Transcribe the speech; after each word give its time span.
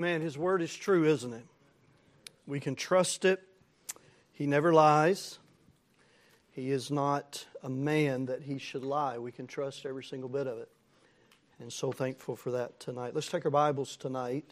Man, 0.00 0.22
His 0.22 0.38
word 0.38 0.62
is 0.62 0.74
true, 0.74 1.04
isn't 1.04 1.34
it? 1.34 1.44
We 2.46 2.58
can 2.58 2.74
trust 2.74 3.26
it. 3.26 3.42
He 4.32 4.46
never 4.46 4.72
lies. 4.72 5.38
He 6.52 6.70
is 6.70 6.90
not 6.90 7.44
a 7.62 7.68
man 7.68 8.24
that 8.24 8.40
he 8.40 8.56
should 8.56 8.82
lie. 8.82 9.18
We 9.18 9.30
can 9.30 9.46
trust 9.46 9.84
every 9.84 10.02
single 10.02 10.30
bit 10.30 10.46
of 10.46 10.56
it. 10.56 10.70
And 11.58 11.70
so 11.70 11.92
thankful 11.92 12.34
for 12.34 12.50
that 12.52 12.80
tonight. 12.80 13.14
Let's 13.14 13.28
take 13.28 13.44
our 13.44 13.50
Bibles 13.50 13.94
tonight 13.94 14.46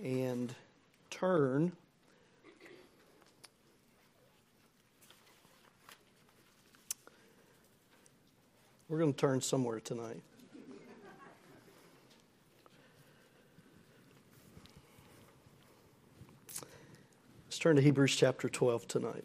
and 0.00 0.54
turn. 1.10 1.72
We're 8.88 9.00
going 9.00 9.12
to 9.12 9.18
turn 9.18 9.40
somewhere 9.40 9.80
tonight. 9.80 10.22
Let's 17.58 17.64
turn 17.64 17.74
to 17.74 17.82
Hebrews 17.82 18.14
chapter 18.14 18.48
12 18.48 18.86
tonight. 18.86 19.24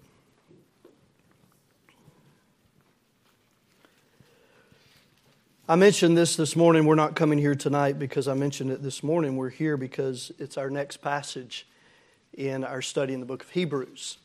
I 5.69 5.75
mentioned 5.75 6.17
this 6.17 6.35
this 6.35 6.55
morning. 6.55 6.87
We're 6.87 6.95
not 6.95 7.15
coming 7.15 7.37
here 7.37 7.53
tonight 7.53 7.99
because 7.99 8.27
I 8.27 8.33
mentioned 8.33 8.71
it 8.71 8.81
this 8.81 9.03
morning. 9.03 9.37
We're 9.37 9.51
here 9.51 9.77
because 9.77 10.31
it's 10.39 10.57
our 10.57 10.71
next 10.71 10.97
passage 10.97 11.67
in 12.33 12.63
our 12.63 12.81
study 12.81 13.13
in 13.13 13.19
the 13.19 13.27
book 13.27 13.43
of 13.43 13.51
Hebrews. 13.51 14.17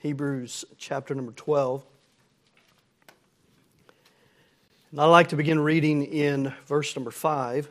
Hebrews 0.00 0.66
chapter 0.76 1.14
number 1.14 1.32
12. 1.32 1.82
And 4.90 5.00
I'd 5.00 5.06
like 5.06 5.28
to 5.28 5.36
begin 5.36 5.58
reading 5.58 6.04
in 6.04 6.52
verse 6.66 6.94
number 6.94 7.10
5 7.10 7.66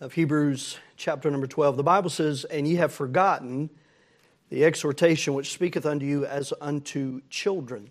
of 0.00 0.12
Hebrews 0.12 0.78
chapter 0.96 1.30
number 1.30 1.46
12. 1.46 1.76
The 1.76 1.82
Bible 1.82 2.10
says, 2.10 2.44
And 2.44 2.68
ye 2.68 2.74
have 2.76 2.92
forgotten 2.92 3.70
the 4.50 4.64
exhortation 4.64 5.34
which 5.34 5.52
speaketh 5.52 5.86
unto 5.86 6.04
you 6.04 6.26
as 6.26 6.52
unto 6.60 7.22
children. 7.30 7.90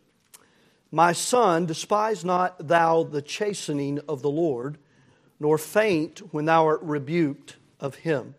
My 0.92 1.14
son, 1.14 1.66
despise 1.66 2.24
not 2.24 2.68
thou 2.68 3.04
the 3.04 3.22
chastening 3.22 4.00
of 4.08 4.22
the 4.22 4.30
Lord, 4.30 4.78
nor 5.40 5.58
faint 5.58 6.20
when 6.32 6.46
thou 6.46 6.66
art 6.66 6.82
rebuked 6.84 7.58
of 7.80 7.96
him. 7.96 8.36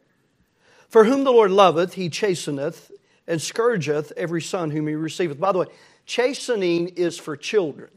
For 0.88 1.04
whom 1.04 1.24
the 1.24 1.32
Lord 1.32 1.50
loveth, 1.50 1.94
he 1.94 2.08
chasteneth, 2.08 2.92
and 3.26 3.42
scourgeth 3.42 4.12
every 4.16 4.40
son 4.40 4.70
whom 4.70 4.86
he 4.86 4.94
receiveth. 4.94 5.40
By 5.40 5.50
the 5.50 5.58
way, 5.58 5.66
chastening 6.06 6.88
is 6.90 7.18
for 7.18 7.36
children, 7.36 7.90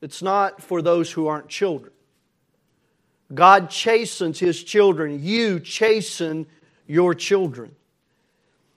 it's 0.00 0.22
not 0.22 0.62
for 0.62 0.80
those 0.80 1.12
who 1.12 1.26
aren't 1.26 1.48
children. 1.48 1.92
God 3.32 3.70
chastens 3.70 4.38
his 4.38 4.62
children. 4.62 5.22
You 5.22 5.60
chasten 5.60 6.46
your 6.86 7.14
children. 7.14 7.74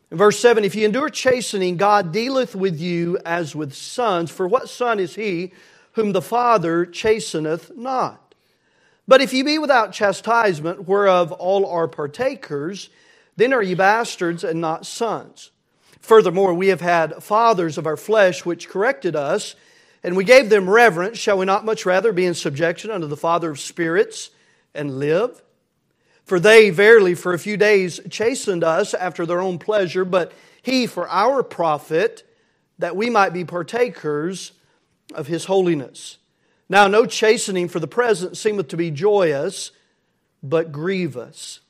In 0.09 0.17
verse 0.17 0.39
7, 0.39 0.63
if 0.63 0.73
you 0.73 0.85
endure 0.85 1.09
chastening, 1.09 1.75
God 1.75 2.13
dealeth 2.13 2.55
with 2.55 2.79
you 2.79 3.17
as 3.25 3.55
with 3.55 3.73
sons. 3.73 4.31
For 4.31 4.47
what 4.47 4.69
son 4.69 4.99
is 4.99 5.15
he 5.15 5.51
whom 5.93 6.13
the 6.13 6.21
Father 6.21 6.85
chasteneth 6.85 7.75
not? 7.75 8.35
But 9.05 9.21
if 9.21 9.33
ye 9.33 9.41
be 9.41 9.57
without 9.57 9.91
chastisement, 9.91 10.87
whereof 10.87 11.31
all 11.33 11.65
are 11.65 11.87
partakers, 11.87 12.89
then 13.35 13.53
are 13.53 13.61
ye 13.61 13.75
bastards 13.75 14.43
and 14.43 14.61
not 14.61 14.85
sons. 14.85 15.51
Furthermore, 15.99 16.53
we 16.53 16.67
have 16.67 16.81
had 16.81 17.21
fathers 17.21 17.77
of 17.77 17.85
our 17.85 17.97
flesh 17.97 18.45
which 18.45 18.69
corrected 18.69 19.15
us, 19.15 19.55
and 20.03 20.15
we 20.15 20.23
gave 20.23 20.49
them 20.49 20.69
reverence. 20.69 21.17
Shall 21.17 21.37
we 21.37 21.45
not 21.45 21.65
much 21.65 21.85
rather 21.85 22.13
be 22.13 22.25
in 22.25 22.33
subjection 22.33 22.91
unto 22.91 23.07
the 23.07 23.17
Father 23.17 23.51
of 23.51 23.59
spirits 23.59 24.29
and 24.73 24.99
live? 24.99 25.41
For 26.25 26.39
they 26.39 26.69
verily 26.69 27.15
for 27.15 27.33
a 27.33 27.39
few 27.39 27.55
days 27.55 27.99
chastened 28.09 28.63
us 28.63 28.93
after 28.93 29.25
their 29.25 29.39
own 29.39 29.59
pleasure, 29.59 30.03
but 30.03 30.33
he 30.61 30.85
for 30.85 31.07
our 31.07 31.41
profit, 31.43 32.23
that 32.79 32.95
we 32.95 33.09
might 33.09 33.33
be 33.33 33.45
partakers 33.45 34.51
of 35.15 35.27
his 35.27 35.45
holiness. 35.45 36.17
Now, 36.69 36.87
no 36.87 37.05
chastening 37.05 37.69
for 37.69 37.79
the 37.79 37.87
present 37.87 38.35
seemeth 38.35 38.67
to 38.69 38.77
be 38.77 38.91
joyous, 38.91 39.71
but 40.43 40.71
grievous. 40.71 41.61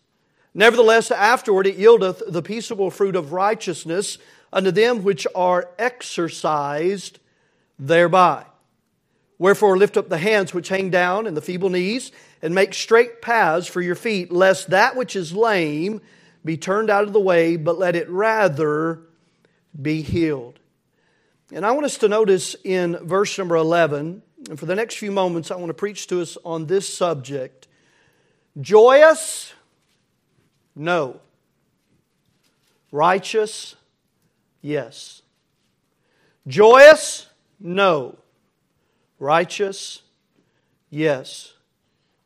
Nevertheless, 0.54 1.12
afterward 1.12 1.68
it 1.68 1.78
yieldeth 1.78 2.24
the 2.28 2.42
peaceable 2.42 2.90
fruit 2.90 3.16
of 3.16 3.32
righteousness 3.32 4.18
unto 4.52 4.72
them 4.72 5.04
which 5.04 5.28
are 5.36 5.70
exercised 5.78 7.20
thereby. 7.78 8.44
Wherefore, 9.40 9.78
lift 9.78 9.98
up 9.98 10.10
the 10.10 10.18
hands 10.18 10.54
which 10.54 10.70
hang 10.70 10.90
down 10.90 11.28
and 11.28 11.38
the 11.38 11.42
feeble 11.42 11.70
knees 11.70 12.12
and 12.42 12.56
make 12.56 12.74
straight 12.74 13.22
paths 13.22 13.68
for 13.68 13.82
your 13.82 13.96
feet, 13.96 14.32
lest 14.32 14.72
that 14.72 14.96
which 14.96 15.16
is 15.16 15.34
lame 15.34 16.02
be 16.44 16.58
turned 16.58 16.90
out 16.90 17.04
of 17.04 17.14
the 17.14 17.20
way, 17.20 17.56
but 17.56 17.78
let 17.78 17.96
it 17.96 18.10
rather 18.10 19.02
be 19.80 20.02
healed. 20.02 20.60
And 21.52 21.66
I 21.66 21.72
want 21.72 21.86
us 21.86 21.98
to 22.00 22.08
notice 22.08 22.56
in 22.64 22.98
verse 23.04 23.38
number 23.38 23.56
11, 23.56 24.22
and 24.50 24.60
for 24.60 24.66
the 24.66 24.76
next 24.76 24.96
few 24.96 25.12
moments, 25.12 25.52
I 25.52 25.56
want 25.56 25.70
to 25.70 25.74
preach 25.74 26.08
to 26.08 26.22
us 26.22 26.38
on 26.44 26.66
this 26.66 26.92
subject 26.92 27.68
joyous, 28.60 29.54
no. 30.76 31.20
Righteous, 32.92 33.76
yes. 34.62 35.22
Joyous, 36.48 37.28
no. 37.60 38.18
Righteous, 39.20 40.04
yes. 40.90 41.54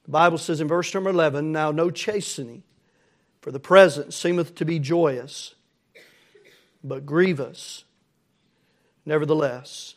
The 0.03 0.11
Bible 0.11 0.37
says 0.37 0.61
in 0.61 0.67
verse 0.67 0.93
number 0.93 1.09
11, 1.09 1.51
Now 1.51 1.71
no 1.71 1.89
chastening 1.89 2.63
for 3.41 3.51
the 3.51 3.59
present 3.59 4.13
seemeth 4.13 4.55
to 4.55 4.65
be 4.65 4.79
joyous, 4.79 5.55
but 6.83 7.05
grievous. 7.05 7.85
Nevertheless, 9.05 9.95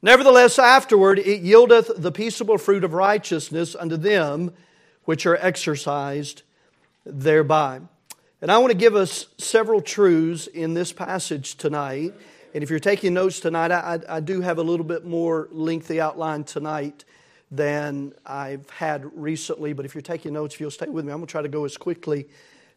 nevertheless, 0.00 0.58
afterward 0.58 1.18
it 1.18 1.42
yieldeth 1.42 2.00
the 2.00 2.12
peaceable 2.12 2.58
fruit 2.58 2.84
of 2.84 2.92
righteousness 2.92 3.74
unto 3.74 3.96
them 3.96 4.52
which 5.04 5.26
are 5.26 5.36
exercised 5.36 6.42
thereby. 7.04 7.80
And 8.42 8.52
I 8.52 8.58
want 8.58 8.70
to 8.70 8.76
give 8.76 8.94
us 8.94 9.26
several 9.38 9.80
truths 9.80 10.46
in 10.46 10.74
this 10.74 10.92
passage 10.92 11.56
tonight. 11.56 12.12
And 12.56 12.62
if 12.62 12.70
you're 12.70 12.78
taking 12.78 13.12
notes 13.12 13.38
tonight, 13.38 13.70
I, 13.70 14.00
I 14.08 14.20
do 14.20 14.40
have 14.40 14.56
a 14.56 14.62
little 14.62 14.86
bit 14.86 15.04
more 15.04 15.46
lengthy 15.52 16.00
outline 16.00 16.42
tonight 16.42 17.04
than 17.50 18.14
I've 18.24 18.70
had 18.70 19.04
recently. 19.14 19.74
But 19.74 19.84
if 19.84 19.94
you're 19.94 20.00
taking 20.00 20.32
notes, 20.32 20.54
if 20.54 20.62
you'll 20.62 20.70
stay 20.70 20.88
with 20.88 21.04
me, 21.04 21.12
I'm 21.12 21.18
going 21.18 21.26
to 21.26 21.30
try 21.30 21.42
to 21.42 21.50
go 21.50 21.66
as 21.66 21.76
quickly 21.76 22.26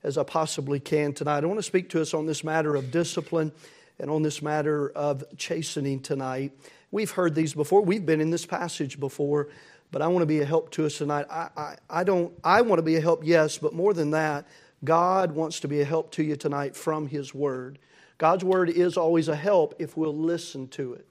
as 0.03 0.17
I 0.17 0.23
possibly 0.23 0.81
can 0.81 1.13
tonight. 1.13 1.45
I 1.45 1.47
want 1.47 1.59
to 1.59 1.63
speak 1.63 1.87
to 1.91 2.01
us 2.01 2.13
on 2.13 2.25
this 2.25 2.43
matter 2.43 2.75
of 2.75 2.91
discipline 2.91 3.53
and 3.99 4.11
on 4.11 4.21
this 4.21 4.41
matter 4.41 4.89
of 4.89 5.23
chastening 5.37 6.01
tonight. 6.01 6.51
We've 6.91 7.11
heard 7.11 7.33
these 7.33 7.53
before, 7.53 7.81
we've 7.81 8.05
been 8.05 8.19
in 8.19 8.31
this 8.31 8.45
passage 8.45 8.99
before, 8.99 9.47
but 9.93 10.01
I 10.01 10.07
want 10.07 10.23
to 10.23 10.25
be 10.27 10.41
a 10.41 10.45
help 10.45 10.71
to 10.71 10.87
us 10.87 10.97
tonight. 10.97 11.25
I, 11.31 11.47
I, 11.55 11.75
I 11.89 12.03
don't, 12.03 12.33
I 12.43 12.63
want 12.63 12.79
to 12.79 12.83
be 12.83 12.97
a 12.97 13.01
help, 13.01 13.21
yes, 13.23 13.57
but 13.57 13.71
more 13.71 13.93
than 13.93 14.11
that, 14.11 14.45
God 14.83 15.31
wants 15.31 15.61
to 15.61 15.69
be 15.69 15.79
a 15.79 15.85
help 15.85 16.11
to 16.15 16.23
you 16.23 16.35
tonight 16.35 16.75
from 16.75 17.07
His 17.07 17.33
Word. 17.33 17.79
God's 18.19 18.43
Word 18.43 18.69
is 18.69 18.97
always 18.97 19.29
a 19.29 19.35
help 19.35 19.73
if 19.79 19.95
we'll 19.97 20.15
listen 20.15 20.67
to 20.67 20.93
it. 20.93 21.05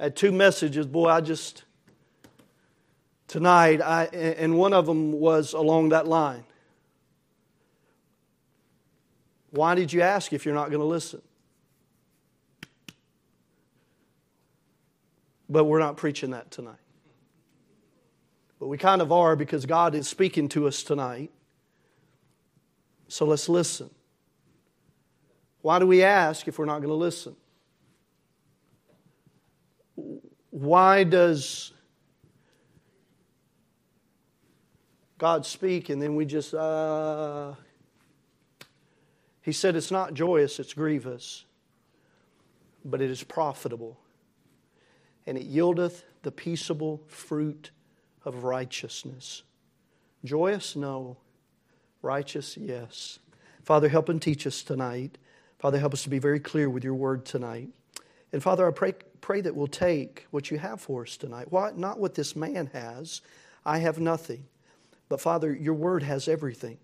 I 0.00 0.04
had 0.04 0.16
two 0.16 0.32
messages. 0.32 0.86
Boy, 0.86 1.10
I 1.10 1.20
just, 1.20 1.64
tonight, 3.28 3.82
I, 3.82 4.04
and 4.04 4.56
one 4.56 4.72
of 4.72 4.86
them 4.86 5.12
was 5.12 5.52
along 5.52 5.90
that 5.90 6.08
line. 6.08 6.44
Why 9.50 9.74
did 9.74 9.92
you 9.92 10.00
ask 10.00 10.32
if 10.32 10.46
you're 10.46 10.54
not 10.54 10.70
going 10.70 10.80
to 10.80 10.86
listen? 10.86 11.20
But 15.50 15.64
we're 15.64 15.80
not 15.80 15.98
preaching 15.98 16.30
that 16.30 16.50
tonight. 16.50 16.76
But 18.60 18.68
we 18.68 18.78
kind 18.78 19.02
of 19.02 19.10
are 19.10 19.34
because 19.34 19.66
God 19.66 19.96
is 19.96 20.06
speaking 20.06 20.48
to 20.50 20.68
us 20.68 20.84
tonight. 20.84 21.32
So 23.08 23.24
let's 23.24 23.48
listen. 23.48 23.90
Why 25.62 25.80
do 25.80 25.86
we 25.86 26.04
ask 26.04 26.46
if 26.46 26.58
we're 26.58 26.66
not 26.66 26.78
going 26.78 26.90
to 26.90 26.94
listen? 26.94 27.34
why 30.50 31.04
does 31.04 31.72
God 35.18 35.46
speak 35.46 35.88
and 35.88 36.00
then 36.00 36.16
we 36.16 36.24
just, 36.24 36.54
uh, 36.54 37.54
he 39.42 39.52
said 39.52 39.76
it's 39.76 39.90
not 39.90 40.14
joyous, 40.14 40.58
it's 40.58 40.74
grievous, 40.74 41.44
but 42.84 43.00
it 43.00 43.10
is 43.10 43.22
profitable. 43.22 43.98
And 45.26 45.38
it 45.38 45.50
yieldeth 45.50 46.02
the 46.22 46.32
peaceable 46.32 47.02
fruit 47.06 47.70
of 48.24 48.44
righteousness. 48.44 49.42
Joyous? 50.24 50.76
No. 50.76 51.16
Righteous? 52.02 52.56
Yes. 52.56 53.18
Father, 53.64 53.88
help 53.88 54.08
and 54.08 54.20
teach 54.20 54.46
us 54.46 54.62
tonight. 54.62 55.18
Father, 55.58 55.78
help 55.78 55.92
us 55.92 56.02
to 56.04 56.10
be 56.10 56.18
very 56.18 56.40
clear 56.40 56.68
with 56.70 56.84
your 56.84 56.94
word 56.94 57.24
tonight. 57.24 57.68
And 58.32 58.42
Father, 58.42 58.66
I 58.66 58.70
pray, 58.70 58.94
pray 59.20 59.40
that 59.40 59.54
we'll 59.54 59.66
take 59.66 60.26
what 60.30 60.50
you 60.50 60.58
have 60.58 60.80
for 60.80 61.02
us 61.02 61.16
tonight. 61.16 61.50
Why, 61.50 61.72
not 61.74 61.98
what 61.98 62.14
this 62.14 62.34
man 62.34 62.70
has. 62.72 63.20
I 63.64 63.78
have 63.78 63.98
nothing. 63.98 64.46
But 65.08 65.20
Father, 65.20 65.52
your 65.52 65.74
word 65.74 66.02
has 66.02 66.28
everything. 66.28 66.78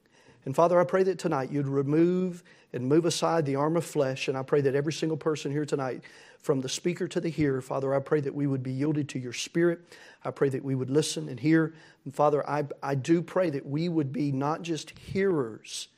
And 0.46 0.54
Father, 0.54 0.81
I 0.81 0.84
pray 0.84 1.02
that 1.02 1.19
tonight 1.19 1.50
you'd 1.50 1.66
remove 1.66 2.43
and 2.72 2.88
move 2.88 3.04
aside 3.04 3.44
the 3.44 3.56
arm 3.56 3.76
of 3.76 3.84
flesh. 3.84 4.28
And 4.28 4.38
I 4.38 4.43
pray 4.43 4.60
that 4.62 4.76
every 4.76 4.93
single 4.93 5.19
person 5.19 5.50
here 5.50 5.66
tonight, 5.66 6.02
from 6.38 6.60
the 6.60 6.69
speaker 6.69 7.08
to 7.08 7.20
the 7.20 7.28
hearer, 7.28 7.60
Father, 7.60 7.93
I 7.93 7.98
pray 7.98 8.20
that 8.20 8.34
we 8.34 8.46
would 8.46 8.62
be 8.62 8.70
yielded 8.70 9.08
to 9.10 9.19
your 9.19 9.32
spirit. 9.32 9.81
I 10.25 10.31
pray 10.31 10.48
that 10.50 10.64
we 10.64 10.76
would 10.76 10.88
listen 10.88 11.28
and 11.28 11.40
hear. 11.40 11.75
And 12.04 12.14
Father, 12.14 12.48
I, 12.48 12.64
I 12.81 12.94
do 12.94 13.20
pray 13.20 13.50
that 13.50 13.66
we 13.66 13.88
would 13.88 14.12
be 14.12 14.31
not 14.31 14.62
just 14.62 14.96
hearers, 14.96 15.88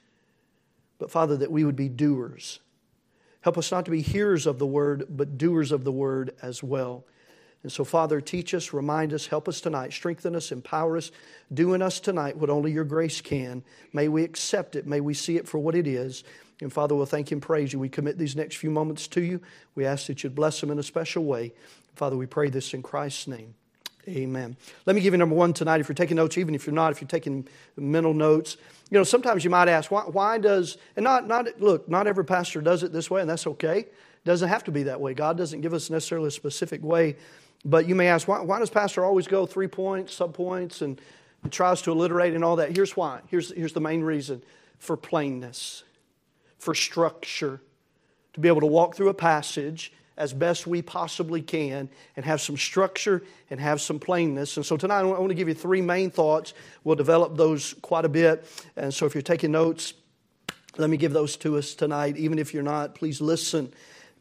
but 0.98 1.10
Father, 1.10 1.36
that 1.36 1.52
we 1.52 1.64
would 1.64 1.76
be 1.76 1.90
doers. 1.90 2.60
Help 3.42 3.58
us 3.58 3.70
not 3.70 3.84
to 3.84 3.90
be 3.90 4.00
hearers 4.00 4.46
of 4.46 4.58
the 4.58 4.66
word, 4.66 5.04
but 5.10 5.36
doers 5.36 5.70
of 5.70 5.84
the 5.84 5.92
word 5.92 6.34
as 6.40 6.62
well. 6.62 7.04
And 7.62 7.72
so, 7.72 7.84
Father, 7.84 8.20
teach 8.20 8.54
us, 8.54 8.72
remind 8.72 9.12
us, 9.12 9.26
help 9.26 9.48
us 9.48 9.60
tonight, 9.60 9.92
strengthen 9.92 10.36
us, 10.36 10.52
empower 10.52 10.96
us, 10.96 11.10
do 11.52 11.74
in 11.74 11.82
us 11.82 11.98
tonight 11.98 12.36
what 12.36 12.50
only 12.50 12.70
your 12.70 12.84
grace 12.84 13.20
can. 13.20 13.64
May 13.92 14.08
we 14.08 14.22
accept 14.22 14.76
it, 14.76 14.86
may 14.86 15.00
we 15.00 15.14
see 15.14 15.36
it 15.36 15.48
for 15.48 15.58
what 15.58 15.74
it 15.74 15.86
is. 15.86 16.22
And 16.60 16.72
Father, 16.72 16.94
we'll 16.94 17.06
thank 17.06 17.30
you 17.30 17.36
and 17.36 17.42
praise 17.42 17.72
you. 17.72 17.78
We 17.78 17.88
commit 17.88 18.18
these 18.18 18.36
next 18.36 18.56
few 18.56 18.70
moments 18.70 19.06
to 19.08 19.20
you. 19.20 19.40
We 19.74 19.86
ask 19.86 20.06
that 20.06 20.22
you'd 20.22 20.34
bless 20.34 20.60
them 20.60 20.70
in 20.70 20.78
a 20.78 20.82
special 20.82 21.24
way. 21.24 21.52
Father, 21.94 22.16
we 22.16 22.26
pray 22.26 22.48
this 22.48 22.74
in 22.74 22.82
Christ's 22.82 23.26
name. 23.26 23.54
Amen. 24.08 24.56
Let 24.86 24.96
me 24.96 25.02
give 25.02 25.12
you 25.12 25.18
number 25.18 25.34
one 25.34 25.52
tonight. 25.52 25.80
If 25.80 25.88
you're 25.88 25.94
taking 25.94 26.16
notes, 26.16 26.38
even 26.38 26.54
if 26.54 26.66
you're 26.66 26.74
not, 26.74 26.92
if 26.92 27.00
you're 27.00 27.08
taking 27.08 27.46
mental 27.76 28.14
notes, 28.14 28.56
you 28.90 28.96
know, 28.96 29.04
sometimes 29.04 29.44
you 29.44 29.50
might 29.50 29.68
ask, 29.68 29.90
why, 29.90 30.02
why 30.02 30.38
does, 30.38 30.78
and 30.96 31.04
not, 31.04 31.26
not, 31.26 31.60
look, 31.60 31.88
not 31.88 32.06
every 32.06 32.24
pastor 32.24 32.62
does 32.62 32.82
it 32.82 32.92
this 32.92 33.10
way, 33.10 33.20
and 33.20 33.28
that's 33.28 33.46
okay. 33.46 33.80
It 33.80 34.24
doesn't 34.24 34.48
have 34.48 34.64
to 34.64 34.70
be 34.70 34.84
that 34.84 35.00
way. 35.00 35.12
God 35.12 35.36
doesn't 35.36 35.60
give 35.60 35.74
us 35.74 35.90
necessarily 35.90 36.28
a 36.28 36.30
specific 36.30 36.82
way. 36.82 37.16
But 37.64 37.88
you 37.88 37.94
may 37.94 38.08
ask, 38.08 38.28
why, 38.28 38.40
why 38.40 38.58
does 38.58 38.70
pastor 38.70 39.04
always 39.04 39.26
go 39.26 39.46
three 39.46 39.66
points, 39.66 40.14
sub 40.14 40.34
points, 40.34 40.80
and, 40.80 41.00
and 41.42 41.52
tries 41.52 41.82
to 41.82 41.90
alliterate 41.90 42.34
and 42.34 42.44
all 42.44 42.56
that? 42.56 42.74
Here's 42.74 42.96
why. 42.96 43.20
Here's, 43.28 43.52
here's 43.52 43.72
the 43.72 43.80
main 43.80 44.02
reason 44.02 44.42
for 44.78 44.96
plainness, 44.96 45.82
for 46.58 46.74
structure, 46.74 47.60
to 48.34 48.40
be 48.40 48.48
able 48.48 48.60
to 48.60 48.66
walk 48.66 48.94
through 48.94 49.08
a 49.08 49.14
passage 49.14 49.92
as 50.16 50.32
best 50.32 50.66
we 50.66 50.82
possibly 50.82 51.40
can 51.40 51.88
and 52.16 52.24
have 52.24 52.40
some 52.40 52.56
structure 52.56 53.22
and 53.50 53.60
have 53.60 53.80
some 53.80 53.98
plainness. 54.00 54.56
And 54.56 54.66
so 54.66 54.76
tonight 54.76 55.00
I 55.00 55.04
want 55.04 55.28
to 55.28 55.34
give 55.34 55.48
you 55.48 55.54
three 55.54 55.80
main 55.80 56.10
thoughts. 56.10 56.54
We'll 56.84 56.96
develop 56.96 57.36
those 57.36 57.74
quite 57.82 58.04
a 58.04 58.08
bit. 58.08 58.44
And 58.76 58.92
so 58.92 59.06
if 59.06 59.14
you're 59.14 59.22
taking 59.22 59.52
notes, 59.52 59.94
let 60.76 60.90
me 60.90 60.96
give 60.96 61.12
those 61.12 61.36
to 61.38 61.56
us 61.56 61.74
tonight. 61.74 62.16
Even 62.16 62.38
if 62.38 62.52
you're 62.52 62.62
not, 62.64 62.94
please 62.94 63.20
listen. 63.20 63.72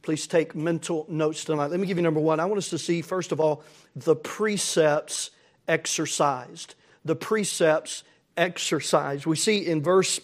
Please 0.02 0.28
take 0.28 0.56
mental 0.56 1.06
notes 1.10 1.44
tonight. 1.44 1.68
Let 1.68 1.80
me 1.80 1.88
give 1.88 1.98
you 1.98 2.04
number 2.04 2.20
one. 2.20 2.40
I 2.40 2.46
want 2.46 2.58
us 2.58 2.70
to 2.70 2.78
see, 2.78 3.02
first 3.02 3.32
of 3.32 3.40
all, 3.40 3.64
the 3.96 4.16
precepts 4.16 5.32
exercised. 5.68 6.76
The 7.04 7.16
precepts 7.16 8.04
exercised. 8.36 9.26
We 9.26 9.36
see 9.36 9.66
in 9.66 9.82
verse 9.82 10.20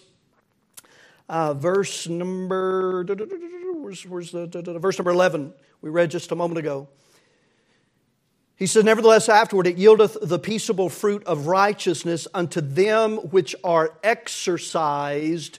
uh, 1.28 1.54
verse 1.54 2.06
number 2.06 3.04
where's, 3.04 4.06
where's 4.06 4.30
the, 4.30 4.46
verse 4.80 4.98
number 4.98 5.10
11 5.10 5.52
we 5.80 5.90
read 5.90 6.10
just 6.10 6.32
a 6.32 6.34
moment 6.34 6.58
ago. 6.58 6.88
He 8.56 8.66
says, 8.66 8.84
Nevertheless, 8.84 9.28
afterward 9.28 9.66
it 9.66 9.76
yieldeth 9.76 10.16
the 10.22 10.38
peaceable 10.38 10.88
fruit 10.88 11.24
of 11.24 11.46
righteousness 11.46 12.28
unto 12.32 12.60
them 12.60 13.16
which 13.16 13.54
are 13.64 13.98
exercised 14.02 15.58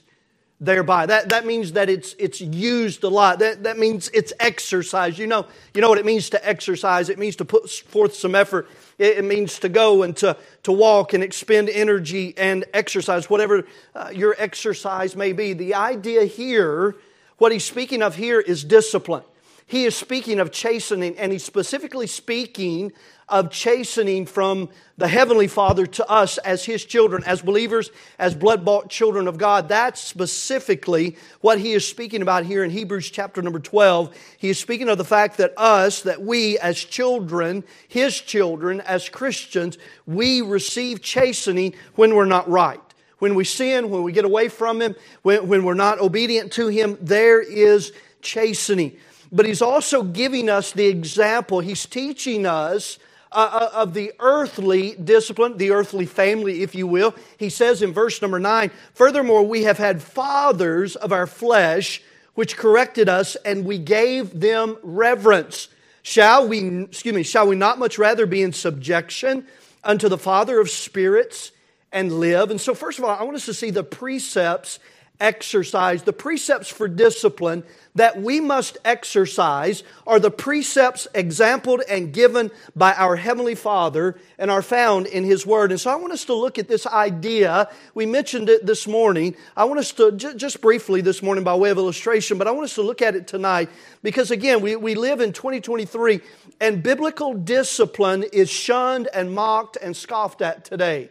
thereby. 0.60 1.06
That, 1.06 1.28
that 1.28 1.44
means 1.44 1.72
that 1.72 1.90
it's, 1.90 2.14
it's 2.18 2.40
used 2.40 3.04
a 3.04 3.08
lot. 3.08 3.40
That, 3.40 3.64
that 3.64 3.78
means 3.78 4.08
it's 4.14 4.32
exercised. 4.40 5.18
You 5.18 5.26
know, 5.26 5.46
you 5.74 5.80
know 5.80 5.88
what 5.88 5.98
it 5.98 6.06
means 6.06 6.30
to 6.30 6.48
exercise? 6.48 7.08
It 7.08 7.18
means 7.18 7.36
to 7.36 7.44
put 7.44 7.68
forth 7.68 8.14
some 8.14 8.34
effort. 8.34 8.68
It, 8.98 9.18
it 9.18 9.24
means 9.24 9.58
to 9.60 9.68
go 9.68 10.02
and 10.02 10.16
to, 10.18 10.36
to 10.62 10.72
walk 10.72 11.12
and 11.12 11.22
expend 11.22 11.68
energy 11.68 12.34
and 12.36 12.64
exercise, 12.72 13.28
whatever 13.28 13.64
uh, 13.94 14.10
your 14.14 14.34
exercise 14.38 15.14
may 15.14 15.32
be. 15.32 15.52
The 15.52 15.74
idea 15.74 16.24
here, 16.24 16.96
what 17.38 17.52
he's 17.52 17.64
speaking 17.64 18.02
of 18.02 18.16
here, 18.16 18.40
is 18.40 18.64
discipline. 18.64 19.24
He 19.68 19.84
is 19.84 19.96
speaking 19.96 20.38
of 20.38 20.52
chastening, 20.52 21.18
and 21.18 21.32
he's 21.32 21.44
specifically 21.44 22.06
speaking 22.06 22.92
of 23.28 23.50
chastening 23.50 24.24
from 24.24 24.68
the 24.98 25.08
Heavenly 25.08 25.48
Father 25.48 25.84
to 25.84 26.08
us 26.08 26.38
as 26.38 26.64
His 26.64 26.84
children, 26.84 27.24
as 27.24 27.42
believers, 27.42 27.90
as 28.18 28.34
blood 28.34 28.64
bought 28.64 28.88
children 28.88 29.26
of 29.26 29.36
God. 29.36 29.68
That's 29.68 30.00
specifically 30.00 31.16
what 31.40 31.58
He 31.58 31.72
is 31.72 31.86
speaking 31.86 32.22
about 32.22 32.44
here 32.44 32.62
in 32.62 32.70
Hebrews 32.70 33.10
chapter 33.10 33.42
number 33.42 33.58
12. 33.58 34.16
He 34.38 34.48
is 34.48 34.58
speaking 34.58 34.88
of 34.88 34.96
the 34.96 35.04
fact 35.04 35.38
that 35.38 35.54
us, 35.56 36.02
that 36.02 36.22
we 36.22 36.58
as 36.58 36.78
children, 36.78 37.64
His 37.88 38.20
children, 38.20 38.80
as 38.82 39.08
Christians, 39.08 39.76
we 40.06 40.40
receive 40.40 41.02
chastening 41.02 41.74
when 41.96 42.14
we're 42.14 42.26
not 42.26 42.48
right. 42.48 42.80
When 43.18 43.34
we 43.34 43.44
sin, 43.44 43.90
when 43.90 44.02
we 44.02 44.12
get 44.12 44.24
away 44.24 44.48
from 44.48 44.80
Him, 44.80 44.94
when, 45.22 45.48
when 45.48 45.64
we're 45.64 45.74
not 45.74 45.98
obedient 45.98 46.52
to 46.52 46.68
Him, 46.68 46.96
there 47.00 47.40
is 47.40 47.92
chastening 48.22 48.96
but 49.32 49.44
he's 49.44 49.62
also 49.62 50.02
giving 50.02 50.48
us 50.48 50.72
the 50.72 50.86
example. 50.86 51.60
He's 51.60 51.84
teaching 51.84 52.46
us 52.46 52.98
uh, 53.32 53.70
uh, 53.72 53.82
of 53.82 53.94
the 53.94 54.12
earthly 54.20 54.92
discipline, 54.92 55.56
the 55.56 55.70
earthly 55.70 56.06
family, 56.06 56.62
if 56.62 56.74
you 56.74 56.86
will. 56.86 57.14
He 57.38 57.50
says 57.50 57.82
in 57.82 57.92
verse 57.92 58.22
number 58.22 58.38
nine, 58.38 58.70
Furthermore, 58.94 59.42
we 59.42 59.64
have 59.64 59.78
had 59.78 60.02
fathers 60.02 60.96
of 60.96 61.12
our 61.12 61.26
flesh 61.26 62.02
which 62.34 62.56
corrected 62.56 63.08
us, 63.08 63.34
and 63.44 63.64
we 63.64 63.78
gave 63.78 64.38
them 64.38 64.76
reverence. 64.82 65.68
Shall 66.02 66.46
we, 66.46 66.84
excuse 66.84 67.14
me, 67.14 67.24
shall 67.24 67.48
we 67.48 67.56
not 67.56 67.78
much 67.78 67.98
rather 67.98 68.26
be 68.26 68.42
in 68.42 68.52
subjection 68.52 69.46
unto 69.82 70.08
the 70.08 70.18
Father 70.18 70.60
of 70.60 70.70
spirits 70.70 71.50
and 71.90 72.20
live? 72.20 72.50
And 72.50 72.60
so, 72.60 72.74
first 72.74 72.98
of 72.98 73.04
all, 73.04 73.10
I 73.10 73.22
want 73.24 73.36
us 73.36 73.46
to 73.46 73.54
see 73.54 73.70
the 73.70 73.82
precepts 73.82 74.78
exercise, 75.20 76.02
the 76.02 76.12
precepts 76.12 76.68
for 76.68 76.88
discipline 76.88 77.64
that 77.94 78.20
we 78.20 78.40
must 78.40 78.76
exercise 78.84 79.82
are 80.06 80.20
the 80.20 80.30
precepts 80.30 81.08
exampled 81.14 81.82
and 81.88 82.12
given 82.12 82.50
by 82.74 82.92
our 82.94 83.16
Heavenly 83.16 83.54
Father 83.54 84.18
and 84.38 84.50
are 84.50 84.62
found 84.62 85.06
in 85.06 85.24
His 85.24 85.46
Word. 85.46 85.70
And 85.70 85.80
so 85.80 85.90
I 85.90 85.96
want 85.96 86.12
us 86.12 86.26
to 86.26 86.34
look 86.34 86.58
at 86.58 86.68
this 86.68 86.86
idea. 86.86 87.70
We 87.94 88.04
mentioned 88.04 88.48
it 88.50 88.66
this 88.66 88.86
morning. 88.86 89.34
I 89.56 89.64
want 89.64 89.80
us 89.80 89.92
to, 89.92 90.12
just 90.12 90.60
briefly 90.60 91.00
this 91.00 91.22
morning 91.22 91.42
by 91.42 91.54
way 91.54 91.70
of 91.70 91.78
illustration, 91.78 92.36
but 92.36 92.46
I 92.46 92.50
want 92.50 92.64
us 92.64 92.74
to 92.74 92.82
look 92.82 93.00
at 93.00 93.14
it 93.14 93.26
tonight 93.26 93.70
because 94.02 94.30
again, 94.30 94.60
we, 94.60 94.76
we 94.76 94.94
live 94.94 95.20
in 95.20 95.32
2023 95.32 96.20
and 96.60 96.82
biblical 96.82 97.34
discipline 97.34 98.24
is 98.32 98.50
shunned 98.50 99.08
and 99.14 99.34
mocked 99.34 99.78
and 99.80 99.96
scoffed 99.96 100.42
at 100.42 100.64
today. 100.64 101.10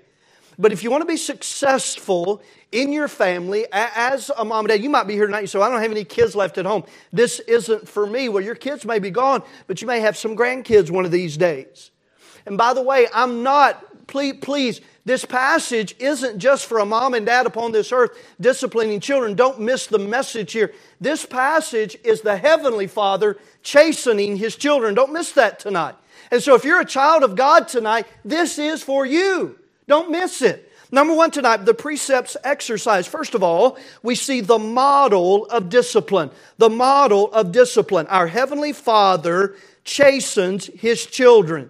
But 0.58 0.72
if 0.72 0.84
you 0.84 0.92
want 0.92 1.02
to 1.02 1.08
be 1.08 1.18
successful 1.18 2.42
in 2.72 2.92
your 2.92 3.08
family, 3.08 3.66
as 3.72 4.32
a 4.38 4.46
mom 4.46 4.66
and 4.66 4.70
dad, 4.70 4.84
you 4.84 4.90
might 4.90 5.08
be 5.08 5.14
here 5.14 5.26
tonight. 5.26 5.42
You 5.42 5.48
say, 5.48 5.60
I 5.60 5.70
don't 5.70 5.82
have 5.82 5.92
any 5.92 6.04
kids 6.04 6.36
left 6.36 6.58
at 6.58 6.66
home. 6.66 6.84
This 7.12 7.40
isn't 7.42 7.88
for 7.88 8.06
me. 8.06 8.30
Well, 8.30 8.44
your 8.44 8.56
kids 8.56 8.86
may 8.86 9.00
be 9.00 9.12
gone, 9.12 9.44
but 9.68 9.82
you 9.82 9.88
may 9.88 10.00
have 10.00 10.18
some 10.18 10.36
grandkids 10.36 10.90
one 10.90 11.06
of 11.06 11.12
these 11.12 11.38
days. 11.38 11.92
And 12.46 12.58
by 12.58 12.74
the 12.74 12.82
way, 12.82 13.08
I'm 13.14 13.44
not, 13.44 14.08
please, 14.08 14.36
please, 14.42 14.82
this 15.04 15.24
passage 15.24 15.96
isn't 16.00 16.40
just 16.40 16.66
for 16.66 16.80
a 16.80 16.86
mom 16.86 17.14
and 17.14 17.26
dad 17.26 17.46
upon 17.46 17.72
this 17.72 17.92
earth 17.92 18.18
disciplining 18.42 19.00
children. 19.00 19.36
Don't 19.36 19.60
miss 19.60 19.88
the 19.88 20.00
message 20.00 20.52
here. 20.52 20.74
This 21.00 21.26
passage 21.26 21.96
is 22.04 22.22
the 22.22 22.38
Heavenly 22.38 22.88
Father 22.88 23.38
chastening 23.62 24.38
His 24.38 24.56
children. 24.56 24.96
Don't 24.96 25.14
miss 25.14 25.32
that 25.34 25.60
tonight. 25.60 25.96
And 26.32 26.42
so 26.42 26.56
if 26.56 26.64
you're 26.64 26.82
a 26.82 26.86
child 26.86 27.24
of 27.24 27.36
God 27.36 27.68
tonight, 27.68 28.08
this 28.24 28.58
is 28.58 28.82
for 28.82 29.06
you. 29.06 29.60
Don't 29.88 30.12
miss 30.12 30.42
it. 30.42 30.72
Number 30.92 31.14
one 31.14 31.32
tonight, 31.32 31.66
the 31.66 31.74
precepts 31.74 32.38
exercise. 32.44 33.08
First 33.08 33.34
of 33.36 33.44
all, 33.44 33.78
we 34.04 34.16
see 34.16 34.42
the 34.42 34.60
model 34.60 35.46
of 35.48 35.70
discipline. 35.70 36.32
The 36.58 36.70
model 36.70 37.32
of 37.34 37.52
discipline. 37.52 38.08
Our 38.08 38.28
Heavenly 38.28 38.72
Father 38.72 39.56
chastens 39.84 40.68
His 40.68 41.06
children. 41.06 41.70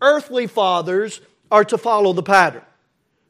Earthly 0.00 0.46
fathers 0.46 1.20
are 1.50 1.64
to 1.64 1.78
follow 1.78 2.12
the 2.12 2.22
pattern. 2.22 2.62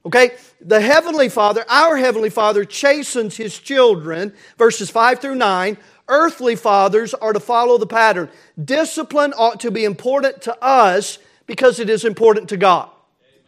Okay? 0.06 0.32
The 0.60 0.80
Heavenly 0.80 1.28
Father, 1.28 1.64
our 1.68 1.96
Heavenly 1.96 2.30
Father, 2.30 2.64
chastens 2.64 3.36
His 3.36 3.58
children, 3.58 4.34
verses 4.58 4.90
5 4.90 5.20
through 5.20 5.36
9. 5.36 5.78
Earthly 6.06 6.54
fathers 6.54 7.14
are 7.14 7.32
to 7.32 7.40
follow 7.40 7.78
the 7.78 7.86
pattern. 7.86 8.28
Discipline 8.62 9.32
ought 9.36 9.60
to 9.60 9.70
be 9.70 9.84
important 9.84 10.42
to 10.42 10.62
us 10.62 11.18
because 11.46 11.80
it 11.80 11.88
is 11.88 12.04
important 12.04 12.50
to 12.50 12.58
God. 12.58 12.90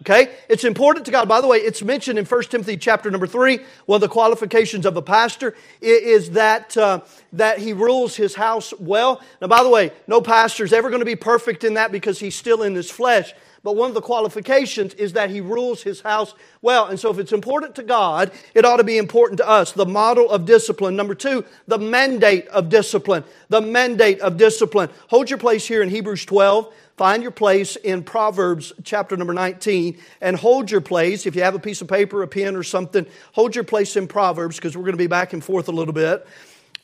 Okay? 0.02 0.34
It's 0.48 0.64
important 0.64 1.06
to 1.06 1.10
God. 1.10 1.26
By 1.28 1.40
the 1.40 1.46
way, 1.46 1.58
it's 1.58 1.82
mentioned 1.82 2.18
in 2.18 2.26
1 2.26 2.42
Timothy 2.44 2.76
chapter 2.76 3.10
number 3.10 3.26
3. 3.26 3.60
One 3.86 3.96
of 3.96 4.00
the 4.02 4.08
qualifications 4.08 4.84
of 4.84 4.96
a 4.96 5.02
pastor 5.02 5.54
is 5.80 6.32
that, 6.32 6.76
uh, 6.76 7.00
that 7.32 7.58
he 7.58 7.72
rules 7.72 8.14
his 8.14 8.34
house 8.34 8.74
well. 8.78 9.22
Now, 9.40 9.48
by 9.48 9.62
the 9.62 9.70
way, 9.70 9.92
no 10.06 10.20
pastor 10.20 10.64
is 10.64 10.72
ever 10.72 10.90
going 10.90 11.00
to 11.00 11.06
be 11.06 11.16
perfect 11.16 11.64
in 11.64 11.74
that 11.74 11.92
because 11.92 12.18
he's 12.18 12.36
still 12.36 12.62
in 12.62 12.74
his 12.74 12.90
flesh. 12.90 13.32
but 13.64 13.74
one 13.74 13.88
of 13.88 13.94
the 13.94 14.00
qualifications 14.00 14.94
is 14.94 15.14
that 15.14 15.28
he 15.28 15.40
rules 15.40 15.82
his 15.82 16.00
house 16.02 16.34
well. 16.62 16.86
And 16.86 17.00
so, 17.00 17.10
if 17.10 17.18
it's 17.18 17.32
important 17.32 17.74
to 17.76 17.82
God, 17.82 18.30
it 18.54 18.64
ought 18.64 18.76
to 18.76 18.84
be 18.84 18.96
important 18.96 19.38
to 19.38 19.48
us. 19.48 19.72
The 19.72 19.86
model 19.86 20.30
of 20.30 20.44
discipline. 20.44 20.94
Number 20.94 21.16
two, 21.16 21.44
the 21.66 21.78
mandate 21.78 22.46
of 22.48 22.68
discipline. 22.68 23.24
The 23.48 23.60
mandate 23.60 24.20
of 24.20 24.36
discipline. 24.36 24.88
Hold 25.08 25.30
your 25.30 25.40
place 25.40 25.66
here 25.66 25.82
in 25.82 25.88
Hebrews 25.88 26.24
12. 26.26 26.72
Find 26.96 27.22
your 27.22 27.32
place 27.32 27.76
in 27.76 28.04
Proverbs 28.04 28.72
chapter 28.82 29.18
number 29.18 29.34
19 29.34 29.98
and 30.22 30.36
hold 30.36 30.70
your 30.70 30.80
place. 30.80 31.26
If 31.26 31.36
you 31.36 31.42
have 31.42 31.54
a 31.54 31.58
piece 31.58 31.82
of 31.82 31.88
paper, 31.88 32.22
a 32.22 32.28
pen, 32.28 32.56
or 32.56 32.62
something, 32.62 33.06
hold 33.32 33.54
your 33.54 33.64
place 33.64 33.96
in 33.96 34.08
Proverbs 34.08 34.56
because 34.56 34.74
we're 34.76 34.84
going 34.84 34.94
to 34.94 34.98
be 34.98 35.06
back 35.06 35.34
and 35.34 35.44
forth 35.44 35.68
a 35.68 35.72
little 35.72 35.92
bit 35.92 36.26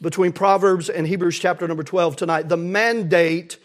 between 0.03 0.33
Proverbs 0.33 0.91
and 0.91 1.07
Hebrews 1.07 1.39
chapter 1.39 1.67
number 1.67 1.83
12 1.83 2.17
tonight. 2.17 2.51
The 2.51 2.59
mandate 2.59 3.57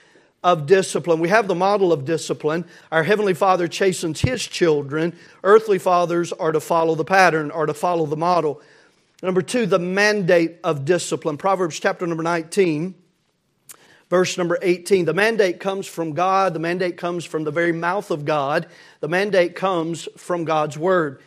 of 0.42 0.68
discipline. 0.68 1.20
We 1.20 1.30
have 1.30 1.50
the 1.50 1.56
model 1.56 1.92
of 1.92 2.06
discipline. 2.06 2.64
Our 2.94 3.04
Heavenly 3.04 3.34
Father 3.34 3.68
chastens 3.68 4.22
His 4.22 4.46
children. 4.48 5.18
Earthly 5.44 5.80
fathers 5.80 6.32
are 6.32 6.54
to 6.54 6.62
follow 6.62 6.96
the 6.96 7.04
pattern, 7.04 7.52
are 7.52 7.66
to 7.66 7.74
follow 7.74 8.06
the 8.06 8.16
model. 8.16 8.62
Number 9.22 9.42
two, 9.42 9.66
the 9.66 9.80
mandate 9.80 10.60
of 10.64 10.86
discipline. 10.86 11.36
Proverbs 11.36 11.80
chapter 11.80 12.08
number 12.08 12.24
19, 12.24 12.96
verse 14.10 14.38
number 14.38 14.58
18. 14.62 15.06
The 15.06 15.14
mandate 15.14 15.60
comes 15.60 15.88
from 15.88 16.14
God. 16.14 16.54
The 16.54 16.60
mandate 16.60 16.98
comes 16.98 17.26
from 17.26 17.44
the 17.44 17.52
very 17.52 17.72
mouth 17.72 18.12
of 18.12 18.26
God. 18.26 18.68
The 19.00 19.08
mandate 19.08 19.56
comes 19.56 20.08
from 20.18 20.46
God's 20.46 20.78
Word. 20.78 21.22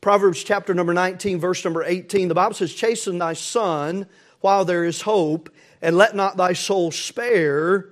Proverbs 0.00 0.44
chapter 0.44 0.74
number 0.74 0.92
19, 0.92 1.40
verse 1.40 1.64
number 1.64 1.82
18. 1.82 2.28
The 2.28 2.34
Bible 2.34 2.54
says, 2.54 2.74
Chasten 2.74 3.18
thy 3.18 3.32
son 3.32 4.06
while 4.40 4.66
there 4.66 4.84
is 4.84 5.00
hope, 5.00 5.48
and 5.80 5.96
let 5.96 6.14
not 6.14 6.36
thy 6.36 6.52
soul 6.52 6.90
spare 6.90 7.88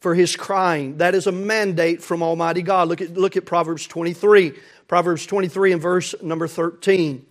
for 0.00 0.14
his 0.14 0.34
crying. 0.34 0.96
That 0.96 1.14
is 1.14 1.26
a 1.26 1.32
mandate 1.32 2.02
from 2.02 2.22
Almighty 2.22 2.62
God. 2.62 2.88
Look 2.88 3.02
at, 3.02 3.12
look 3.12 3.36
at 3.36 3.44
Proverbs 3.44 3.86
23. 3.86 4.54
Proverbs 4.88 5.26
23 5.26 5.72
and 5.72 5.82
verse 5.82 6.14
number 6.22 6.48
13. 6.48 7.24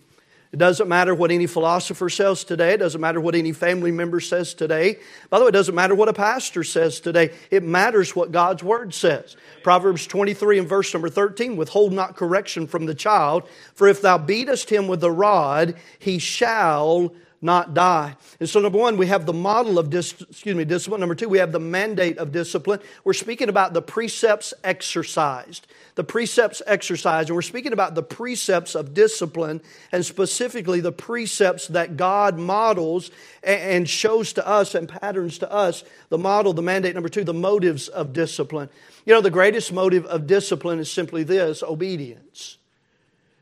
It 0.52 0.58
doesn't 0.58 0.86
matter 0.86 1.14
what 1.14 1.30
any 1.30 1.46
philosopher 1.46 2.10
says 2.10 2.44
today. 2.44 2.74
It 2.74 2.76
doesn't 2.76 3.00
matter 3.00 3.22
what 3.22 3.34
any 3.34 3.52
family 3.52 3.90
member 3.90 4.20
says 4.20 4.52
today. 4.52 4.98
By 5.30 5.38
the 5.38 5.46
way, 5.46 5.48
it 5.48 5.52
doesn't 5.52 5.74
matter 5.74 5.94
what 5.94 6.10
a 6.10 6.12
pastor 6.12 6.62
says 6.62 7.00
today. 7.00 7.30
It 7.50 7.62
matters 7.62 8.14
what 8.14 8.32
God's 8.32 8.62
word 8.62 8.92
says. 8.92 9.34
Proverbs 9.62 10.06
23 10.06 10.58
and 10.58 10.68
verse 10.68 10.92
number 10.92 11.08
13 11.08 11.56
withhold 11.56 11.94
not 11.94 12.16
correction 12.16 12.66
from 12.66 12.84
the 12.84 12.94
child, 12.94 13.48
for 13.74 13.88
if 13.88 14.02
thou 14.02 14.18
beatest 14.18 14.68
him 14.68 14.88
with 14.88 15.00
the 15.00 15.10
rod, 15.10 15.74
he 15.98 16.18
shall 16.18 17.14
not 17.42 17.74
die. 17.74 18.16
And 18.38 18.48
so, 18.48 18.60
number 18.60 18.78
one, 18.78 18.96
we 18.96 19.08
have 19.08 19.26
the 19.26 19.32
model 19.32 19.76
of 19.78 19.90
dis- 19.90 20.14
excuse 20.22 20.54
me 20.54 20.64
discipline. 20.64 21.00
Number 21.00 21.16
two, 21.16 21.28
we 21.28 21.38
have 21.38 21.50
the 21.50 21.58
mandate 21.58 22.16
of 22.18 22.30
discipline. 22.30 22.78
We're 23.02 23.12
speaking 23.12 23.48
about 23.48 23.74
the 23.74 23.82
precepts 23.82 24.54
exercised. 24.62 25.66
The 25.96 26.04
precepts 26.04 26.62
exercised, 26.66 27.28
and 27.28 27.34
we're 27.34 27.42
speaking 27.42 27.72
about 27.72 27.96
the 27.96 28.02
precepts 28.02 28.76
of 28.76 28.94
discipline, 28.94 29.60
and 29.90 30.06
specifically 30.06 30.80
the 30.80 30.92
precepts 30.92 31.66
that 31.68 31.96
God 31.96 32.38
models 32.38 33.10
and 33.42 33.88
shows 33.88 34.32
to 34.34 34.46
us 34.46 34.76
and 34.76 34.88
patterns 34.88 35.38
to 35.38 35.52
us. 35.52 35.82
The 36.08 36.18
model, 36.18 36.52
the 36.52 36.62
mandate. 36.62 36.94
Number 36.94 37.08
two, 37.08 37.24
the 37.24 37.34
motives 37.34 37.88
of 37.88 38.12
discipline. 38.12 38.68
You 39.04 39.14
know, 39.14 39.20
the 39.20 39.30
greatest 39.30 39.72
motive 39.72 40.06
of 40.06 40.28
discipline 40.28 40.78
is 40.78 40.90
simply 40.90 41.24
this 41.24 41.62
obedience. 41.64 42.56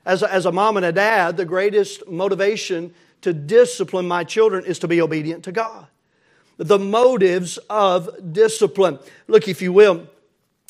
As 0.07 0.23
a, 0.23 0.33
as 0.33 0.47
a 0.47 0.53
mom 0.53 0.79
and 0.79 0.87
a 0.87 0.93
dad, 0.93 1.37
the 1.37 1.45
greatest 1.45 2.09
motivation 2.09 2.95
to 3.23 3.33
discipline 3.33 4.09
my 4.09 4.25
children 4.25 4.65
is 4.65 4.79
to 4.81 4.89
be 4.89 5.01
obedient 5.01 5.45
to 5.45 5.53
God. 5.53 5.87
The 6.57 6.79
motives 6.79 7.59
of 7.69 8.33
discipline. 8.33 8.99
Look, 9.29 9.49
if 9.49 9.63
you 9.63 9.73
will, 9.73 10.07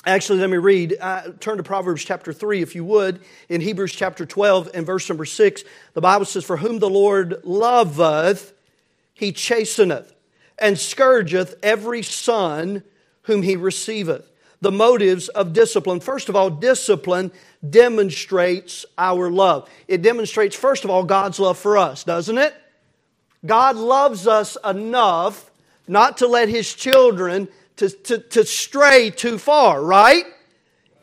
Actually, 0.07 0.39
let 0.39 0.49
me 0.49 0.57
read. 0.57 0.97
Uh, 0.99 1.33
turn 1.41 1.59
to 1.59 1.63
Proverbs 1.63 2.03
chapter 2.03 2.33
3, 2.33 2.63
if 2.63 2.75
you 2.75 2.85
would. 2.87 3.21
In 3.51 3.61
Hebrews 3.61 3.93
chapter 3.93 4.25
12 4.25 4.71
and 4.73 4.87
verse 4.87 5.07
number 5.09 5.27
6, 5.27 5.63
the 5.93 6.01
Bible 6.01 6.25
says, 6.25 6.43
For 6.43 6.57
whom 6.57 6.79
the 6.79 6.89
Lord 6.89 7.43
loveth, 7.45 8.55
he 9.13 9.31
chasteneth, 9.31 10.15
and 10.59 10.79
scourgeth 10.79 11.57
every 11.63 12.03
son 12.03 12.83
whom 13.25 13.43
he 13.43 13.57
receiveth. 13.57 14.30
The 14.61 14.71
motives 14.71 15.29
of 15.29 15.53
discipline. 15.53 16.01
First 16.01 16.29
of 16.29 16.37
all, 16.37 16.51
discipline 16.51 17.33
demonstrates 17.69 18.85
our 18.99 19.31
love. 19.31 19.69
It 19.89 20.03
demonstrates, 20.03 20.55
first 20.55 20.85
of 20.85 20.91
all, 20.91 21.03
God's 21.05 21.41
love 21.41 21.59
for 21.59 21.79
us, 21.79 22.05
doesn't 22.05 22.37
it? 22.37 22.55
God 23.45 23.77
loves 23.77 24.27
us 24.27 24.57
enough 24.65 25.51
not 25.89 26.19
to 26.19 26.27
let 26.27 26.49
His 26.49 26.75
children 26.75 27.49
to, 27.77 27.89
to, 27.89 28.19
to 28.19 28.45
stray 28.45 29.11
too 29.11 29.39
far, 29.39 29.83
right? 29.83 30.25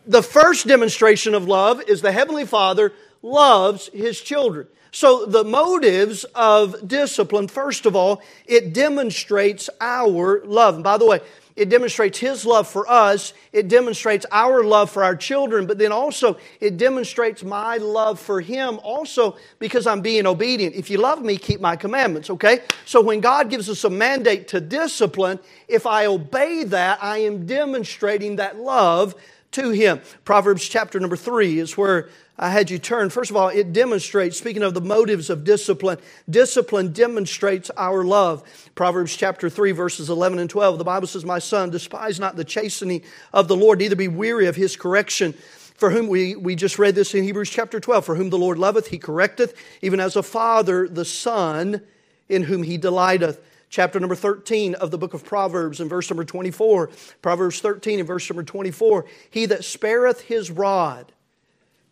The 0.05 0.21
first 0.21 0.67
demonstration 0.67 1.33
of 1.33 1.47
love 1.47 1.81
is 1.87 2.01
the 2.01 2.11
Heavenly 2.11 2.45
Father 2.45 2.93
loves 3.23 3.89
His 3.91 4.21
children. 4.21 4.67
So, 4.91 5.25
the 5.25 5.43
motives 5.43 6.23
of 6.33 6.87
discipline, 6.87 7.49
first 7.49 7.85
of 7.85 7.95
all, 7.95 8.21
it 8.45 8.73
demonstrates 8.73 9.69
our 9.81 10.41
love. 10.45 10.75
And 10.75 10.83
by 10.83 10.97
the 10.97 11.05
way, 11.05 11.19
it 11.57 11.69
demonstrates 11.69 12.19
His 12.19 12.45
love 12.45 12.67
for 12.67 12.87
us. 12.87 13.33
It 13.51 13.67
demonstrates 13.67 14.27
our 14.31 14.63
love 14.63 14.91
for 14.91 15.03
our 15.03 15.15
children, 15.15 15.65
but 15.65 15.79
then 15.79 15.91
also 15.91 16.37
it 16.61 16.77
demonstrates 16.77 17.43
my 17.43 17.77
love 17.77 18.19
for 18.19 18.39
Him 18.39 18.79
also 18.83 19.37
because 19.57 19.87
I'm 19.87 20.01
being 20.01 20.27
obedient. 20.27 20.75
If 20.75 20.91
you 20.91 20.99
love 20.99 21.23
me, 21.23 21.35
keep 21.35 21.59
my 21.59 21.75
commandments, 21.75 22.29
okay? 22.29 22.59
So 22.85 23.01
when 23.01 23.21
God 23.21 23.49
gives 23.49 23.69
us 23.69 23.83
a 23.83 23.89
mandate 23.89 24.47
to 24.49 24.61
discipline, 24.61 25.39
if 25.67 25.87
I 25.87 26.05
obey 26.05 26.63
that, 26.65 26.99
I 27.03 27.17
am 27.19 27.47
demonstrating 27.47 28.35
that 28.35 28.57
love 28.57 29.15
to 29.51 29.71
Him. 29.71 30.01
Proverbs 30.25 30.67
chapter 30.69 30.99
number 30.99 31.15
three 31.15 31.57
is 31.57 31.75
where 31.75 32.09
I 32.39 32.49
had 32.49 32.69
you 32.69 32.77
turn. 32.77 33.09
First 33.09 33.31
of 33.31 33.37
all, 33.37 33.49
it 33.49 33.73
demonstrates, 33.73 34.37
speaking 34.37 34.61
of 34.61 34.75
the 34.75 34.81
motives 34.81 35.31
of 35.31 35.43
discipline, 35.43 35.97
discipline 36.29 36.93
demonstrates 36.93 37.71
our 37.75 38.03
love. 38.03 38.43
Proverbs 38.75 39.15
chapter 39.15 39.49
3, 39.49 39.71
verses 39.71 40.09
11 40.09 40.37
and 40.37 40.49
12, 40.49 40.77
the 40.77 40.83
Bible 40.83 41.07
says, 41.07 41.25
My 41.25 41.39
son, 41.39 41.71
despise 41.71 42.19
not 42.19 42.35
the 42.35 42.45
chastening 42.45 43.01
of 43.33 43.47
the 43.47 43.55
Lord, 43.55 43.79
neither 43.79 43.95
be 43.95 44.07
weary 44.07 44.45
of 44.45 44.55
his 44.55 44.75
correction. 44.75 45.33
For 45.77 45.89
whom 45.89 46.07
we, 46.07 46.35
we 46.35 46.55
just 46.55 46.77
read 46.77 46.95
this 46.95 47.15
in 47.15 47.23
Hebrews 47.23 47.49
chapter 47.49 47.79
12, 47.79 48.05
for 48.05 48.15
whom 48.15 48.29
the 48.29 48.37
Lord 48.37 48.59
loveth, 48.59 48.87
he 48.87 48.99
correcteth, 48.99 49.55
even 49.81 49.99
as 49.99 50.15
a 50.15 50.23
father, 50.23 50.87
the 50.87 51.05
son 51.05 51.81
in 52.29 52.43
whom 52.43 52.63
he 52.63 52.77
delighteth 52.77 53.39
chapter 53.69 53.99
number 53.99 54.15
13 54.15 54.75
of 54.75 54.91
the 54.91 54.97
book 54.97 55.13
of 55.13 55.25
Proverbs 55.25 55.79
and 55.79 55.89
verse 55.89 56.09
number 56.09 56.23
24. 56.23 56.89
Proverbs 57.21 57.59
13 57.61 57.99
and 57.99 58.07
verse 58.07 58.29
number 58.29 58.43
24. 58.43 59.05
He 59.29 59.45
that 59.47 59.63
spareth 59.63 60.21
his 60.21 60.49
rod 60.51 61.13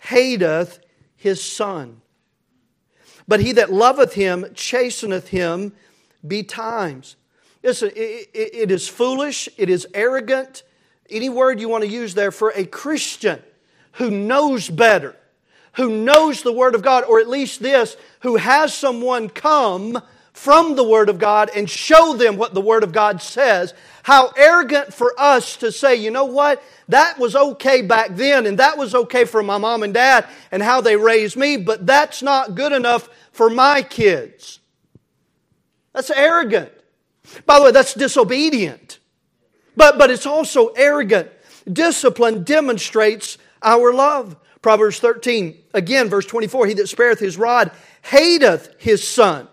hateth 0.05 0.79
his 1.15 1.43
son. 1.43 2.01
But 3.27 3.39
he 3.39 3.53
that 3.53 3.74
loveth 3.74 4.13
him 4.13 4.45
chasteneth 4.53 5.29
him 5.29 5.74
betimes. 6.25 7.15
Listen, 7.63 7.89
it, 7.95 8.29
it, 8.33 8.55
it 8.55 8.71
is 8.71 8.88
foolish, 8.88 9.50
it 9.57 9.69
is 9.69 9.88
arrogant, 9.93 10.63
any 11.09 11.29
word 11.29 11.59
you 11.59 11.69
want 11.69 11.83
to 11.83 11.89
use 11.89 12.13
there 12.13 12.31
for 12.31 12.51
a 12.55 12.65
Christian 12.65 13.41
who 13.93 14.12
knows 14.12 14.69
better, 14.69 15.15
who 15.74 15.89
knows 15.89 16.41
the 16.41 16.53
Word 16.53 16.75
of 16.75 16.81
God, 16.81 17.03
or 17.05 17.19
at 17.19 17.27
least 17.27 17.62
this, 17.62 17.97
who 18.21 18.35
has 18.35 18.74
someone 18.74 19.29
come 19.29 20.01
from 20.36 20.75
the 20.75 20.84
Word 20.84 21.10
of 21.10 21.18
God 21.18 21.50
and 21.56 21.70
show 21.70 22.13
them 22.15 22.38
what 22.38 22.54
the 22.54 22.62
Word 22.62 22.84
of 22.84 22.92
God 22.92 23.22
says. 23.22 23.74
How 24.04 24.32
arrogant 24.38 24.94
for 24.94 25.13
us 25.18 25.58
to 25.58 25.72
say, 25.72 25.96
you 25.96 26.12
know 26.12 26.25
what? 26.25 26.62
That 26.89 27.18
was 27.18 27.36
okay 27.36 27.82
back 27.82 28.10
then, 28.12 28.46
and 28.46 28.60
that 28.60 28.77
was 28.77 28.94
okay 28.94 29.25
for 29.25 29.42
my 29.42 29.58
mom 29.58 29.82
and 29.82 29.94
dad 29.94 30.27
and 30.51 30.62
how 30.62 30.82
they 30.82 30.96
raised 30.96 31.36
me, 31.36 31.58
but 31.58 31.88
that's 31.88 32.22
not 32.22 32.54
good 32.54 32.72
enough 32.72 33.10
for 33.32 33.50
my 33.50 33.82
kids. 33.82 34.60
That's 35.94 36.12
arrogant. 36.12 36.72
By 37.46 37.58
the 37.58 37.65
way, 37.65 37.72
that's 37.72 37.94
disobedient. 37.94 39.00
But, 39.75 39.98
but 39.98 40.12
it's 40.12 40.25
also 40.25 40.68
arrogant. 40.68 41.32
Discipline 41.72 42.44
demonstrates 42.44 43.38
our 43.63 43.94
love. 43.94 44.36
Proverbs 44.62 45.00
13, 45.00 45.58
again, 45.74 46.10
verse 46.10 46.25
24 46.25 46.68
He 46.68 46.74
that 46.75 46.89
spareth 46.89 47.20
his 47.20 47.38
rod 47.38 47.72
hateth 48.01 48.75
his 48.77 49.08
son, 49.08 49.48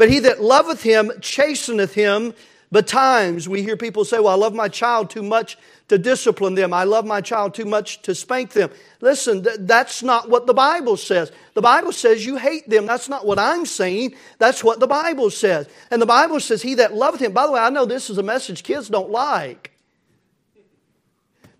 but 0.00 0.08
he 0.08 0.18
that 0.20 0.42
loveth 0.42 0.82
him 0.82 1.12
chasteneth 1.20 1.92
him 1.92 2.32
betimes. 2.72 3.46
We 3.46 3.62
hear 3.62 3.76
people 3.76 4.06
say, 4.06 4.18
Well, 4.18 4.28
I 4.28 4.34
love 4.34 4.54
my 4.54 4.68
child 4.68 5.10
too 5.10 5.22
much 5.22 5.58
to 5.88 5.98
discipline 5.98 6.54
them. 6.54 6.72
I 6.72 6.84
love 6.84 7.04
my 7.04 7.20
child 7.20 7.52
too 7.52 7.66
much 7.66 8.00
to 8.04 8.14
spank 8.14 8.52
them. 8.52 8.70
Listen, 9.02 9.44
th- 9.44 9.58
that's 9.60 10.02
not 10.02 10.30
what 10.30 10.46
the 10.46 10.54
Bible 10.54 10.96
says. 10.96 11.30
The 11.52 11.60
Bible 11.60 11.92
says 11.92 12.24
you 12.24 12.38
hate 12.38 12.66
them. 12.66 12.86
That's 12.86 13.10
not 13.10 13.26
what 13.26 13.38
I'm 13.38 13.66
saying. 13.66 14.14
That's 14.38 14.64
what 14.64 14.80
the 14.80 14.86
Bible 14.86 15.28
says. 15.28 15.68
And 15.90 16.00
the 16.00 16.06
Bible 16.06 16.40
says, 16.40 16.62
He 16.62 16.76
that 16.76 16.94
loveth 16.94 17.20
him. 17.20 17.32
By 17.32 17.44
the 17.44 17.52
way, 17.52 17.60
I 17.60 17.68
know 17.68 17.84
this 17.84 18.08
is 18.08 18.16
a 18.16 18.22
message 18.22 18.62
kids 18.62 18.88
don't 18.88 19.10
like 19.10 19.72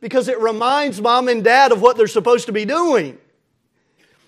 because 0.00 0.28
it 0.28 0.40
reminds 0.40 0.98
mom 0.98 1.28
and 1.28 1.44
dad 1.44 1.72
of 1.72 1.82
what 1.82 1.98
they're 1.98 2.06
supposed 2.06 2.46
to 2.46 2.52
be 2.52 2.64
doing. 2.64 3.18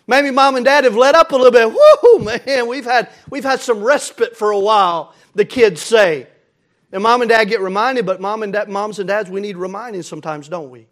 Maybe 0.07 0.31
mom 0.31 0.57
and 0.57 0.65
dad 0.65 0.85
have 0.85 0.97
let 0.97 1.15
up 1.15 1.33
a 1.33 1.37
little 1.37 1.53
bit. 1.53 1.71
Whoo, 1.71 2.19
man, 2.19 2.67
we've 2.67 2.85
had, 2.85 3.11
we've 3.31 3.45
had 3.45 3.61
some 3.61 3.83
respite 3.83 4.37
for 4.37 4.51
a 4.51 4.59
while, 4.59 5.15
the 5.35 5.45
kids 5.45 5.81
say. 5.81 6.27
And 6.91 7.03
mom 7.03 7.23
and 7.23 7.29
dad 7.31 7.45
get 7.45 7.61
reminded, 7.61 8.05
but 8.05 8.21
mom 8.21 8.43
and 8.43 8.53
dad, 8.53 8.69
moms 8.69 8.99
and 8.99 9.09
dads, 9.09 9.31
we 9.31 9.41
need 9.41 9.57
reminding 9.57 10.03
sometimes, 10.03 10.49
don't 10.49 10.71
we? 10.71 10.87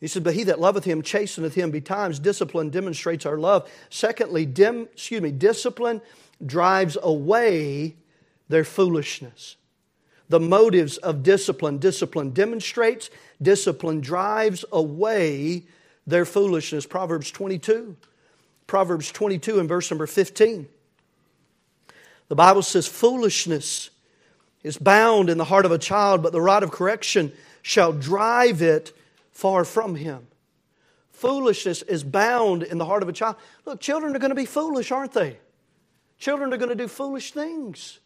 He 0.00 0.08
said, 0.08 0.24
But 0.24 0.34
he 0.34 0.44
that 0.44 0.60
loveth 0.60 0.84
him 0.84 1.02
chasteneth 1.02 1.54
him 1.54 1.70
betimes. 1.70 2.18
Discipline 2.18 2.70
demonstrates 2.70 3.24
our 3.26 3.38
love. 3.38 3.70
Secondly, 3.90 4.44
dim, 4.44 4.88
excuse 4.92 5.22
me, 5.22 5.30
discipline 5.30 6.02
drives 6.44 6.98
away 7.02 7.96
their 8.48 8.64
foolishness. 8.64 9.56
The 10.28 10.40
motives 10.40 10.96
of 10.98 11.22
discipline. 11.22 11.78
Discipline 11.78 12.30
demonstrates, 12.30 13.10
discipline 13.40 14.00
drives 14.00 14.64
away 14.72 15.64
their 16.06 16.24
foolishness. 16.24 16.86
Proverbs 16.86 17.30
22. 17.30 17.96
Proverbs 18.66 19.10
22 19.12 19.60
and 19.60 19.68
verse 19.68 19.90
number 19.90 20.06
15. 20.06 20.68
The 22.28 22.34
Bible 22.34 22.62
says, 22.62 22.86
Foolishness 22.86 23.90
is 24.62 24.78
bound 24.78 25.30
in 25.30 25.38
the 25.38 25.44
heart 25.44 25.64
of 25.64 25.70
a 25.70 25.78
child, 25.78 26.22
but 26.22 26.32
the 26.32 26.40
rod 26.40 26.62
of 26.62 26.72
correction 26.72 27.32
shall 27.62 27.92
drive 27.92 28.62
it 28.62 28.92
far 29.30 29.64
from 29.64 29.94
him. 29.94 30.26
Foolishness 31.12 31.82
is 31.82 32.04
bound 32.04 32.62
in 32.62 32.78
the 32.78 32.84
heart 32.84 33.02
of 33.02 33.08
a 33.08 33.12
child. 33.12 33.36
Look, 33.64 33.80
children 33.80 34.14
are 34.14 34.18
going 34.18 34.30
to 34.30 34.34
be 34.34 34.44
foolish, 34.44 34.90
aren't 34.90 35.12
they? 35.12 35.38
Children 36.18 36.52
are 36.52 36.56
going 36.56 36.70
to 36.70 36.74
do 36.74 36.88
foolish 36.88 37.32
things. 37.32 38.00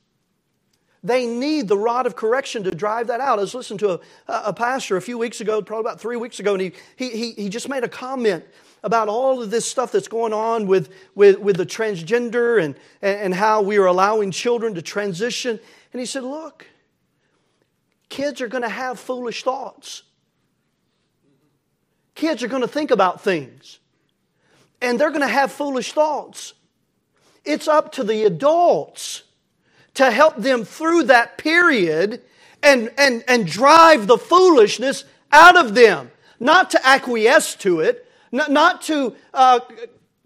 They 1.02 1.26
need 1.26 1.68
the 1.68 1.78
rod 1.78 2.06
of 2.06 2.14
correction 2.14 2.64
to 2.64 2.70
drive 2.70 3.06
that 3.06 3.20
out. 3.20 3.38
I 3.38 3.42
was 3.42 3.54
listening 3.54 3.78
to 3.78 3.92
a, 3.92 4.00
a 4.28 4.52
pastor 4.52 4.96
a 4.96 5.02
few 5.02 5.16
weeks 5.16 5.40
ago, 5.40 5.62
probably 5.62 5.88
about 5.88 6.00
three 6.00 6.16
weeks 6.16 6.40
ago, 6.40 6.54
and 6.54 6.60
he, 6.60 6.72
he, 6.96 7.32
he 7.32 7.48
just 7.48 7.68
made 7.68 7.84
a 7.84 7.88
comment 7.88 8.44
about 8.82 9.08
all 9.08 9.42
of 9.42 9.50
this 9.50 9.64
stuff 9.64 9.92
that's 9.92 10.08
going 10.08 10.32
on 10.32 10.66
with, 10.66 10.92
with, 11.14 11.38
with 11.38 11.56
the 11.56 11.66
transgender 11.66 12.62
and, 12.62 12.74
and 13.00 13.34
how 13.34 13.62
we 13.62 13.78
are 13.78 13.86
allowing 13.86 14.30
children 14.30 14.74
to 14.74 14.82
transition. 14.82 15.58
And 15.92 16.00
he 16.00 16.06
said, 16.06 16.22
Look, 16.22 16.66
kids 18.08 18.40
are 18.40 18.48
going 18.48 18.62
to 18.62 18.68
have 18.68 18.98
foolish 18.98 19.42
thoughts. 19.42 20.02
Kids 22.14 22.42
are 22.42 22.48
going 22.48 22.62
to 22.62 22.68
think 22.68 22.90
about 22.90 23.22
things, 23.22 23.78
and 24.82 25.00
they're 25.00 25.10
going 25.10 25.22
to 25.22 25.28
have 25.28 25.50
foolish 25.50 25.92
thoughts. 25.92 26.52
It's 27.42 27.68
up 27.68 27.92
to 27.92 28.04
the 28.04 28.24
adults 28.24 29.22
to 29.94 30.10
help 30.10 30.36
them 30.36 30.64
through 30.64 31.04
that 31.04 31.38
period 31.38 32.22
and, 32.62 32.90
and, 32.98 33.24
and 33.26 33.46
drive 33.46 34.06
the 34.06 34.18
foolishness 34.18 35.04
out 35.32 35.56
of 35.56 35.74
them, 35.74 36.10
not 36.38 36.70
to 36.70 36.86
acquiesce 36.86 37.54
to 37.56 37.80
it, 37.80 38.06
not, 38.32 38.50
not 38.50 38.82
to 38.82 39.14
uh, 39.34 39.60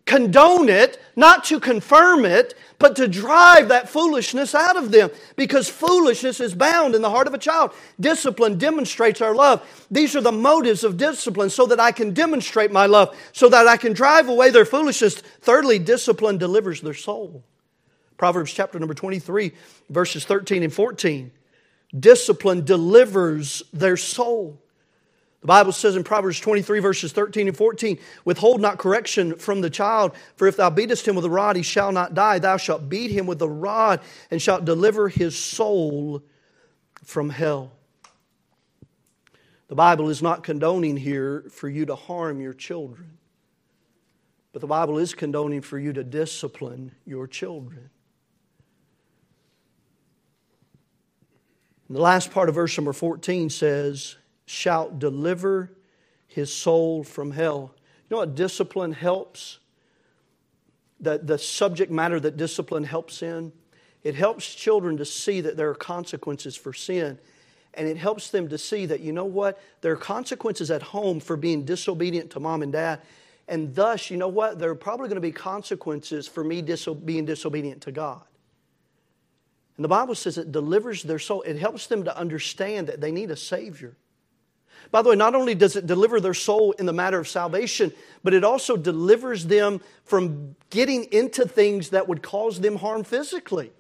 condone 0.06 0.68
it, 0.68 1.00
not 1.16 1.44
to 1.44 1.58
confirm 1.58 2.24
it, 2.24 2.54
but 2.78 2.96
to 2.96 3.08
drive 3.08 3.68
that 3.68 3.88
foolishness 3.88 4.54
out 4.54 4.76
of 4.76 4.90
them 4.90 5.10
because 5.36 5.68
foolishness 5.68 6.40
is 6.40 6.54
bound 6.54 6.94
in 6.94 7.02
the 7.02 7.10
heart 7.10 7.26
of 7.26 7.34
a 7.34 7.38
child. 7.38 7.72
Discipline 7.98 8.58
demonstrates 8.58 9.20
our 9.20 9.34
love. 9.34 9.86
These 9.90 10.14
are 10.16 10.20
the 10.20 10.32
motives 10.32 10.84
of 10.84 10.98
discipline 10.98 11.50
so 11.50 11.66
that 11.66 11.80
I 11.80 11.92
can 11.92 12.12
demonstrate 12.12 12.72
my 12.72 12.86
love, 12.86 13.16
so 13.32 13.48
that 13.48 13.66
I 13.66 13.76
can 13.76 13.92
drive 13.92 14.28
away 14.28 14.50
their 14.50 14.66
foolishness. 14.66 15.14
Thirdly, 15.40 15.78
discipline 15.78 16.36
delivers 16.36 16.80
their 16.82 16.94
soul. 16.94 17.44
Proverbs 18.16 18.52
chapter 18.52 18.78
number 18.78 18.94
23, 18.94 19.52
verses 19.90 20.24
13 20.24 20.62
and 20.62 20.72
14. 20.72 21.30
Discipline 21.98 22.64
delivers 22.64 23.62
their 23.72 23.96
soul. 23.96 24.60
The 25.44 25.48
Bible 25.48 25.72
says 25.72 25.94
in 25.94 26.04
Proverbs 26.04 26.40
23, 26.40 26.78
verses 26.78 27.12
13 27.12 27.48
and 27.48 27.56
14, 27.56 27.98
Withhold 28.24 28.62
not 28.62 28.78
correction 28.78 29.36
from 29.36 29.60
the 29.60 29.68
child, 29.68 30.12
for 30.36 30.48
if 30.48 30.56
thou 30.56 30.70
beatest 30.70 31.06
him 31.06 31.16
with 31.16 31.24
a 31.26 31.30
rod, 31.30 31.56
he 31.56 31.62
shall 31.62 31.92
not 31.92 32.14
die. 32.14 32.38
Thou 32.38 32.56
shalt 32.56 32.88
beat 32.88 33.10
him 33.10 33.26
with 33.26 33.38
the 33.38 33.48
rod, 33.48 34.00
and 34.30 34.40
shalt 34.40 34.64
deliver 34.64 35.08
his 35.08 35.38
soul 35.38 36.22
from 37.04 37.28
hell. 37.28 37.72
The 39.68 39.74
Bible 39.74 40.08
is 40.08 40.22
not 40.22 40.44
condoning 40.44 40.96
here 40.96 41.44
for 41.50 41.68
you 41.68 41.84
to 41.86 41.94
harm 41.94 42.40
your 42.40 42.54
children, 42.54 43.18
but 44.52 44.60
the 44.60 44.66
Bible 44.66 44.96
is 44.96 45.14
condoning 45.14 45.60
for 45.60 45.78
you 45.78 45.92
to 45.92 46.04
discipline 46.04 46.92
your 47.04 47.26
children. 47.26 47.90
And 51.88 51.96
the 51.96 52.00
last 52.00 52.30
part 52.30 52.48
of 52.48 52.54
verse 52.54 52.76
number 52.78 52.92
14 52.92 53.50
says, 53.50 54.16
shalt 54.46 54.98
deliver 54.98 55.70
his 56.26 56.52
soul 56.52 57.04
from 57.04 57.30
hell. 57.30 57.74
You 58.08 58.16
know 58.16 58.18
what 58.18 58.34
discipline 58.34 58.92
helps? 58.92 59.58
The, 61.00 61.18
the 61.18 61.38
subject 61.38 61.90
matter 61.90 62.18
that 62.20 62.36
discipline 62.36 62.84
helps 62.84 63.22
in? 63.22 63.52
It 64.02 64.14
helps 64.14 64.54
children 64.54 64.98
to 64.98 65.04
see 65.04 65.40
that 65.40 65.56
there 65.56 65.70
are 65.70 65.74
consequences 65.74 66.56
for 66.56 66.72
sin. 66.72 67.18
And 67.72 67.88
it 67.88 67.96
helps 67.96 68.30
them 68.30 68.48
to 68.50 68.58
see 68.58 68.86
that, 68.86 69.00
you 69.00 69.12
know 69.12 69.24
what? 69.24 69.60
There 69.80 69.92
are 69.92 69.96
consequences 69.96 70.70
at 70.70 70.82
home 70.82 71.20
for 71.20 71.36
being 71.36 71.64
disobedient 71.64 72.30
to 72.32 72.40
mom 72.40 72.62
and 72.62 72.72
dad. 72.72 73.00
And 73.48 73.74
thus, 73.74 74.10
you 74.10 74.16
know 74.16 74.28
what? 74.28 74.58
There 74.58 74.70
are 74.70 74.76
probably 74.76 75.08
going 75.08 75.16
to 75.16 75.20
be 75.20 75.32
consequences 75.32 76.28
for 76.28 76.44
me 76.44 76.62
diso- 76.62 77.04
being 77.04 77.24
disobedient 77.24 77.82
to 77.82 77.92
God. 77.92 78.22
And 79.76 79.84
the 79.84 79.88
Bible 79.88 80.14
says 80.14 80.38
it 80.38 80.52
delivers 80.52 81.02
their 81.02 81.18
soul. 81.18 81.42
It 81.42 81.58
helps 81.58 81.86
them 81.86 82.04
to 82.04 82.16
understand 82.16 82.86
that 82.86 83.00
they 83.00 83.10
need 83.10 83.30
a 83.30 83.36
Savior. 83.36 83.96
By 84.90 85.02
the 85.02 85.10
way, 85.10 85.16
not 85.16 85.34
only 85.34 85.54
does 85.54 85.76
it 85.76 85.86
deliver 85.86 86.20
their 86.20 86.34
soul 86.34 86.72
in 86.72 86.86
the 86.86 86.92
matter 86.92 87.18
of 87.18 87.26
salvation, 87.26 87.92
but 88.22 88.34
it 88.34 88.44
also 88.44 88.76
delivers 88.76 89.46
them 89.46 89.80
from 90.04 90.54
getting 90.70 91.04
into 91.12 91.48
things 91.48 91.90
that 91.90 92.06
would 92.06 92.22
cause 92.22 92.60
them 92.60 92.76
harm 92.76 93.02
physically. 93.02 93.72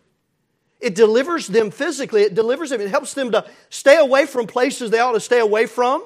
It 0.80 0.94
delivers 0.94 1.46
them 1.46 1.70
physically, 1.70 2.22
it 2.22 2.34
delivers 2.34 2.70
them, 2.70 2.80
it 2.80 2.90
helps 2.90 3.14
them 3.14 3.30
to 3.32 3.46
stay 3.70 3.96
away 3.96 4.26
from 4.26 4.46
places 4.46 4.90
they 4.90 4.98
ought 4.98 5.12
to 5.12 5.20
stay 5.20 5.38
away 5.38 5.66
from. 5.66 6.04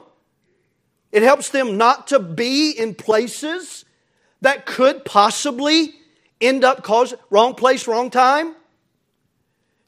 It 1.11 1.23
helps 1.23 1.49
them 1.49 1.79
not 1.79 2.09
to 2.09 2.19
be 2.19 2.71
in 2.71 2.95
places 2.95 3.85
that 4.43 4.67
could 4.67 5.05
possibly 5.05 5.95
end 6.41 6.65
up 6.65 6.83
causing 6.85 7.19
wrong 7.31 7.55
place, 7.55 7.89
wrong 7.89 8.11
time. 8.11 8.55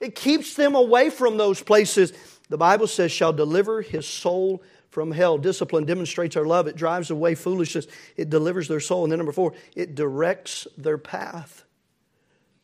It 0.00 0.14
keeps 0.14 0.54
them 0.54 0.74
away 0.74 1.10
from 1.10 1.36
those 1.36 1.62
places. 1.62 2.12
The 2.48 2.58
Bible 2.58 2.86
says, 2.86 3.12
shall 3.12 3.32
deliver 3.32 3.82
his 3.82 4.06
soul 4.06 4.62
from 4.88 5.12
hell. 5.12 5.38
Discipline 5.38 5.84
demonstrates 5.84 6.36
our 6.36 6.44
love. 6.44 6.66
It 6.66 6.76
drives 6.76 7.10
away 7.10 7.34
foolishness. 7.34 7.86
It 8.16 8.30
delivers 8.30 8.66
their 8.66 8.80
soul. 8.80 9.04
And 9.04 9.12
then 9.12 9.18
number 9.18 9.32
four, 9.32 9.54
it 9.76 9.94
directs 9.94 10.66
their 10.76 10.98
path. 10.98 11.64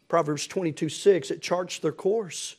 Proverbs 0.08 0.46
22 0.46 0.88
6, 0.88 1.30
it 1.30 1.42
charts 1.42 1.78
their 1.78 1.92
course. 1.92 2.56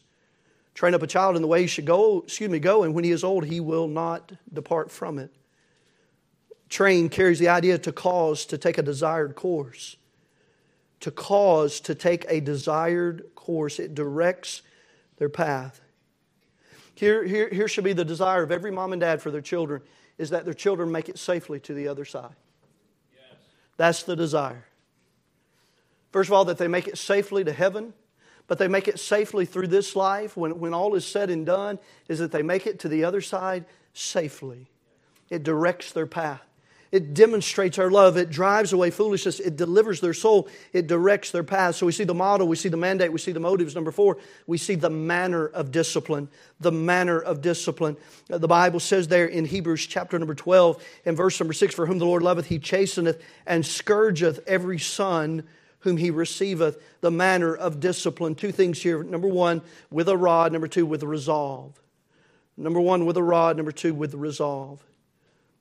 Train 0.74 0.94
up 0.94 1.02
a 1.02 1.08
child 1.08 1.36
in 1.36 1.42
the 1.42 1.48
way 1.48 1.62
he 1.62 1.68
should 1.68 1.86
go, 1.86 2.20
excuse 2.20 2.52
me, 2.52 2.60
go, 2.60 2.84
and 2.84 2.94
when 2.94 3.04
he 3.04 3.12
is 3.12 3.24
old, 3.24 3.46
he 3.46 3.60
will 3.60 3.88
not 3.88 4.32
depart 4.54 4.92
from 4.92 5.18
it. 5.18 5.34
Train 6.70 7.10
carries 7.10 7.40
the 7.40 7.48
idea 7.48 7.78
to 7.80 7.92
cause 7.92 8.46
to 8.46 8.58
take 8.58 8.78
a 8.78 8.84
desired 8.84 9.36
course. 9.36 9.96
To 11.00 11.12
cause 11.12 11.80
to 11.82 11.96
take 11.96 12.26
a 12.30 12.42
desired 12.42 13.24
course. 13.34 13.80
It 13.80 13.96
directs 13.96 14.62
their 15.18 15.30
path. 15.30 15.82
Here, 16.96 17.24
here, 17.24 17.50
here 17.50 17.68
should 17.68 17.84
be 17.84 17.94
the 17.94 18.06
desire 18.06 18.42
of 18.44 18.52
every 18.52 18.72
mom 18.72 18.92
and 18.92 19.00
dad 19.00 19.22
for 19.22 19.30
their 19.30 19.42
children 19.42 19.82
is 20.18 20.32
that 20.32 20.46
their 20.46 20.54
children 20.54 20.92
make 20.92 21.10
it 21.10 21.20
safely 21.20 21.60
to 21.60 21.74
the 21.74 21.88
other 21.88 22.06
side. 22.06 22.36
Yes. 23.14 23.40
That's 23.78 24.04
the 24.04 24.16
desire. 24.16 24.66
First 26.12 26.30
of 26.30 26.34
all, 26.34 26.46
that 26.46 26.58
they 26.58 26.68
make 26.68 26.88
it 26.88 26.98
safely 26.98 27.44
to 27.44 27.52
heaven, 27.52 27.94
but 28.48 28.58
they 28.58 28.68
make 28.68 28.88
it 28.88 29.00
safely 29.00 29.46
through 29.46 29.68
this 29.68 29.96
life. 29.96 30.36
When, 30.36 30.60
when 30.60 30.74
all 30.74 30.96
is 30.96 31.06
said 31.06 31.30
and 31.30 31.46
done, 31.46 31.78
is 32.08 32.18
that 32.20 32.32
they 32.32 32.42
make 32.42 32.66
it 32.66 32.80
to 32.80 32.90
the 32.90 33.04
other 33.04 33.22
side 33.22 33.66
safely. 33.94 34.72
It 35.30 35.44
directs 35.44 35.92
their 35.92 36.08
path. 36.08 36.47
It 36.92 37.14
demonstrates 37.14 37.78
our 37.78 37.92
love. 37.92 38.16
It 38.16 38.30
drives 38.30 38.72
away 38.72 38.92
foolishness. 38.92 39.40
It 39.40 39.58
delivers 39.58 40.00
their 40.00 40.14
soul. 40.14 40.48
It 40.72 40.88
directs 40.88 41.32
their 41.32 41.44
path. 41.44 41.76
So 41.76 41.86
we 41.86 41.92
see 41.92 42.06
the 42.06 42.14
model, 42.14 42.48
we 42.48 42.56
see 42.56 42.70
the 42.70 42.78
mandate, 42.78 43.12
we 43.12 43.20
see 43.20 43.34
the 43.34 43.40
motives. 43.40 43.76
Number 43.76 43.92
four, 43.92 44.18
we 44.46 44.58
see 44.58 44.76
the 44.76 44.90
manner 44.90 45.48
of 45.48 45.72
discipline. 45.72 46.30
The 46.60 46.72
manner 46.72 47.20
of 47.20 47.42
discipline. 47.42 47.98
Uh, 48.32 48.38
the 48.38 48.48
Bible 48.48 48.80
says 48.80 49.08
there 49.08 49.26
in 49.26 49.46
Hebrews 49.46 49.86
chapter 49.86 50.18
number 50.18 50.36
12 50.36 50.84
and 51.06 51.18
verse 51.18 51.40
number 51.40 51.54
6 51.54 51.76
For 51.76 51.86
whom 51.86 52.00
the 52.00 52.06
Lord 52.06 52.24
loveth, 52.24 52.48
he 52.48 52.60
chasteneth 52.60 53.22
and 53.46 53.66
scourgeth 53.66 54.40
every 54.48 54.80
son 54.80 55.44
whom 55.80 55.98
he 55.98 56.10
receiveth. 56.10 56.82
The 57.02 57.12
manner 57.12 57.56
of 57.56 57.80
discipline. 57.80 58.36
Two 58.36 58.52
things 58.52 58.82
here. 58.82 59.04
Number 59.04 59.28
one, 59.28 59.62
with 59.92 60.08
a 60.08 60.18
rod. 60.18 60.52
Number 60.54 60.68
two, 60.68 60.86
with 60.86 61.04
resolve. 61.04 61.80
Number 62.56 62.82
one, 62.82 63.06
with 63.06 63.18
a 63.18 63.24
rod. 63.24 63.58
Number 63.58 63.72
two, 63.72 63.94
with 63.94 64.14
resolve. 64.14 64.87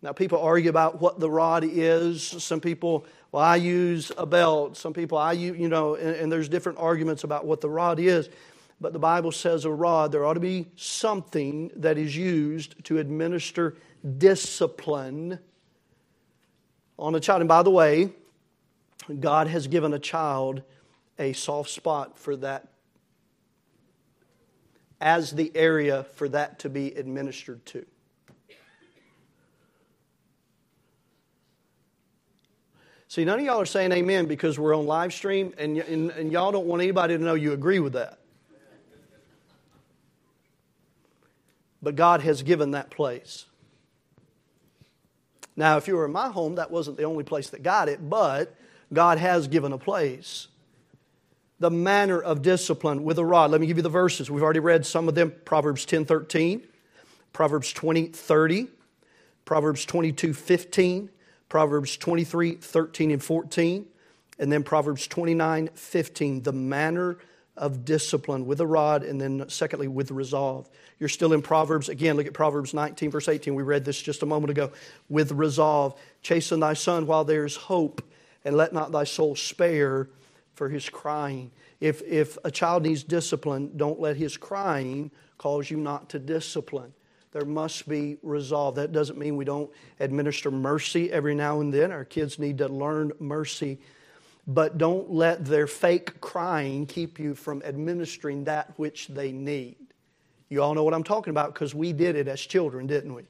Now, 0.07 0.13
people 0.13 0.41
argue 0.41 0.71
about 0.71 1.01
what 1.01 1.19
the 1.19 1.29
rod 1.29 1.65
is. 1.65 2.23
Some 2.23 2.61
people, 2.61 3.05
well, 3.33 3.43
I 3.43 3.57
use 3.57 4.13
a 4.17 4.25
belt. 4.25 4.77
Some 4.77 4.93
people, 4.93 5.19
I 5.19 5.33
use, 5.33 5.59
you 5.59 5.69
know, 5.69 5.97
and, 5.97 6.15
and 6.15 6.31
there's 6.31 6.49
different 6.49 6.79
arguments 6.79 7.25
about 7.25 7.45
what 7.45 7.61
the 7.61 7.69
rod 7.69 7.99
is. 7.99 8.29
But 8.81 8.93
the 8.93 9.01
Bible 9.01 9.33
says 9.33 9.65
a 9.65 9.71
rod, 9.73 10.13
there 10.13 10.25
ought 10.25 10.35
to 10.35 10.41
be 10.41 10.69
something 10.77 11.73
that 11.75 11.99
is 11.99 12.17
used 12.17 12.85
to 12.85 12.99
administer 12.99 13.79
discipline 14.17 15.41
on 16.97 17.17
a 17.17 17.19
child. 17.19 17.41
And 17.41 17.49
by 17.49 17.65
the 17.65 17.73
way, 17.73 18.11
God 19.19 19.49
has 19.49 19.67
given 19.67 19.93
a 19.93 19.99
child 19.99 20.63
a 21.19 21.33
soft 21.33 21.71
spot 21.71 22.17
for 22.17 22.37
that 22.37 22.69
as 25.01 25.33
the 25.33 25.51
area 25.57 26.05
for 26.15 26.29
that 26.29 26.61
to 26.61 26.69
be 26.69 26.95
administered 26.95 27.67
to. 27.67 27.85
See, 33.09 33.25
none 33.25 33.39
of 33.39 33.45
y'all 33.45 33.61
are 33.61 33.67
saying 33.67 33.93
amen 33.93 34.27
because 34.27 34.59
we're 34.59 34.77
on 34.77 34.87
live 34.87 35.13
stream 35.13 35.55
and, 35.59 35.79
and, 35.79 36.11
and 36.11 36.33
y'all 36.33 36.51
don't 36.51 36.67
want 36.67 36.83
anybody 36.83 37.17
to 37.17 37.23
know 37.23 37.35
you 37.35 37.53
agree 37.53 37.79
with 37.79 37.93
that. 37.93 38.19
But 41.83 41.95
God 41.95 42.21
has 42.23 42.43
given 42.43 42.73
that 42.73 42.91
place. 42.91 43.47
Now, 45.57 45.77
if 45.77 45.87
you 45.87 45.97
were 45.97 46.05
in 46.05 46.13
my 46.13 46.29
home, 46.29 46.57
that 46.57 46.71
wasn't 46.71 46.97
the 46.97 47.05
only 47.05 47.25
place 47.25 47.51
that 47.51 47.63
got 47.63 47.89
it, 47.89 48.09
but 48.09 48.55
God 48.93 49.19
has 49.19 49.49
given 49.49 49.73
a 49.73 49.79
place. 49.79 50.49
The 51.61 51.71
manner 51.71 52.21
of 52.21 52.43
discipline 52.43 53.05
with 53.05 53.19
a 53.19 53.25
rod. 53.25 53.51
Let 53.51 53.61
me 53.61 53.67
give 53.67 53.79
you 53.79 53.83
the 53.83 53.89
verses. 53.89 54.31
We've 54.31 54.43
already 54.43 54.61
read 54.61 54.85
some 54.85 55.09
of 55.09 55.15
them 55.15 55.33
Proverbs 55.45 55.87
10 55.87 56.05
13, 56.05 56.67
Proverbs 57.33 57.73
20 57.73 58.09
30, 58.09 58.69
Proverbs 59.47 59.87
22 59.87 60.35
15, 60.35 61.09
Proverbs 61.49 61.97
23 61.97 62.55
13 62.55 63.11
and 63.11 63.23
14, 63.23 63.87
and 64.39 64.53
then 64.53 64.63
Proverbs 64.63 65.07
29 65.07 65.71
15. 65.75 66.43
The 66.43 66.53
manner 66.53 67.19
of 67.57 67.85
discipline 67.85 68.47
with 68.47 68.61
a 68.61 68.67
rod, 68.67 69.03
and 69.03 69.21
then 69.21 69.49
secondly, 69.49 69.89
with 69.89 70.11
resolve. 70.11 70.69
You're 70.99 71.09
still 71.09 71.33
in 71.33 71.43
Proverbs. 71.43 71.89
Again, 71.89 72.17
look 72.17 72.27
at 72.27 72.35
Proverbs 72.35 72.75
19, 72.75 73.11
verse 73.11 73.29
18. 73.29 73.55
We 73.55 73.63
read 73.63 73.85
this 73.85 74.01
just 74.01 74.23
a 74.23 74.27
moment 74.27 74.51
ago. 74.51 74.73
With 75.09 75.33
resolve, 75.33 75.99
chasten 76.23 76.61
thy 76.61 76.75
son 76.75 77.07
while 77.07 77.25
there's 77.25 77.57
hope, 77.57 78.03
and 78.45 78.57
let 78.57 78.73
not 78.73 78.93
thy 78.93 79.05
soul 79.05 79.37
spare 79.37 80.09
for 80.55 80.69
his 80.69 80.89
crying. 80.89 81.51
If, 81.81 82.03
if 82.03 82.39
a 82.45 82.51
child 82.51 82.83
needs 82.83 83.03
discipline, 83.03 83.73
don't 83.77 84.01
let 84.01 84.17
his 84.17 84.37
crying 84.37 85.11
cause 85.39 85.71
you 85.71 85.77
not 85.77 86.11
to 86.11 86.19
discipline. 86.19 86.93
There 87.37 87.45
must 87.45 87.87
be 87.87 88.17
resolve. 88.23 88.77
That 88.77 88.93
doesn't 88.93 89.19
mean 89.19 89.37
we 89.37 89.45
don't 89.45 89.71
administer 90.01 90.51
mercy 90.51 91.13
every 91.13 91.35
now 91.35 91.61
and 91.61 91.71
then. 91.71 91.93
Our 91.93 92.07
kids 92.07 92.39
need 92.39 92.57
to 92.59 92.69
learn 92.69 93.13
mercy. 93.21 93.79
But 94.47 94.79
don't 94.79 95.11
let 95.11 95.45
their 95.45 95.67
fake 95.67 96.19
crying 96.23 96.87
keep 96.87 97.19
you 97.19 97.35
from 97.35 97.61
administering 97.63 98.45
that 98.45 98.73
which 98.79 99.09
they 99.09 99.33
need. 99.33 99.77
You 100.49 100.63
all 100.63 100.73
know 100.73 100.83
what 100.83 100.95
I'm 100.95 101.05
talking 101.05 101.31
about 101.31 101.53
because 101.53 101.75
we 101.75 101.93
did 101.93 102.17
it 102.17 102.27
as 102.27 102.41
children, 102.41 102.87
didn't 102.87 103.13
we? 103.13 103.25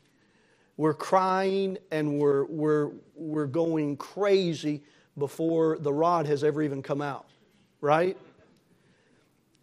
We're 0.76 0.94
crying 0.94 1.76
and 1.90 2.20
we're, 2.20 2.44
we're, 2.44 2.92
we're 3.16 3.46
going 3.46 3.96
crazy 3.96 4.84
before 5.18 5.78
the 5.80 5.92
rod 5.92 6.26
has 6.26 6.44
ever 6.44 6.62
even 6.62 6.80
come 6.80 7.02
out, 7.02 7.26
right? 7.80 8.16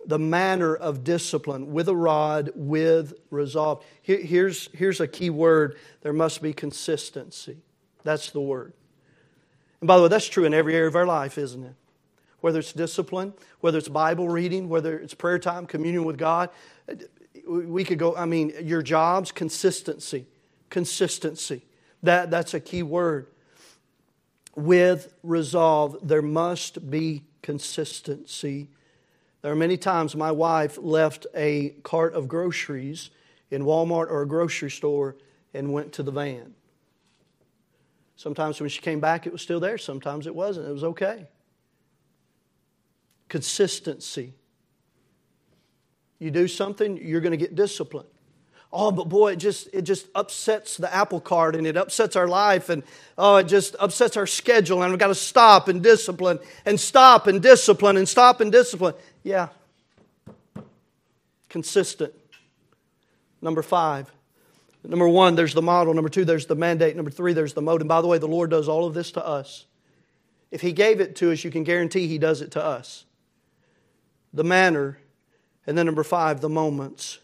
The 0.06 0.20
manner 0.20 0.76
of 0.76 1.04
discipline 1.04 1.72
with 1.72 1.88
a 1.88 1.96
rod, 1.96 2.52
with 2.56 3.14
resolve. 3.30 3.84
Here, 4.02 4.20
here's, 4.20 4.70
here's 4.74 5.00
a 5.00 5.08
key 5.08 5.30
word 5.30 5.78
there 6.02 6.14
must 6.14 6.42
be 6.42 6.54
consistency. 6.54 7.58
That's 8.04 8.32
the 8.32 8.42
word. 8.42 8.74
And 9.82 9.88
by 9.88 9.98
the 9.98 10.04
way, 10.04 10.10
that's 10.10 10.28
true 10.28 10.46
in 10.46 10.54
every 10.54 10.76
area 10.76 10.88
of 10.88 10.96
our 10.96 11.06
life, 11.06 11.38
isn't 11.38 11.64
it? 11.64 11.76
Whether 12.42 12.60
it's 12.60 12.74
discipline, 12.74 13.34
whether 13.62 13.78
it's 13.78 13.88
Bible 13.88 14.28
reading, 14.28 14.68
whether 14.68 14.98
it's 14.98 15.14
prayer 15.14 15.40
time, 15.40 15.66
communion 15.66 16.04
with 16.04 16.18
God, 16.18 16.50
we 17.48 17.84
could 17.84 18.00
go, 18.00 18.16
I 18.16 18.26
mean, 18.26 18.54
your 18.62 18.82
job's 18.82 19.32
consistency. 19.32 20.26
Consistency. 20.70 21.64
That, 22.02 22.32
that's 22.32 22.54
a 22.54 22.60
key 22.60 22.84
word. 22.84 23.28
With 24.56 25.14
resolve, 25.24 25.98
there 26.02 26.22
must 26.22 26.90
be 26.90 27.24
consistency. 27.42 28.70
There 29.44 29.52
are 29.52 29.58
many 29.58 29.76
times 29.76 30.16
my 30.16 30.32
wife 30.32 30.80
left 30.82 31.28
a 31.36 31.76
cart 31.84 32.14
of 32.14 32.30
groceries 32.30 33.10
in 33.52 33.64
Walmart 33.64 34.10
or 34.10 34.22
a 34.22 34.28
grocery 34.28 34.72
store 34.72 35.18
and 35.54 35.74
went 35.74 35.92
to 35.94 36.04
the 36.04 36.12
van. 36.12 36.56
Sometimes 38.16 38.62
when 38.62 38.70
she 38.70 38.80
came 38.80 39.02
back, 39.02 39.28
it 39.28 39.34
was 39.34 39.42
still 39.42 39.60
there. 39.60 39.78
Sometimes 39.78 40.28
it 40.28 40.34
wasn't. 40.34 40.68
It 40.68 40.72
was 40.72 40.86
okay. 40.86 41.28
Consistency. 43.28 44.34
You 46.20 46.32
do 46.32 46.48
something, 46.48 46.96
you're 46.96 47.20
going 47.20 47.32
to 47.32 47.38
get 47.38 47.54
disciplined. 47.54 48.08
Oh, 48.76 48.90
but 48.90 49.08
boy, 49.08 49.34
it 49.34 49.36
just 49.36 49.70
it 49.72 49.84
just 49.84 50.08
upsets 50.16 50.78
the 50.78 50.92
apple 50.92 51.22
cart 51.22 51.56
and 51.56 51.68
it 51.68 51.78
upsets 51.78 52.16
our 52.16 52.28
life 52.28 52.70
and 52.70 52.82
oh, 53.20 53.36
it 53.36 53.44
just 53.44 53.76
upsets 53.80 54.18
our 54.18 54.26
schedule 54.26 54.82
and 54.82 54.92
we've 54.92 55.00
got 55.00 55.08
to 55.08 55.16
stop 55.16 55.68
and 55.68 55.84
discipline 55.84 56.40
and 56.66 56.80
stop 56.80 57.28
and 57.28 57.40
discipline 57.40 57.98
and 57.98 58.10
stop 58.10 58.42
and 58.42 58.52
discipline. 58.52 58.96
Yeah. 59.22 59.50
Consistent. 61.50 62.16
Number 63.44 63.62
five. 63.62 64.12
Number 64.84 65.08
one, 65.08 65.36
there's 65.36 65.54
the 65.54 65.62
model. 65.62 65.94
Number 65.94 66.10
two, 66.10 66.26
there's 66.26 66.48
the 66.48 66.56
mandate. 66.56 66.96
Number 66.96 67.12
three, 67.12 67.34
there's 67.34 67.54
the 67.54 67.62
mode. 67.62 67.82
And 67.82 67.88
by 67.88 68.02
the 68.02 68.08
way, 68.08 68.18
the 68.18 68.28
Lord 68.28 68.50
does 68.50 68.68
all 68.68 68.88
of 68.88 68.96
this 68.96 69.12
to 69.12 69.26
us. 69.26 69.66
If 70.50 70.62
He 70.62 70.72
gave 70.72 71.00
it 71.00 71.16
to 71.18 71.32
us, 71.32 71.44
you 71.44 71.52
can 71.52 71.64
guarantee 71.64 72.08
He 72.08 72.18
does 72.18 72.42
it 72.42 72.52
to 72.52 72.64
us. 72.64 73.06
The 74.34 74.44
manner, 74.44 74.98
and 75.68 75.78
then 75.78 75.86
number 75.86 76.04
five, 76.04 76.42
the 76.42 76.50
moments. 76.50 77.20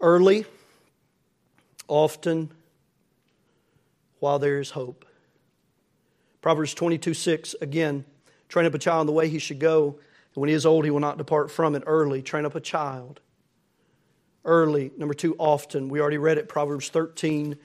Early, 0.00 0.46
often, 1.86 2.50
while 4.18 4.38
there 4.38 4.58
is 4.58 4.70
hope. 4.70 5.04
Proverbs 6.40 6.72
22 6.72 7.12
6, 7.12 7.54
again, 7.60 8.04
train 8.48 8.64
up 8.64 8.74
a 8.74 8.78
child 8.78 9.02
in 9.02 9.06
the 9.06 9.12
way 9.12 9.28
he 9.28 9.38
should 9.38 9.58
go, 9.58 9.98
and 10.34 10.40
when 10.40 10.48
he 10.48 10.54
is 10.54 10.64
old, 10.64 10.84
he 10.84 10.90
will 10.90 11.00
not 11.00 11.18
depart 11.18 11.50
from 11.50 11.74
it. 11.74 11.82
Early, 11.86 12.22
train 12.22 12.46
up 12.46 12.54
a 12.54 12.60
child. 12.60 13.20
Early, 14.42 14.90
number 14.96 15.12
two, 15.12 15.36
often. 15.38 15.90
We 15.90 16.00
already 16.00 16.16
read 16.16 16.38
it, 16.38 16.48
Proverbs 16.48 16.88
13, 16.88 17.56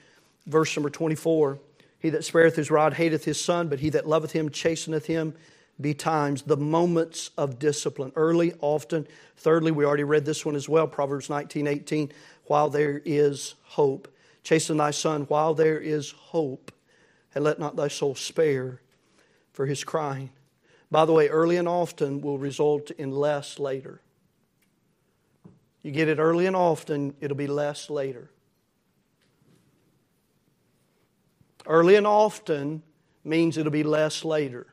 verse 0.46 0.76
number 0.76 0.90
24. 0.90 1.58
He 1.98 2.10
that 2.10 2.24
spareth 2.24 2.54
his 2.54 2.70
rod 2.70 2.94
hateth 2.94 3.24
his 3.24 3.42
son, 3.42 3.68
but 3.68 3.80
he 3.80 3.88
that 3.90 4.06
loveth 4.06 4.32
him 4.32 4.50
chasteneth 4.50 5.06
him 5.06 5.34
betimes 5.80 6.42
the 6.42 6.56
moments 6.56 7.30
of 7.36 7.58
discipline. 7.58 8.12
Early 8.16 8.54
often. 8.60 9.06
Thirdly 9.36 9.72
we 9.72 9.84
already 9.84 10.04
read 10.04 10.24
this 10.24 10.44
one 10.44 10.56
as 10.56 10.68
well 10.68 10.86
proverbs 10.86 11.28
19 11.28 11.66
18 11.66 12.12
while 12.44 12.70
there 12.70 13.02
is 13.04 13.54
hope 13.64 14.08
chasten 14.46 14.76
thy 14.76 14.92
son 14.92 15.22
while 15.22 15.54
there 15.54 15.80
is 15.80 16.12
hope 16.12 16.70
and 17.34 17.42
let 17.42 17.58
not 17.58 17.74
thy 17.74 17.88
soul 17.88 18.14
spare 18.14 18.80
for 19.52 19.66
his 19.66 19.82
crying. 19.82 20.30
By 20.88 21.04
the 21.04 21.12
way 21.12 21.28
early 21.28 21.56
and 21.56 21.66
often 21.66 22.20
will 22.20 22.38
result 22.38 22.92
in 22.92 23.10
less 23.10 23.58
later. 23.58 24.00
You 25.82 25.90
get 25.90 26.06
it 26.06 26.20
early 26.20 26.46
and 26.46 26.54
often 26.54 27.14
it'll 27.20 27.36
be 27.36 27.48
less 27.48 27.90
later. 27.90 28.30
Early 31.66 31.96
and 31.96 32.06
often 32.06 32.82
means 33.24 33.58
it'll 33.58 33.72
be 33.72 33.82
less 33.82 34.24
later 34.24 34.68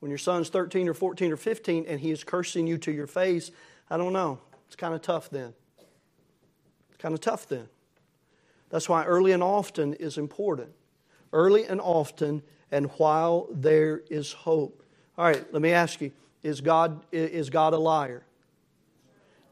When 0.00 0.10
your 0.10 0.18
son's 0.18 0.48
13 0.48 0.88
or 0.88 0.94
14 0.94 1.32
or 1.32 1.36
15 1.36 1.84
and 1.86 2.00
he 2.00 2.10
is 2.10 2.24
cursing 2.24 2.66
you 2.66 2.78
to 2.78 2.90
your 2.90 3.06
face, 3.06 3.50
I 3.90 3.96
don't 3.96 4.12
know. 4.12 4.38
It's 4.66 4.76
kind 4.76 4.94
of 4.94 5.02
tough 5.02 5.30
then. 5.30 5.52
It's 6.88 6.98
kind 6.98 7.14
of 7.14 7.20
tough 7.20 7.46
then. 7.48 7.68
That's 8.70 8.88
why 8.88 9.04
early 9.04 9.32
and 9.32 9.42
often 9.42 9.94
is 9.94 10.16
important. 10.16 10.70
Early 11.32 11.64
and 11.64 11.80
often, 11.80 12.42
and 12.72 12.86
while 12.92 13.48
there 13.52 14.02
is 14.10 14.32
hope. 14.32 14.82
All 15.18 15.24
right, 15.24 15.44
let 15.52 15.62
me 15.62 15.70
ask 15.70 16.00
you 16.00 16.12
is 16.42 16.60
God, 16.60 17.02
is 17.12 17.50
God 17.50 17.74
a 17.74 17.78
liar? 17.78 18.24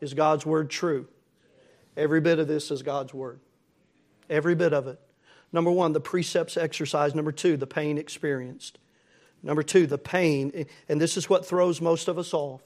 Is 0.00 0.14
God's 0.14 0.46
word 0.46 0.70
true? 0.70 1.06
Every 1.96 2.20
bit 2.20 2.38
of 2.38 2.48
this 2.48 2.70
is 2.70 2.82
God's 2.82 3.12
word. 3.12 3.40
Every 4.30 4.54
bit 4.54 4.72
of 4.72 4.86
it. 4.86 4.98
Number 5.52 5.70
one, 5.70 5.92
the 5.92 6.00
precepts 6.00 6.56
exercised. 6.56 7.16
Number 7.16 7.32
two, 7.32 7.56
the 7.56 7.66
pain 7.66 7.98
experienced. 7.98 8.78
Number 9.42 9.62
two, 9.62 9.86
the 9.86 9.98
pain, 9.98 10.66
and 10.88 11.00
this 11.00 11.16
is 11.16 11.30
what 11.30 11.46
throws 11.46 11.80
most 11.80 12.08
of 12.08 12.18
us 12.18 12.34
off. 12.34 12.62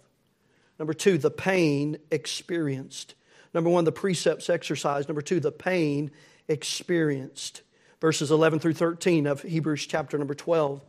Number 0.79 0.95
two, 0.95 1.19
the 1.19 1.31
pain 1.31 1.99
experienced. 2.11 3.15
Number 3.55 3.71
one, 3.71 3.85
the 3.85 3.93
precepts 3.93 4.49
exercised. 4.49 5.09
Number 5.09 5.23
two, 5.23 5.41
the 5.41 5.53
pain 5.53 6.11
experienced. 6.49 7.63
Verses 8.01 8.31
11 8.31 8.59
through 8.59 8.75
13 8.75 9.27
of 9.27 9.43
Hebrews 9.43 9.87
chapter 9.87 10.19
number 10.19 10.35
12. 10.35 10.83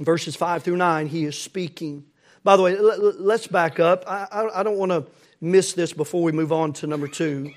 Verses 0.00 0.36
5 0.36 0.62
through 0.62 0.76
9, 0.76 1.06
he 1.08 1.24
is 1.24 1.38
speaking. 1.38 2.04
By 2.44 2.56
the 2.56 2.62
way, 2.62 2.76
let's 2.78 3.46
back 3.46 3.80
up. 3.80 4.04
I, 4.06 4.62
don't 4.62 4.78
want 4.78 4.90
to 4.90 5.06
miss 5.40 5.72
this 5.72 5.92
before 5.92 6.22
we 6.22 6.32
move 6.32 6.52
on 6.52 6.72
to 6.74 6.86
number 6.86 7.08
two. 7.08 7.52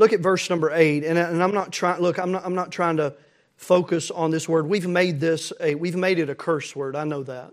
Look 0.00 0.14
at 0.14 0.20
verse 0.20 0.48
number 0.48 0.72
eight, 0.72 1.04
and, 1.04 1.18
and 1.18 1.42
I'm 1.42 1.52
not 1.52 1.74
trying. 1.74 2.00
Look, 2.00 2.18
I'm 2.18 2.32
not. 2.32 2.46
I'm 2.46 2.54
not 2.54 2.72
trying 2.72 2.96
to 2.96 3.12
focus 3.56 4.10
on 4.10 4.30
this 4.30 4.48
word. 4.48 4.66
We've 4.66 4.88
made 4.88 5.20
this 5.20 5.52
a. 5.60 5.74
We've 5.74 5.94
made 5.94 6.18
it 6.18 6.30
a 6.30 6.34
curse 6.34 6.74
word. 6.74 6.96
I 6.96 7.04
know 7.04 7.22
that, 7.24 7.50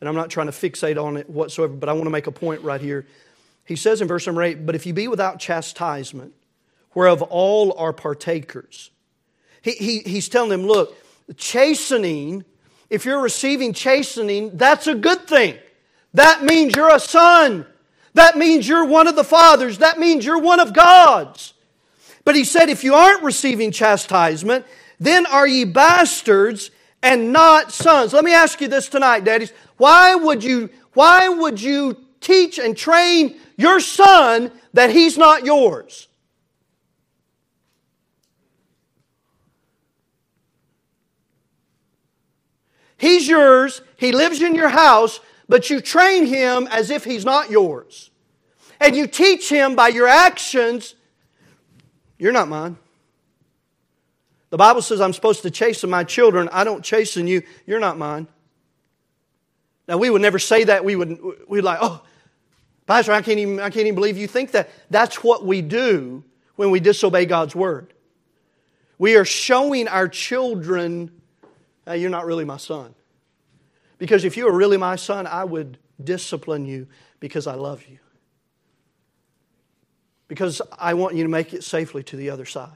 and 0.00 0.08
I'm 0.08 0.16
not 0.16 0.30
trying 0.30 0.48
to 0.48 0.52
fixate 0.52 1.00
on 1.00 1.16
it 1.16 1.30
whatsoever. 1.30 1.72
But 1.72 1.88
I 1.88 1.92
want 1.92 2.06
to 2.06 2.10
make 2.10 2.26
a 2.26 2.32
point 2.32 2.62
right 2.62 2.80
here. 2.80 3.06
He 3.64 3.76
says 3.76 4.02
in 4.02 4.08
verse 4.08 4.26
number 4.26 4.42
eight, 4.42 4.66
"But 4.66 4.74
if 4.74 4.84
you 4.84 4.92
be 4.92 5.06
without 5.06 5.38
chastisement, 5.38 6.34
whereof 6.92 7.22
all 7.22 7.78
are 7.78 7.92
partakers," 7.92 8.90
he, 9.62 9.70
he 9.70 9.98
he's 10.00 10.28
telling 10.28 10.50
them, 10.50 10.66
look, 10.66 10.96
chastening. 11.36 12.44
If 12.88 13.04
you're 13.04 13.22
receiving 13.22 13.74
chastening, 13.74 14.56
that's 14.56 14.88
a 14.88 14.96
good 14.96 15.28
thing. 15.28 15.54
That 16.14 16.42
means 16.42 16.74
you're 16.74 16.92
a 16.92 16.98
son. 16.98 17.64
That 18.14 18.36
means 18.36 18.66
you're 18.66 18.86
one 18.86 19.06
of 19.06 19.14
the 19.14 19.22
fathers. 19.22 19.78
That 19.78 20.00
means 20.00 20.24
you're 20.24 20.40
one 20.40 20.58
of 20.58 20.72
God's. 20.72 21.54
But 22.24 22.36
he 22.36 22.44
said, 22.44 22.68
if 22.68 22.84
you 22.84 22.94
aren't 22.94 23.22
receiving 23.22 23.72
chastisement, 23.72 24.66
then 24.98 25.26
are 25.26 25.46
ye 25.46 25.64
bastards 25.64 26.70
and 27.02 27.32
not 27.32 27.72
sons. 27.72 28.12
Let 28.12 28.24
me 28.24 28.34
ask 28.34 28.60
you 28.60 28.68
this 28.68 28.88
tonight, 28.88 29.24
daddies. 29.24 29.52
Why 29.78 30.14
would 30.14 30.44
you, 30.44 30.70
why 30.92 31.28
would 31.28 31.60
you 31.60 31.96
teach 32.20 32.58
and 32.58 32.76
train 32.76 33.38
your 33.56 33.80
son 33.80 34.52
that 34.74 34.90
he's 34.90 35.16
not 35.16 35.44
yours? 35.44 36.08
He's 42.98 43.26
yours, 43.26 43.80
he 43.96 44.12
lives 44.12 44.42
in 44.42 44.54
your 44.54 44.68
house, 44.68 45.20
but 45.48 45.70
you 45.70 45.80
train 45.80 46.26
him 46.26 46.68
as 46.70 46.90
if 46.90 47.04
he's 47.04 47.24
not 47.24 47.50
yours. 47.50 48.10
And 48.78 48.94
you 48.94 49.06
teach 49.06 49.48
him 49.48 49.74
by 49.74 49.88
your 49.88 50.06
actions, 50.06 50.94
you're 52.20 52.32
not 52.32 52.48
mine. 52.48 52.76
The 54.50 54.58
Bible 54.58 54.82
says 54.82 55.00
I'm 55.00 55.12
supposed 55.12 55.42
to 55.42 55.50
chasten 55.50 55.90
my 55.90 56.04
children. 56.04 56.48
I 56.52 56.64
don't 56.64 56.84
chasten 56.84 57.26
you. 57.26 57.42
You're 57.66 57.80
not 57.80 57.98
mine. 57.98 58.28
Now, 59.88 59.96
we 59.96 60.10
would 60.10 60.22
never 60.22 60.38
say 60.38 60.64
that. 60.64 60.84
We 60.84 60.94
would 60.94 61.18
we'd 61.48 61.62
like, 61.62 61.78
oh, 61.80 62.02
Pastor, 62.86 63.12
I 63.12 63.22
can't, 63.22 63.38
even, 63.38 63.58
I 63.58 63.70
can't 63.70 63.86
even 63.86 63.94
believe 63.94 64.16
you 64.18 64.26
think 64.26 64.52
that. 64.52 64.68
That's 64.90 65.24
what 65.24 65.44
we 65.44 65.62
do 65.62 66.22
when 66.56 66.70
we 66.70 66.78
disobey 66.78 67.24
God's 67.26 67.56
word. 67.56 67.92
We 68.98 69.16
are 69.16 69.24
showing 69.24 69.88
our 69.88 70.06
children 70.06 71.10
hey, 71.86 71.98
you're 71.98 72.10
not 72.10 72.26
really 72.26 72.44
my 72.44 72.58
son. 72.58 72.94
Because 73.98 74.24
if 74.24 74.36
you 74.36 74.44
were 74.44 74.52
really 74.52 74.76
my 74.76 74.96
son, 74.96 75.26
I 75.26 75.44
would 75.44 75.78
discipline 76.02 76.66
you 76.66 76.86
because 77.18 77.46
I 77.46 77.54
love 77.54 77.84
you. 77.88 77.98
Because 80.30 80.62
I 80.78 80.94
want 80.94 81.16
you 81.16 81.24
to 81.24 81.28
make 81.28 81.52
it 81.54 81.64
safely 81.64 82.04
to 82.04 82.14
the 82.14 82.30
other 82.30 82.44
side. 82.44 82.70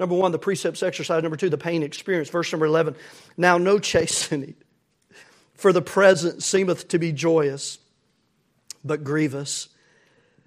Number 0.00 0.16
one, 0.16 0.32
the 0.32 0.38
precepts 0.38 0.82
exercise. 0.82 1.22
Number 1.22 1.36
two, 1.36 1.48
the 1.48 1.56
pain 1.56 1.84
experience. 1.84 2.28
Verse 2.28 2.50
number 2.50 2.66
11. 2.66 2.96
Now, 3.36 3.56
no 3.56 3.78
chastening 3.78 4.56
for 5.54 5.72
the 5.72 5.80
present 5.80 6.42
seemeth 6.42 6.88
to 6.88 6.98
be 6.98 7.12
joyous, 7.12 7.78
but 8.84 9.04
grievous. 9.04 9.68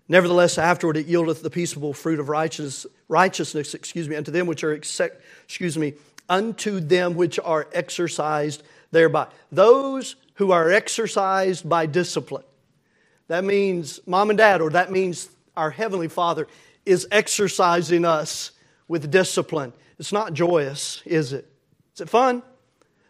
Nevertheless, 0.10 0.58
afterward 0.58 0.98
it 0.98 1.08
yieldeth 1.08 1.42
the 1.42 1.50
peaceable 1.50 1.94
fruit 1.94 2.20
of 2.20 2.28
righteousness, 2.28 2.86
righteousness, 3.08 3.74
excuse 3.74 4.10
me, 4.10 4.18
unto 4.18 4.30
them 4.30 4.48
which 4.48 4.66
are, 4.66 4.74
excuse 4.74 5.78
me, 5.78 5.94
unto 6.28 6.82
them 6.82 7.16
which 7.16 7.40
are 7.40 7.70
exercised 7.72 8.62
thereby. 8.92 9.28
Those 9.54 10.18
who 10.34 10.52
are 10.52 10.70
exercised 10.70 11.70
by 11.70 11.86
discipline. 11.86 12.44
That 13.30 13.46
means 13.46 14.02
mom 14.06 14.32
and 14.32 14.38
dad, 14.38 14.60
or 14.60 14.72
that 14.72 14.92
means 14.92 15.30
our 15.56 15.70
Heavenly 15.72 16.08
Father 16.08 16.48
is 16.86 17.08
exercising 17.12 18.06
us 18.06 18.52
with 18.88 19.12
discipline. 19.12 19.74
It's 20.00 20.12
not 20.12 20.34
joyous, 20.34 21.02
is 21.06 21.34
it? 21.34 21.52
Is 21.94 22.02
it 22.02 22.10
fun? 22.10 22.44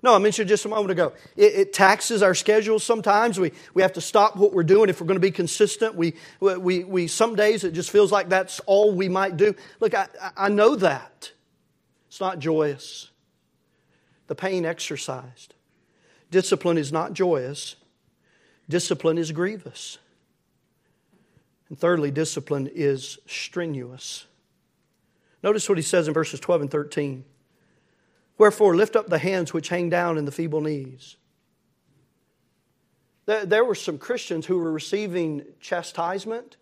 No, 0.03 0.15
I 0.15 0.17
mentioned 0.17 0.49
just 0.49 0.65
a 0.65 0.69
moment 0.69 0.91
ago. 0.91 1.13
It, 1.35 1.53
it, 1.53 1.73
taxes 1.73 2.23
our 2.23 2.33
schedules 2.33 2.83
sometimes. 2.83 3.39
We, 3.39 3.51
we 3.75 3.83
have 3.83 3.93
to 3.93 4.01
stop 4.01 4.35
what 4.35 4.51
we're 4.51 4.63
doing 4.63 4.89
if 4.89 4.99
we're 4.99 5.07
going 5.07 5.15
to 5.15 5.21
be 5.21 5.31
consistent. 5.31 5.95
We, 5.95 6.15
we, 6.39 6.83
we, 6.83 7.07
some 7.07 7.35
days 7.35 7.63
it 7.63 7.73
just 7.73 7.91
feels 7.91 8.11
like 8.11 8.27
that's 8.27 8.59
all 8.61 8.95
we 8.95 9.09
might 9.09 9.37
do. 9.37 9.55
Look, 9.79 9.93
I, 9.93 10.07
I 10.35 10.49
know 10.49 10.75
that. 10.75 11.31
It's 12.07 12.19
not 12.19 12.39
joyous 12.39 13.11
the 14.31 14.35
pain 14.35 14.65
exercised. 14.65 15.55
Discipline 16.29 16.77
is 16.77 16.93
not 16.93 17.11
joyous, 17.11 17.75
discipline 18.69 19.17
is 19.17 19.33
grievous. 19.33 19.97
And 21.71 21.79
thirdly, 21.79 22.11
discipline 22.11 22.69
is 22.71 23.17
strenuous. 23.25 24.27
Notice 25.41 25.67
what 25.67 25.79
he 25.79 25.81
says 25.81 26.07
in 26.07 26.13
verses 26.13 26.39
12 26.39 26.61
and 26.61 26.69
13. 26.69 27.25
Wherefore, 28.37 28.75
lift 28.75 28.95
up 28.95 29.07
the 29.07 29.17
hands 29.17 29.51
which 29.53 29.69
hang 29.69 29.89
down 29.89 30.19
and 30.19 30.27
the 30.27 30.31
feeble 30.31 30.61
knees. 30.61 31.15
There 33.25 33.65
were 33.65 33.73
some 33.73 33.97
Christians 33.97 34.45
who 34.45 34.59
were 34.59 34.71
receiving 34.71 35.45
chastisement, 35.59 36.57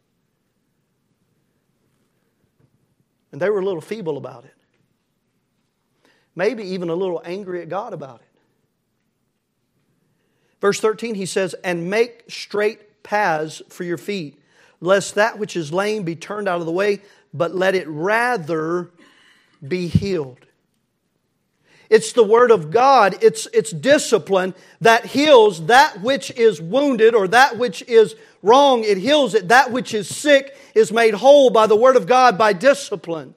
and 3.33 3.41
they 3.41 3.49
were 3.49 3.59
a 3.59 3.65
little 3.65 3.81
feeble 3.81 4.17
about 4.17 4.45
it 4.45 4.53
maybe 6.39 6.63
even 6.63 6.89
a 6.89 6.95
little 6.95 7.21
angry 7.25 7.61
at 7.61 7.67
God 7.67 7.91
about 7.91 8.21
it. 8.21 8.39
Verse 10.61 10.79
13, 10.79 11.15
he 11.15 11.25
says, 11.25 11.53
And 11.65 11.89
make 11.89 12.23
straight 12.29 13.03
paths 13.03 13.61
for 13.67 13.83
your 13.83 13.97
feet, 13.97 14.38
lest 14.81 15.15
that 15.15 15.37
which 15.39 15.55
is 15.55 15.73
lame 15.73 16.03
be 16.03 16.15
turned 16.15 16.47
out 16.47 16.59
of 16.59 16.65
the 16.65 16.71
way, 16.71 17.01
but 17.33 17.55
let 17.55 17.75
it 17.75 17.87
rather 17.87 18.89
be 19.65 19.87
healed. 19.87 20.45
It's 21.89 22.13
the 22.13 22.23
Word 22.23 22.51
of 22.51 22.69
God, 22.69 23.17
it's, 23.23 23.47
it's 23.51 23.71
discipline 23.71 24.53
that 24.79 25.07
heals 25.07 25.65
that 25.65 26.01
which 26.01 26.29
is 26.31 26.61
wounded 26.61 27.15
or 27.15 27.27
that 27.29 27.57
which 27.57 27.81
is 27.83 28.15
wrong. 28.43 28.83
It 28.83 28.97
heals 28.97 29.33
it. 29.33 29.47
That 29.47 29.71
which 29.71 29.93
is 29.93 30.07
sick 30.07 30.55
is 30.75 30.91
made 30.91 31.15
whole 31.15 31.49
by 31.49 31.65
the 31.65 31.75
Word 31.75 31.95
of 31.95 32.05
God, 32.05 32.37
by 32.37 32.53
discipline. 32.53 33.33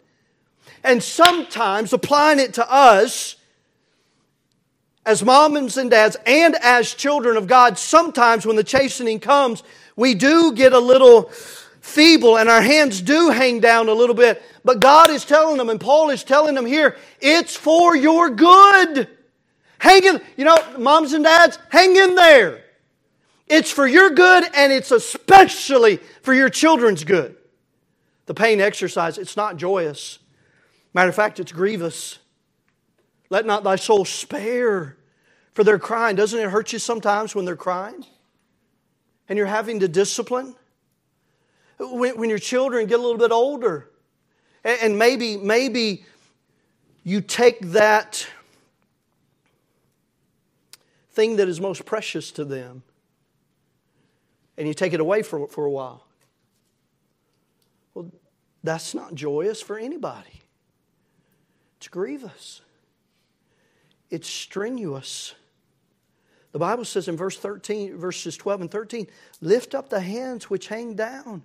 And 0.84 1.02
sometimes 1.02 1.92
applying 1.92 2.40
it 2.40 2.54
to 2.54 2.70
us 2.70 3.36
as 5.06 5.24
moms 5.24 5.76
and 5.76 5.90
dads 5.90 6.16
and 6.26 6.54
as 6.56 6.94
children 6.94 7.36
of 7.36 7.46
God, 7.46 7.78
sometimes 7.78 8.44
when 8.44 8.56
the 8.56 8.64
chastening 8.64 9.18
comes, 9.18 9.62
we 9.96 10.14
do 10.14 10.52
get 10.52 10.72
a 10.72 10.78
little 10.78 11.30
feeble 11.80 12.38
and 12.38 12.48
our 12.48 12.62
hands 12.62 13.00
do 13.00 13.30
hang 13.30 13.60
down 13.60 13.88
a 13.88 13.92
little 13.92 14.14
bit. 14.14 14.42
But 14.64 14.80
God 14.80 15.10
is 15.10 15.24
telling 15.24 15.58
them, 15.58 15.68
and 15.68 15.80
Paul 15.80 16.10
is 16.10 16.24
telling 16.24 16.54
them 16.54 16.66
here, 16.66 16.96
it's 17.20 17.56
for 17.56 17.96
your 17.96 18.30
good. 18.30 19.08
Hang 19.78 20.04
in, 20.04 20.20
you 20.36 20.44
know, 20.44 20.56
moms 20.78 21.12
and 21.12 21.24
dads, 21.24 21.58
hang 21.68 21.96
in 21.96 22.14
there. 22.14 22.62
It's 23.48 23.70
for 23.70 23.86
your 23.86 24.10
good 24.10 24.44
and 24.54 24.72
it's 24.72 24.92
especially 24.92 25.98
for 26.22 26.32
your 26.32 26.48
children's 26.48 27.04
good. 27.04 27.36
The 28.26 28.34
pain 28.34 28.60
exercise, 28.60 29.18
it's 29.18 29.36
not 29.36 29.56
joyous. 29.56 30.20
Matter 30.94 31.08
of 31.08 31.14
fact, 31.14 31.40
it's 31.40 31.52
grievous. 31.52 32.18
Let 33.28 33.44
not 33.44 33.64
thy 33.64 33.76
soul 33.76 34.04
spare 34.04 34.96
for 35.52 35.64
their 35.64 35.78
crying. 35.78 36.16
Doesn't 36.16 36.38
it 36.38 36.48
hurt 36.50 36.72
you 36.72 36.78
sometimes 36.78 37.34
when 37.34 37.44
they're 37.44 37.56
crying? 37.56 38.06
And 39.28 39.36
you're 39.36 39.46
having 39.46 39.80
to 39.80 39.88
discipline? 39.88 40.54
When, 41.78 42.18
when 42.18 42.28
your 42.28 42.38
children 42.38 42.86
get 42.86 42.98
a 42.98 43.02
little 43.02 43.18
bit 43.18 43.32
older, 43.32 43.88
and, 44.64 44.78
and 44.82 44.98
maybe, 44.98 45.36
maybe 45.36 46.04
you 47.04 47.20
take 47.20 47.60
that 47.72 48.26
thing 51.12 51.36
that 51.36 51.48
is 51.48 51.60
most 51.60 51.84
precious 51.84 52.30
to 52.32 52.44
them 52.44 52.82
and 54.56 54.66
you 54.66 54.74
take 54.74 54.92
it 54.92 55.00
away 55.00 55.22
for, 55.22 55.46
for 55.48 55.64
a 55.64 55.70
while. 55.70 56.06
Well, 57.94 58.10
that's 58.62 58.94
not 58.94 59.14
joyous 59.14 59.60
for 59.60 59.78
anybody. 59.78 60.40
It's 61.78 61.88
grievous, 61.88 62.60
it's 64.10 64.28
strenuous. 64.28 65.34
The 66.52 66.58
Bible 66.58 66.84
says 66.84 67.08
in 67.08 67.16
verse 67.16 67.38
13, 67.38 67.96
verses 67.96 68.36
12 68.36 68.60
and 68.62 68.70
13, 68.70 69.06
lift 69.40 69.74
up 69.74 69.88
the 69.88 70.00
hands 70.00 70.50
which 70.50 70.68
hang 70.68 70.94
down 70.94 71.42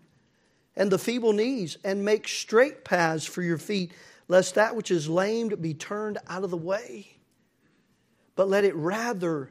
and 0.77 0.91
the 0.91 0.99
feeble 0.99 1.33
knees, 1.33 1.77
and 1.83 2.05
make 2.05 2.27
straight 2.27 2.85
paths 2.85 3.25
for 3.25 3.41
your 3.41 3.57
feet, 3.57 3.91
lest 4.27 4.55
that 4.55 4.75
which 4.75 4.91
is 4.91 5.09
lamed 5.09 5.59
be 5.59 5.73
turned 5.73 6.19
out 6.27 6.43
of 6.43 6.51
the 6.51 6.57
way, 6.57 7.17
but 8.35 8.47
let 8.47 8.63
it 8.63 8.75
rather 8.75 9.49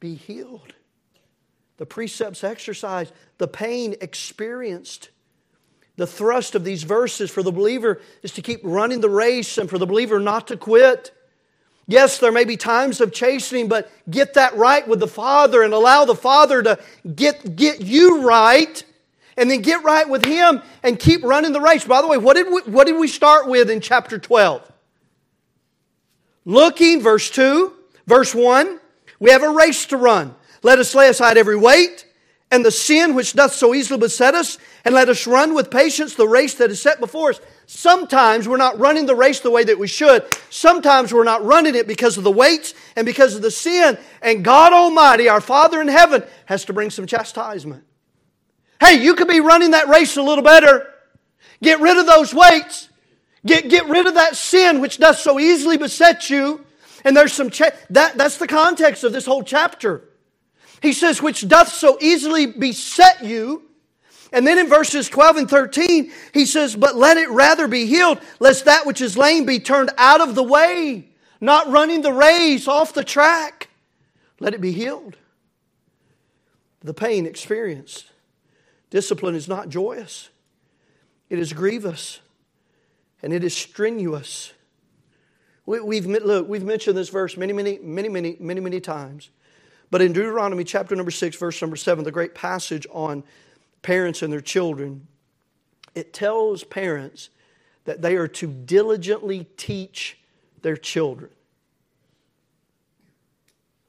be 0.00 0.14
healed. 0.14 0.74
The 1.78 1.86
precepts 1.86 2.44
exercised, 2.44 3.14
the 3.38 3.48
pain 3.48 3.94
experienced 4.02 5.08
the 5.96 6.06
thrust 6.06 6.54
of 6.54 6.64
these 6.64 6.82
verses 6.82 7.30
for 7.30 7.42
the 7.42 7.52
believer 7.52 8.00
is 8.22 8.32
to 8.32 8.42
keep 8.42 8.60
running 8.62 9.00
the 9.00 9.10
race 9.10 9.58
and 9.58 9.68
for 9.68 9.78
the 9.78 9.86
believer 9.86 10.20
not 10.20 10.48
to 10.48 10.56
quit. 10.56 11.10
Yes, 11.90 12.18
there 12.18 12.30
may 12.30 12.44
be 12.44 12.56
times 12.56 13.00
of 13.00 13.12
chastening, 13.12 13.66
but 13.66 13.90
get 14.08 14.34
that 14.34 14.54
right 14.54 14.86
with 14.86 15.00
the 15.00 15.08
Father 15.08 15.64
and 15.64 15.74
allow 15.74 16.04
the 16.04 16.14
Father 16.14 16.62
to 16.62 16.78
get, 17.16 17.56
get 17.56 17.80
you 17.80 18.22
right 18.22 18.84
and 19.36 19.50
then 19.50 19.60
get 19.60 19.82
right 19.82 20.08
with 20.08 20.24
Him 20.24 20.62
and 20.84 21.00
keep 21.00 21.24
running 21.24 21.52
the 21.52 21.60
race. 21.60 21.84
By 21.84 22.00
the 22.00 22.06
way, 22.06 22.16
what 22.16 22.34
did 22.34 22.46
we, 22.46 22.60
what 22.72 22.86
did 22.86 22.96
we 22.96 23.08
start 23.08 23.48
with 23.48 23.68
in 23.68 23.80
chapter 23.80 24.20
12? 24.20 24.70
Looking, 26.44 27.02
verse 27.02 27.28
2, 27.28 27.72
verse 28.06 28.36
1, 28.36 28.78
we 29.18 29.32
have 29.32 29.42
a 29.42 29.50
race 29.50 29.86
to 29.86 29.96
run. 29.96 30.36
Let 30.62 30.78
us 30.78 30.94
lay 30.94 31.08
aside 31.08 31.38
every 31.38 31.56
weight 31.56 32.06
and 32.52 32.64
the 32.64 32.70
sin 32.70 33.14
which 33.14 33.32
doth 33.32 33.52
so 33.52 33.74
easily 33.74 33.98
beset 33.98 34.34
us, 34.34 34.58
and 34.84 34.94
let 34.94 35.08
us 35.08 35.26
run 35.26 35.54
with 35.54 35.70
patience 35.70 36.14
the 36.14 36.26
race 36.26 36.54
that 36.54 36.70
is 36.70 36.82
set 36.82 36.98
before 36.98 37.30
us. 37.30 37.40
Sometimes 37.72 38.48
we're 38.48 38.56
not 38.56 38.80
running 38.80 39.06
the 39.06 39.14
race 39.14 39.38
the 39.38 39.50
way 39.50 39.62
that 39.62 39.78
we 39.78 39.86
should. 39.86 40.26
Sometimes 40.50 41.14
we're 41.14 41.22
not 41.22 41.44
running 41.44 41.76
it 41.76 41.86
because 41.86 42.18
of 42.18 42.24
the 42.24 42.30
weights 42.30 42.74
and 42.96 43.06
because 43.06 43.36
of 43.36 43.42
the 43.42 43.50
sin. 43.50 43.96
And 44.20 44.44
God 44.44 44.72
Almighty, 44.72 45.28
our 45.28 45.40
Father 45.40 45.80
in 45.80 45.86
heaven, 45.86 46.24
has 46.46 46.64
to 46.64 46.72
bring 46.72 46.90
some 46.90 47.06
chastisement. 47.06 47.84
Hey, 48.80 49.00
you 49.00 49.14
could 49.14 49.28
be 49.28 49.38
running 49.38 49.70
that 49.70 49.86
race 49.86 50.16
a 50.16 50.22
little 50.22 50.42
better. 50.42 50.92
Get 51.62 51.78
rid 51.78 51.96
of 51.96 52.06
those 52.06 52.34
weights. 52.34 52.88
Get, 53.46 53.70
get 53.70 53.88
rid 53.88 54.08
of 54.08 54.14
that 54.14 54.34
sin 54.34 54.80
which 54.80 54.98
does 54.98 55.22
so 55.22 55.38
easily 55.38 55.78
beset 55.78 56.28
you. 56.28 56.66
And 57.04 57.16
there's 57.16 57.32
some, 57.32 57.50
cha- 57.50 57.70
that, 57.90 58.18
that's 58.18 58.38
the 58.38 58.48
context 58.48 59.04
of 59.04 59.12
this 59.12 59.26
whole 59.26 59.44
chapter. 59.44 60.08
He 60.82 60.92
says, 60.92 61.22
which 61.22 61.46
doth 61.46 61.68
so 61.68 61.98
easily 62.00 62.46
beset 62.46 63.22
you. 63.22 63.69
And 64.32 64.46
then 64.46 64.58
in 64.58 64.68
verses 64.68 65.08
12 65.08 65.36
and 65.36 65.50
13, 65.50 66.12
he 66.32 66.46
says, 66.46 66.76
But 66.76 66.96
let 66.96 67.16
it 67.16 67.30
rather 67.30 67.66
be 67.66 67.86
healed, 67.86 68.20
lest 68.38 68.64
that 68.66 68.86
which 68.86 69.00
is 69.00 69.16
lame 69.16 69.44
be 69.44 69.58
turned 69.58 69.90
out 69.98 70.20
of 70.20 70.34
the 70.34 70.42
way, 70.42 71.08
not 71.40 71.68
running 71.68 72.02
the 72.02 72.12
race 72.12 72.68
off 72.68 72.94
the 72.94 73.04
track. 73.04 73.68
Let 74.38 74.54
it 74.54 74.60
be 74.60 74.72
healed. 74.72 75.16
The 76.82 76.94
pain 76.94 77.26
experienced. 77.26 78.06
Discipline 78.88 79.34
is 79.34 79.46
not 79.46 79.68
joyous, 79.68 80.30
it 81.28 81.38
is 81.38 81.52
grievous, 81.52 82.20
and 83.22 83.32
it 83.32 83.44
is 83.44 83.56
strenuous. 83.56 84.52
We, 85.66 85.96
have 85.96 86.06
look, 86.06 86.48
we've 86.48 86.64
mentioned 86.64 86.96
this 86.96 87.10
verse 87.10 87.36
many, 87.36 87.52
many, 87.52 87.78
many, 87.78 88.08
many, 88.08 88.36
many, 88.40 88.60
many 88.60 88.80
times. 88.80 89.30
But 89.90 90.02
in 90.02 90.12
Deuteronomy 90.12 90.64
chapter 90.64 90.96
number 90.96 91.12
6, 91.12 91.36
verse 91.36 91.60
number 91.60 91.76
7, 91.76 92.02
the 92.02 92.10
great 92.10 92.34
passage 92.34 92.88
on 92.90 93.22
parents 93.82 94.22
and 94.22 94.32
their 94.32 94.40
children, 94.40 95.06
it 95.94 96.12
tells 96.12 96.64
parents 96.64 97.30
that 97.84 98.02
they 98.02 98.16
are 98.16 98.28
to 98.28 98.46
diligently 98.46 99.46
teach 99.56 100.18
their 100.62 100.76
children. 100.76 101.30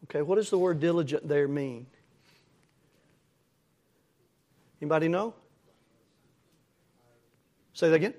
Okay, 0.06 0.22
what 0.22 0.36
does 0.36 0.50
the 0.50 0.58
word 0.58 0.80
diligent 0.80 1.28
there 1.28 1.48
mean? 1.48 1.86
Anybody 4.82 5.08
know? 5.08 5.34
Say 7.74 7.90
that 7.90 7.96
again. 7.96 8.14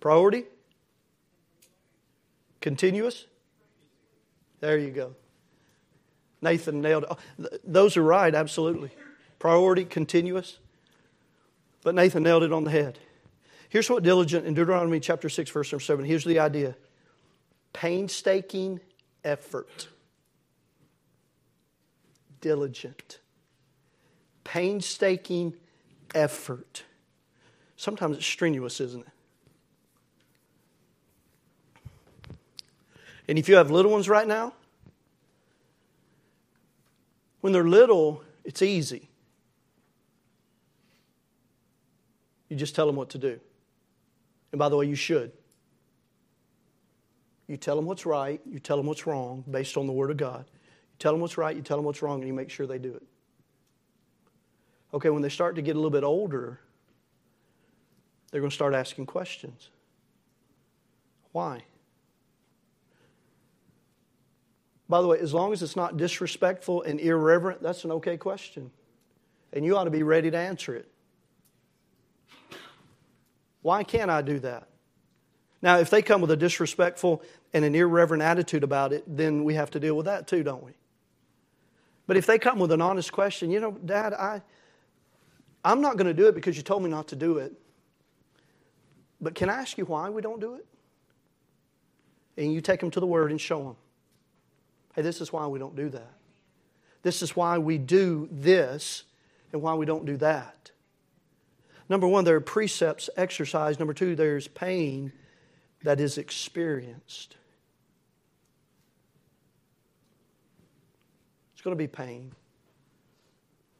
Priority? 0.00 0.44
Continuous? 2.60 3.26
There 4.60 4.78
you 4.78 4.90
go. 4.90 5.14
Nathan 6.40 6.82
nailed 6.82 7.04
it. 7.04 7.08
Oh, 7.10 7.48
those 7.64 7.96
are 7.96 8.02
right, 8.02 8.34
absolutely. 8.34 8.90
Priority, 9.38 9.84
continuous. 9.84 10.58
But 11.82 11.94
Nathan 11.94 12.22
nailed 12.22 12.42
it 12.42 12.52
on 12.52 12.64
the 12.64 12.70
head. 12.70 12.98
Here's 13.68 13.88
what 13.88 14.02
diligent 14.02 14.46
in 14.46 14.54
Deuteronomy 14.54 15.00
chapter 15.00 15.28
6, 15.28 15.50
verse 15.50 15.72
number 15.72 15.82
7. 15.82 16.04
Here's 16.04 16.24
the 16.24 16.38
idea 16.38 16.76
painstaking 17.72 18.80
effort. 19.24 19.88
Diligent. 22.40 23.18
Painstaking 24.44 25.54
effort. 26.14 26.84
Sometimes 27.76 28.16
it's 28.16 28.26
strenuous, 28.26 28.80
isn't 28.80 29.06
it? 29.06 29.12
And 33.28 33.38
if 33.38 33.48
you 33.48 33.56
have 33.56 33.70
little 33.70 33.90
ones 33.90 34.08
right 34.08 34.26
now, 34.26 34.52
when 37.40 37.52
they're 37.52 37.64
little, 37.64 38.22
it's 38.44 38.60
easy. 38.62 39.08
You 42.52 42.58
just 42.58 42.74
tell 42.74 42.86
them 42.86 42.96
what 42.96 43.08
to 43.08 43.18
do. 43.18 43.40
And 44.52 44.58
by 44.58 44.68
the 44.68 44.76
way, 44.76 44.84
you 44.84 44.94
should. 44.94 45.32
You 47.46 47.56
tell 47.56 47.76
them 47.76 47.86
what's 47.86 48.04
right, 48.04 48.42
you 48.44 48.58
tell 48.58 48.76
them 48.76 48.84
what's 48.84 49.06
wrong 49.06 49.42
based 49.50 49.78
on 49.78 49.86
the 49.86 49.92
Word 49.94 50.10
of 50.10 50.18
God. 50.18 50.44
You 50.50 50.96
tell 50.98 51.12
them 51.12 51.22
what's 51.22 51.38
right, 51.38 51.56
you 51.56 51.62
tell 51.62 51.78
them 51.78 51.86
what's 51.86 52.02
wrong, 52.02 52.18
and 52.18 52.28
you 52.28 52.34
make 52.34 52.50
sure 52.50 52.66
they 52.66 52.78
do 52.78 52.92
it. 52.92 53.04
Okay, 54.92 55.08
when 55.08 55.22
they 55.22 55.30
start 55.30 55.56
to 55.56 55.62
get 55.62 55.76
a 55.76 55.78
little 55.78 55.88
bit 55.90 56.04
older, 56.04 56.60
they're 58.30 58.42
going 58.42 58.50
to 58.50 58.54
start 58.54 58.74
asking 58.74 59.06
questions. 59.06 59.70
Why? 61.32 61.62
By 64.90 65.00
the 65.00 65.06
way, 65.06 65.18
as 65.20 65.32
long 65.32 65.54
as 65.54 65.62
it's 65.62 65.74
not 65.74 65.96
disrespectful 65.96 66.82
and 66.82 67.00
irreverent, 67.00 67.62
that's 67.62 67.86
an 67.86 67.92
okay 67.92 68.18
question. 68.18 68.70
And 69.54 69.64
you 69.64 69.74
ought 69.74 69.84
to 69.84 69.90
be 69.90 70.02
ready 70.02 70.30
to 70.30 70.36
answer 70.36 70.76
it. 70.76 70.91
Why 73.62 73.84
can't 73.84 74.10
I 74.10 74.22
do 74.22 74.38
that? 74.40 74.68
Now, 75.62 75.78
if 75.78 75.90
they 75.90 76.02
come 76.02 76.20
with 76.20 76.30
a 76.32 76.36
disrespectful 76.36 77.22
and 77.54 77.64
an 77.64 77.74
irreverent 77.74 78.22
attitude 78.22 78.64
about 78.64 78.92
it, 78.92 79.04
then 79.06 79.44
we 79.44 79.54
have 79.54 79.70
to 79.70 79.80
deal 79.80 79.96
with 79.96 80.06
that 80.06 80.26
too, 80.26 80.42
don't 80.42 80.64
we? 80.64 80.72
But 82.08 82.16
if 82.16 82.26
they 82.26 82.38
come 82.38 82.58
with 82.58 82.72
an 82.72 82.82
honest 82.82 83.12
question, 83.12 83.50
you 83.50 83.60
know, 83.60 83.70
Dad, 83.70 84.12
I, 84.12 84.42
I'm 85.64 85.80
not 85.80 85.96
going 85.96 86.08
to 86.08 86.14
do 86.14 86.26
it 86.26 86.34
because 86.34 86.56
you 86.56 86.64
told 86.64 86.82
me 86.82 86.90
not 86.90 87.08
to 87.08 87.16
do 87.16 87.38
it. 87.38 87.52
But 89.20 89.36
can 89.36 89.48
I 89.48 89.54
ask 89.54 89.78
you 89.78 89.84
why 89.84 90.10
we 90.10 90.20
don't 90.20 90.40
do 90.40 90.54
it? 90.54 90.66
And 92.36 92.52
you 92.52 92.60
take 92.60 92.80
them 92.80 92.90
to 92.90 93.00
the 93.00 93.06
Word 93.06 93.30
and 93.30 93.40
show 93.40 93.62
them. 93.62 93.76
Hey, 94.96 95.02
this 95.02 95.20
is 95.20 95.32
why 95.32 95.46
we 95.46 95.60
don't 95.60 95.76
do 95.76 95.88
that. 95.90 96.12
This 97.02 97.22
is 97.22 97.36
why 97.36 97.58
we 97.58 97.78
do 97.78 98.28
this 98.32 99.04
and 99.52 99.62
why 99.62 99.74
we 99.74 99.86
don't 99.86 100.04
do 100.04 100.16
that. 100.16 100.71
Number 101.88 102.08
one, 102.08 102.24
there 102.24 102.36
are 102.36 102.40
precepts 102.40 103.10
exercised. 103.16 103.78
Number 103.78 103.94
two, 103.94 104.14
there's 104.14 104.48
pain 104.48 105.12
that 105.82 106.00
is 106.00 106.18
experienced. 106.18 107.36
It's 111.52 111.62
going 111.62 111.76
to 111.76 111.78
be 111.78 111.88
pain. 111.88 112.32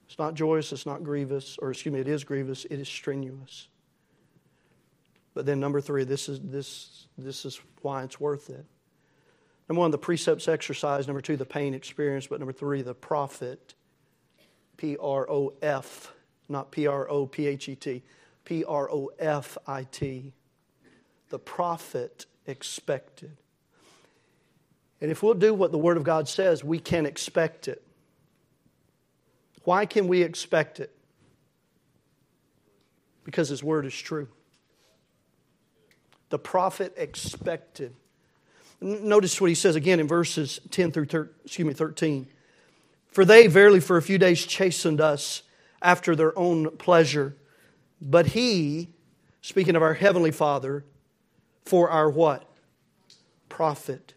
It's 0.07 0.19
not 0.19 0.35
joyous, 0.35 0.73
it's 0.73 0.85
not 0.85 1.03
grievous, 1.03 1.59
or 1.61 1.71
excuse 1.71 1.93
me, 1.93 2.01
it 2.01 2.09
is 2.09 2.23
grievous, 2.23 2.65
it 2.67 2.79
is 2.79 2.89
strenuous. 2.89 3.69
But 5.35 5.47
then 5.47 5.59
number 5.59 5.81
three, 5.81 6.05
this 6.05 6.29
is 6.29 6.41
this 6.41 7.07
this 7.17 7.45
is 7.45 7.61
why 7.81 8.03
it's 8.03 8.21
worth 8.21 8.51
it. 8.51 8.67
Number 9.69 9.81
one, 9.81 9.91
the 9.91 9.99
precepts 9.99 10.49
exercise. 10.49 11.07
Number 11.07 11.23
two, 11.23 11.37
the 11.37 11.47
pain 11.47 11.73
experience. 11.73 12.27
But 12.27 12.41
number 12.41 12.53
three, 12.53 12.83
the 12.83 12.95
profit. 12.95 13.75
P 14.79 14.97
R 15.01 15.31
O 15.31 15.53
F, 15.63 16.13
not 16.53 16.71
P 16.71 16.87
R 16.87 17.11
O 17.11 17.27
P 17.27 17.47
H 17.47 17.69
E 17.69 17.75
T. 17.75 18.03
P 18.45 18.65
R 18.65 18.91
O 18.91 19.11
F 19.19 19.59
I 19.67 19.85
T. 19.85 20.33
The 21.31 21.39
profit 21.39 22.27
expected. 22.47 23.37
And 25.01 25.11
if 25.11 25.23
we'll 25.23 25.35
do 25.35 25.53
what 25.53 25.73
the 25.73 25.79
Word 25.79 25.97
of 25.97 26.05
God 26.05 26.29
says, 26.29 26.63
we 26.63 26.79
can 26.79 27.07
expect 27.07 27.67
it. 27.67 27.83
Why 29.65 29.87
can 29.87 30.07
we 30.07 30.23
expect 30.23 30.79
it? 30.79 30.95
Because 33.25 33.49
His 33.49 33.65
Word 33.65 33.87
is 33.87 33.95
true. 33.95 34.29
The 36.29 36.39
profit 36.39 36.95
expected. 36.97 37.95
Notice 38.81 39.41
what 39.41 39.51
he 39.51 39.55
says 39.55 39.77
again 39.77 40.01
in 40.01 40.09
verses 40.09 40.61
10 40.71 40.91
through 40.91 41.05
13, 41.05 41.35
excuse 41.45 41.67
me, 41.67 41.75
13. 41.75 42.27
For 43.09 43.25
they 43.25 43.47
verily 43.47 43.81
for 43.81 43.97
a 43.97 44.03
few 44.03 44.19
days 44.19 44.45
chastened 44.45 45.01
us 45.01 45.43
after 45.83 46.17
their 46.17 46.37
own 46.39 46.77
pleasure. 46.77 47.37
But 48.01 48.29
he, 48.29 48.89
speaking 49.41 49.77
of 49.77 49.83
our 49.83 49.95
heavenly 49.95 50.31
Father, 50.31 50.85
for 51.65 51.91
our 51.91 52.11
what? 52.11 52.45
Profit. 53.49 54.15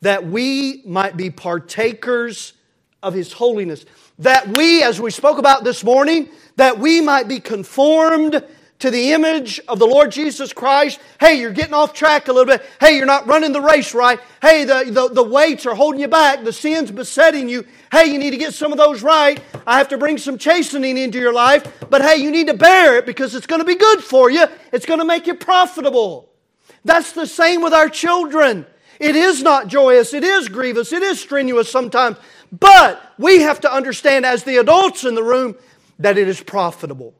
That 0.00 0.26
we 0.26 0.82
might 0.84 1.16
be 1.16 1.30
partakers 1.30 2.54
of 3.02 3.14
his 3.14 3.32
holiness. 3.32 3.84
That 4.18 4.48
we, 4.48 4.82
as 4.82 5.00
we 5.00 5.10
spoke 5.10 5.38
about 5.38 5.64
this 5.64 5.84
morning, 5.84 6.28
that 6.56 6.78
we 6.78 7.00
might 7.00 7.28
be 7.28 7.40
conformed 7.40 8.44
to 8.82 8.90
the 8.90 9.12
image 9.12 9.60
of 9.68 9.78
the 9.78 9.86
Lord 9.86 10.10
Jesus 10.10 10.52
Christ. 10.52 10.98
Hey, 11.20 11.38
you're 11.38 11.52
getting 11.52 11.72
off 11.72 11.94
track 11.94 12.26
a 12.26 12.32
little 12.32 12.52
bit. 12.52 12.66
Hey, 12.80 12.96
you're 12.96 13.06
not 13.06 13.28
running 13.28 13.52
the 13.52 13.60
race 13.60 13.94
right. 13.94 14.18
Hey, 14.40 14.64
the, 14.64 14.90
the, 14.90 15.08
the 15.08 15.22
weights 15.22 15.66
are 15.66 15.74
holding 15.76 16.00
you 16.00 16.08
back. 16.08 16.42
The 16.42 16.52
sin's 16.52 16.90
besetting 16.90 17.48
you. 17.48 17.64
Hey, 17.92 18.06
you 18.06 18.18
need 18.18 18.32
to 18.32 18.36
get 18.36 18.54
some 18.54 18.72
of 18.72 18.78
those 18.78 19.00
right. 19.00 19.40
I 19.68 19.78
have 19.78 19.86
to 19.90 19.98
bring 19.98 20.18
some 20.18 20.36
chastening 20.36 20.98
into 20.98 21.20
your 21.20 21.32
life. 21.32 21.86
But 21.90 22.02
hey, 22.02 22.16
you 22.16 22.32
need 22.32 22.48
to 22.48 22.54
bear 22.54 22.96
it 22.96 23.06
because 23.06 23.36
it's 23.36 23.46
going 23.46 23.60
to 23.60 23.64
be 23.64 23.76
good 23.76 24.02
for 24.02 24.28
you. 24.28 24.46
It's 24.72 24.84
going 24.84 24.98
to 24.98 25.06
make 25.06 25.28
you 25.28 25.34
profitable. 25.34 26.28
That's 26.84 27.12
the 27.12 27.28
same 27.28 27.62
with 27.62 27.72
our 27.72 27.88
children. 27.88 28.66
It 28.98 29.14
is 29.14 29.44
not 29.44 29.68
joyous. 29.68 30.12
It 30.12 30.24
is 30.24 30.48
grievous. 30.48 30.92
It 30.92 31.04
is 31.04 31.20
strenuous 31.20 31.70
sometimes. 31.70 32.16
But 32.50 33.00
we 33.16 33.42
have 33.42 33.60
to 33.60 33.72
understand 33.72 34.26
as 34.26 34.42
the 34.42 34.56
adults 34.56 35.04
in 35.04 35.14
the 35.14 35.22
room 35.22 35.54
that 36.00 36.18
it 36.18 36.26
is 36.26 36.42
profitable. 36.42 37.14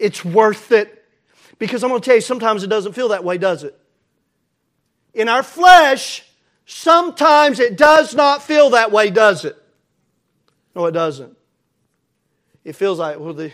It's 0.00 0.24
worth 0.24 0.72
it. 0.72 0.96
Because 1.58 1.84
I'm 1.84 1.90
going 1.90 2.00
to 2.00 2.04
tell 2.04 2.16
you, 2.16 2.22
sometimes 2.22 2.64
it 2.64 2.68
doesn't 2.68 2.94
feel 2.94 3.08
that 3.08 3.22
way, 3.22 3.36
does 3.36 3.64
it? 3.64 3.78
In 5.12 5.28
our 5.28 5.42
flesh, 5.42 6.24
sometimes 6.64 7.60
it 7.60 7.76
does 7.76 8.14
not 8.14 8.42
feel 8.42 8.70
that 8.70 8.90
way, 8.90 9.10
does 9.10 9.44
it? 9.44 9.56
No, 10.74 10.86
it 10.86 10.92
doesn't. 10.92 11.36
It 12.64 12.76
feels 12.76 12.98
like, 12.98 13.18
well, 13.18 13.34
the, 13.34 13.52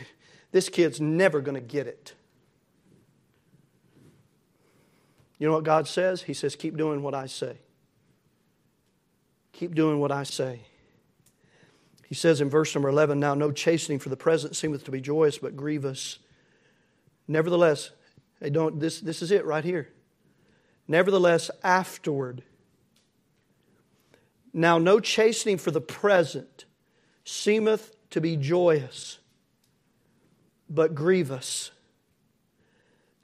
this 0.52 0.68
kid's 0.68 1.00
never 1.00 1.40
going 1.40 1.54
to 1.56 1.60
get 1.60 1.86
it. 1.86 2.14
You 5.38 5.48
know 5.48 5.54
what 5.54 5.64
God 5.64 5.88
says? 5.88 6.22
He 6.22 6.34
says, 6.34 6.54
keep 6.56 6.76
doing 6.76 7.02
what 7.02 7.14
I 7.14 7.26
say. 7.26 7.58
Keep 9.52 9.74
doing 9.74 9.98
what 9.98 10.12
I 10.12 10.22
say. 10.22 10.60
He 12.06 12.14
says 12.14 12.40
in 12.40 12.48
verse 12.48 12.74
number 12.74 12.88
11, 12.88 13.18
Now 13.18 13.34
no 13.34 13.50
chastening 13.50 13.98
for 13.98 14.10
the 14.10 14.16
present 14.16 14.54
seemeth 14.54 14.84
to 14.84 14.90
be 14.90 15.00
joyous, 15.00 15.38
but 15.38 15.56
grievous. 15.56 16.20
Nevertheless, 17.28 17.90
hey, 18.40 18.50
don't, 18.50 18.78
this, 18.78 19.00
this 19.00 19.22
is 19.22 19.30
it 19.30 19.44
right 19.44 19.64
here. 19.64 19.88
Nevertheless, 20.88 21.50
afterward. 21.64 22.42
Now 24.52 24.78
no 24.78 25.00
chastening 25.00 25.58
for 25.58 25.70
the 25.70 25.80
present 25.80 26.64
seemeth 27.24 27.94
to 28.10 28.20
be 28.20 28.36
joyous, 28.36 29.18
but 30.70 30.94
grievous. 30.94 31.70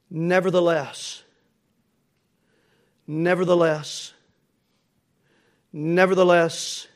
Nevertheless, 0.09 1.23
nevertheless, 3.07 4.13
nevertheless, 5.71 6.87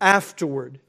afterward, 0.00 0.80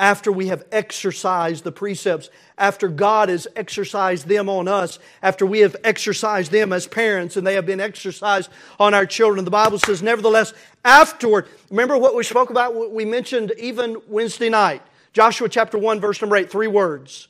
after 0.00 0.32
we 0.32 0.46
have 0.46 0.64
exercised 0.72 1.62
the 1.62 1.70
precepts, 1.70 2.30
after 2.56 2.88
God 2.88 3.28
has 3.28 3.46
exercised 3.54 4.26
them 4.26 4.48
on 4.48 4.66
us, 4.66 4.98
after 5.22 5.44
we 5.44 5.60
have 5.60 5.76
exercised 5.84 6.50
them 6.50 6.72
as 6.72 6.86
parents 6.86 7.36
and 7.36 7.46
they 7.46 7.52
have 7.52 7.66
been 7.66 7.80
exercised 7.80 8.50
on 8.80 8.94
our 8.94 9.04
children. 9.04 9.44
The 9.44 9.50
Bible 9.50 9.78
says, 9.78 10.02
nevertheless, 10.02 10.54
afterward, 10.86 11.48
remember 11.68 11.98
what 11.98 12.16
we 12.16 12.24
spoke 12.24 12.48
about? 12.48 12.90
We 12.90 13.04
mentioned 13.04 13.52
even 13.58 13.98
Wednesday 14.08 14.48
night. 14.48 14.80
Joshua 15.12 15.50
chapter 15.50 15.76
1, 15.76 16.00
verse 16.00 16.20
number 16.22 16.36
8, 16.36 16.50
three 16.50 16.66
words. 16.66 17.28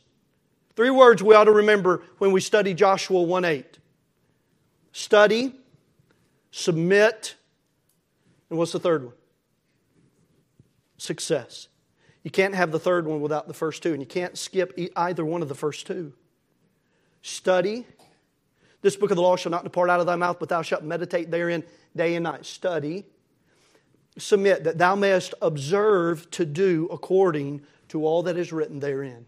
Three 0.76 0.90
words 0.90 1.24
we 1.24 1.34
ought 1.34 1.44
to 1.44 1.52
remember 1.52 2.04
when 2.18 2.30
we 2.30 2.40
study 2.40 2.72
Joshua 2.72 3.20
1 3.20 3.44
8. 3.44 3.78
Study, 4.92 5.56
submit, 6.52 7.34
and 8.48 8.58
what's 8.58 8.72
the 8.72 8.78
third 8.78 9.04
one? 9.06 9.14
Success. 10.98 11.66
You 12.22 12.30
can't 12.30 12.54
have 12.54 12.70
the 12.70 12.78
third 12.78 13.06
one 13.06 13.20
without 13.20 13.48
the 13.48 13.54
first 13.54 13.82
two, 13.82 13.92
and 13.92 14.00
you 14.00 14.06
can't 14.06 14.36
skip 14.36 14.78
either 14.96 15.24
one 15.24 15.42
of 15.42 15.48
the 15.48 15.54
first 15.54 15.86
two. 15.86 16.12
Study. 17.22 17.86
This 18.82 18.96
book 18.96 19.10
of 19.10 19.16
the 19.16 19.22
law 19.22 19.36
shall 19.36 19.50
not 19.50 19.64
depart 19.64 19.90
out 19.90 20.00
of 20.00 20.06
thy 20.06 20.16
mouth, 20.16 20.38
but 20.38 20.48
thou 20.48 20.62
shalt 20.62 20.82
meditate 20.82 21.30
therein 21.30 21.64
day 21.96 22.14
and 22.14 22.24
night. 22.24 22.46
Study. 22.46 23.04
Submit, 24.18 24.64
that 24.64 24.76
thou 24.78 24.94
mayest 24.94 25.34
observe 25.40 26.30
to 26.32 26.44
do 26.44 26.88
according 26.90 27.62
to 27.88 28.04
all 28.04 28.22
that 28.24 28.36
is 28.36 28.52
written 28.52 28.80
therein. 28.80 29.26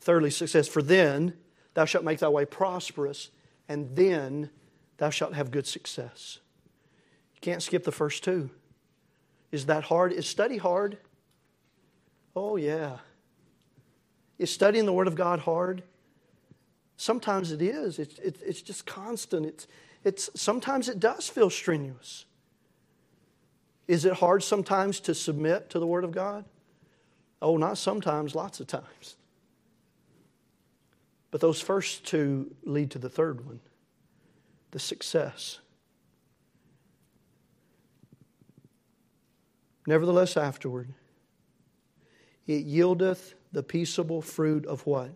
Thirdly, 0.00 0.30
success. 0.30 0.68
For 0.68 0.82
then 0.82 1.34
thou 1.74 1.84
shalt 1.84 2.04
make 2.04 2.18
thy 2.18 2.28
way 2.28 2.44
prosperous, 2.44 3.30
and 3.68 3.94
then 3.94 4.50
thou 4.98 5.10
shalt 5.10 5.34
have 5.34 5.50
good 5.50 5.66
success. 5.66 6.40
You 7.34 7.40
can't 7.40 7.62
skip 7.62 7.84
the 7.84 7.92
first 7.92 8.24
two. 8.24 8.50
Is 9.52 9.66
that 9.66 9.84
hard? 9.84 10.12
Is 10.12 10.26
study 10.26 10.58
hard? 10.58 10.98
Oh, 12.34 12.56
yeah. 12.56 12.98
Is 14.38 14.50
studying 14.52 14.86
the 14.86 14.92
Word 14.92 15.08
of 15.08 15.14
God 15.14 15.40
hard? 15.40 15.82
Sometimes 16.96 17.52
it 17.52 17.62
is. 17.62 17.98
It's, 17.98 18.18
it, 18.18 18.38
it's 18.44 18.62
just 18.62 18.86
constant. 18.86 19.46
It's, 19.46 19.66
it's, 20.04 20.30
sometimes 20.34 20.88
it 20.88 21.00
does 21.00 21.28
feel 21.28 21.50
strenuous. 21.50 22.24
Is 23.86 24.04
it 24.04 24.14
hard 24.14 24.42
sometimes 24.42 25.00
to 25.00 25.14
submit 25.14 25.70
to 25.70 25.78
the 25.78 25.86
Word 25.86 26.04
of 26.04 26.12
God? 26.12 26.44
Oh, 27.40 27.56
not 27.56 27.78
sometimes, 27.78 28.34
lots 28.34 28.60
of 28.60 28.66
times. 28.66 29.16
But 31.30 31.40
those 31.40 31.60
first 31.60 32.04
two 32.04 32.54
lead 32.62 32.90
to 32.92 32.98
the 32.98 33.08
third 33.08 33.44
one 33.44 33.60
the 34.70 34.78
success. 34.78 35.60
Nevertheless, 39.86 40.36
afterward, 40.36 40.92
it 42.48 42.66
yieldeth 42.66 43.34
the 43.52 43.62
peaceable 43.62 44.22
fruit 44.22 44.66
of 44.66 44.84
what? 44.86 45.10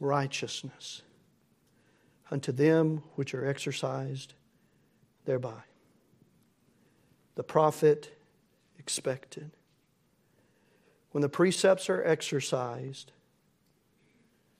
Righteousness 0.00 1.02
unto 2.30 2.52
them 2.52 3.02
which 3.16 3.34
are 3.34 3.46
exercised 3.46 4.34
thereby. 5.24 5.62
The 7.34 7.42
profit 7.42 8.16
expected. 8.78 9.50
When 11.12 11.22
the 11.22 11.28
precepts 11.28 11.90
are 11.90 12.04
exercised, 12.04 13.12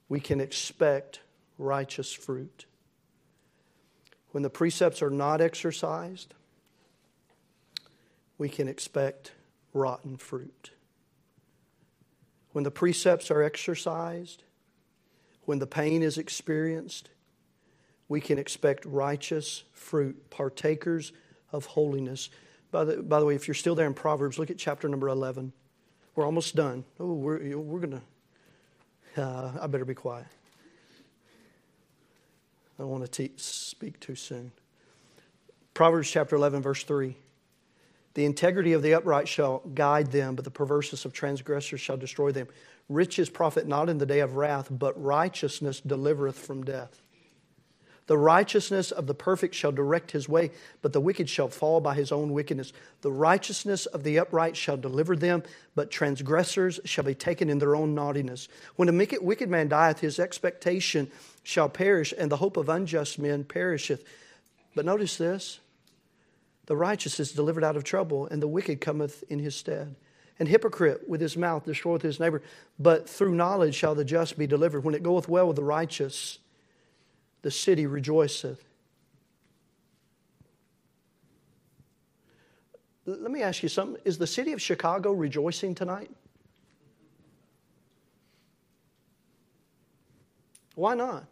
we 0.09 0.21
can 0.21 0.41
expect 0.41 1.21
righteous 1.59 2.13
fruit. 2.13 2.67
When 4.31 4.43
the 4.43 4.51
precepts 4.51 5.03
are 5.03 5.11
not 5.11 5.41
exercised, 5.41 6.35
we 8.39 8.49
can 8.49 8.69
expect 8.69 9.33
rotten 9.73 10.17
fruit. 10.17 10.71
When 12.59 12.65
the 12.65 12.73
precepts 12.73 13.31
are 13.31 13.41
exercised, 13.41 14.43
when 15.45 15.61
the 15.61 15.67
pain 15.69 16.03
is 16.03 16.19
experienced, 16.19 17.09
we 18.09 18.21
can 18.21 18.37
expect 18.37 18.85
righteous 18.85 19.63
fruit, 19.73 20.29
partakers 20.29 21.13
of 21.53 21.67
holiness. 21.67 22.31
By 22.73 22.83
the, 22.83 22.97
by 23.01 23.21
the 23.21 23.27
way, 23.27 23.37
if 23.37 23.47
you're 23.47 23.55
still 23.55 23.77
there 23.77 23.87
in 23.87 23.95
Proverbs, 23.95 24.41
look 24.41 24.51
at 24.51 24.59
chapter 24.59 24.89
number 24.89 25.07
11. 25.07 25.53
We're 26.17 26.27
almost 26.27 26.57
done. 26.57 26.85
Oh, 26.99 27.13
we're, 27.13 27.57
we're 27.57 27.79
going 27.79 28.03
to, 29.15 29.23
uh, 29.23 29.53
I 29.61 29.69
better 29.69 29.85
be 29.85 29.95
quiet. 29.95 30.27
I 32.77 32.83
don't 32.83 32.91
want 32.91 33.05
to 33.05 33.29
te- 33.29 33.35
speak 33.37 34.01
too 34.01 34.17
soon. 34.17 34.51
Proverbs 35.75 36.11
chapter 36.11 36.35
11, 36.35 36.61
verse 36.63 36.83
3. 36.83 37.15
The 38.19 38.25
integrity 38.25 38.73
of 38.73 38.83
the 38.83 38.95
upright 38.95 39.29
shall 39.29 39.61
guide 39.61 40.11
them, 40.11 40.35
but 40.35 40.45
the 40.45 40.51
perverseness 40.51 41.05
of 41.05 41.13
transgressors 41.13 41.81
shall 41.81 41.97
destroy 41.97 42.33
them. 42.33 42.49
Riches 42.89 43.31
profit 43.31 43.69
not 43.69 43.89
in 43.89 43.99
the 43.99 44.07
day 44.07 44.19
of 44.19 44.35
wrath, 44.35 44.67
but 44.73 45.01
righteousness 45.01 45.81
delivereth 45.81 46.35
from 46.35 46.65
death. 46.65 47.01
The 48.09 48.19
righteousness 48.19 48.91
of 48.91 49.07
the 49.07 49.15
perfect 49.15 49.55
shall 49.55 49.71
direct 49.71 50.11
his 50.11 50.29
way, 50.29 50.51
but 50.83 50.93
the 50.93 51.01
wicked 51.01 51.31
shall 51.31 51.47
fall 51.47 51.81
by 51.81 51.95
his 51.95 52.11
own 52.11 52.33
wickedness. 52.33 52.73
The 53.03 53.13
righteousness 53.13 53.87
of 53.87 54.03
the 54.03 54.19
upright 54.19 54.57
shall 54.57 54.77
deliver 54.77 55.15
them, 55.15 55.45
but 55.77 55.93
transgressors 55.93 56.81
shall 56.85 57.05
be 57.05 57.15
taken 57.15 57.49
in 57.49 57.61
their 57.61 57.77
own 57.77 57.95
naughtiness. 57.95 58.49
When 58.75 58.89
a 58.89 59.21
wicked 59.21 59.49
man 59.49 59.69
dieth, 59.69 60.01
his 60.01 60.19
expectation 60.19 61.09
shall 61.45 61.69
perish, 61.69 62.13
and 62.19 62.33
the 62.33 62.39
hope 62.39 62.57
of 62.57 62.69
unjust 62.69 63.21
men 63.21 63.45
perisheth. 63.45 64.03
But 64.75 64.87
notice 64.87 65.17
this 65.19 65.61
the 66.69 66.77
righteous 66.77 67.19
is 67.19 67.33
delivered 67.33 67.65
out 67.65 67.79
of 67.79 67.85
trouble, 67.85 68.27
and 68.27 68.43
the 68.43 68.47
wicked 68.47 68.79
cometh 68.79 69.25
in 69.31 69.39
his 69.39 69.57
stead. 69.57 69.97
And 70.39 70.47
hypocrite 70.47 71.09
with 71.09 71.19
his 71.19 71.35
mouth 71.35 71.65
destroyeth 71.65 72.03
his 72.03 72.21
neighbor, 72.21 72.43
but 72.79 73.09
through 73.09 73.35
knowledge 73.35 73.75
shall 73.75 73.95
the 73.95 74.05
just 74.05 74.37
be 74.37 74.47
delivered. 74.47 74.85
When 74.85 74.95
it 74.95 75.03
goeth 75.03 75.31
well 75.31 75.47
with 75.47 75.57
the 75.57 75.65
righteous, 75.65 76.41
the 77.41 77.51
city 77.51 77.87
rejoiceth. 77.87 78.63
Let 83.07 83.31
me 83.31 83.41
ask 83.41 83.63
you 83.63 83.71
something. 83.71 84.03
Is 84.05 84.19
the 84.19 84.27
city 84.27 84.53
of 84.53 84.61
Chicago 84.61 85.13
rejoicing 85.13 85.75
tonight? 85.75 86.11
Why 90.75 90.95
not? 90.95 91.25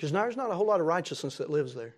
Because 0.00 0.14
now 0.14 0.22
there's 0.22 0.36
not 0.38 0.50
a 0.50 0.54
whole 0.54 0.64
lot 0.64 0.80
of 0.80 0.86
righteousness 0.86 1.36
that 1.36 1.50
lives 1.50 1.74
there. 1.74 1.94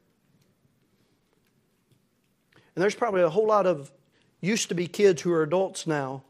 And 2.74 2.82
there's 2.82 2.96
probably 2.96 3.22
a 3.22 3.30
whole 3.30 3.46
lot 3.46 3.64
of 3.64 3.92
used 4.40 4.70
to 4.70 4.74
be 4.74 4.88
kids 4.88 5.22
who 5.22 5.32
are 5.32 5.44
adults 5.44 5.86
now 5.86 6.24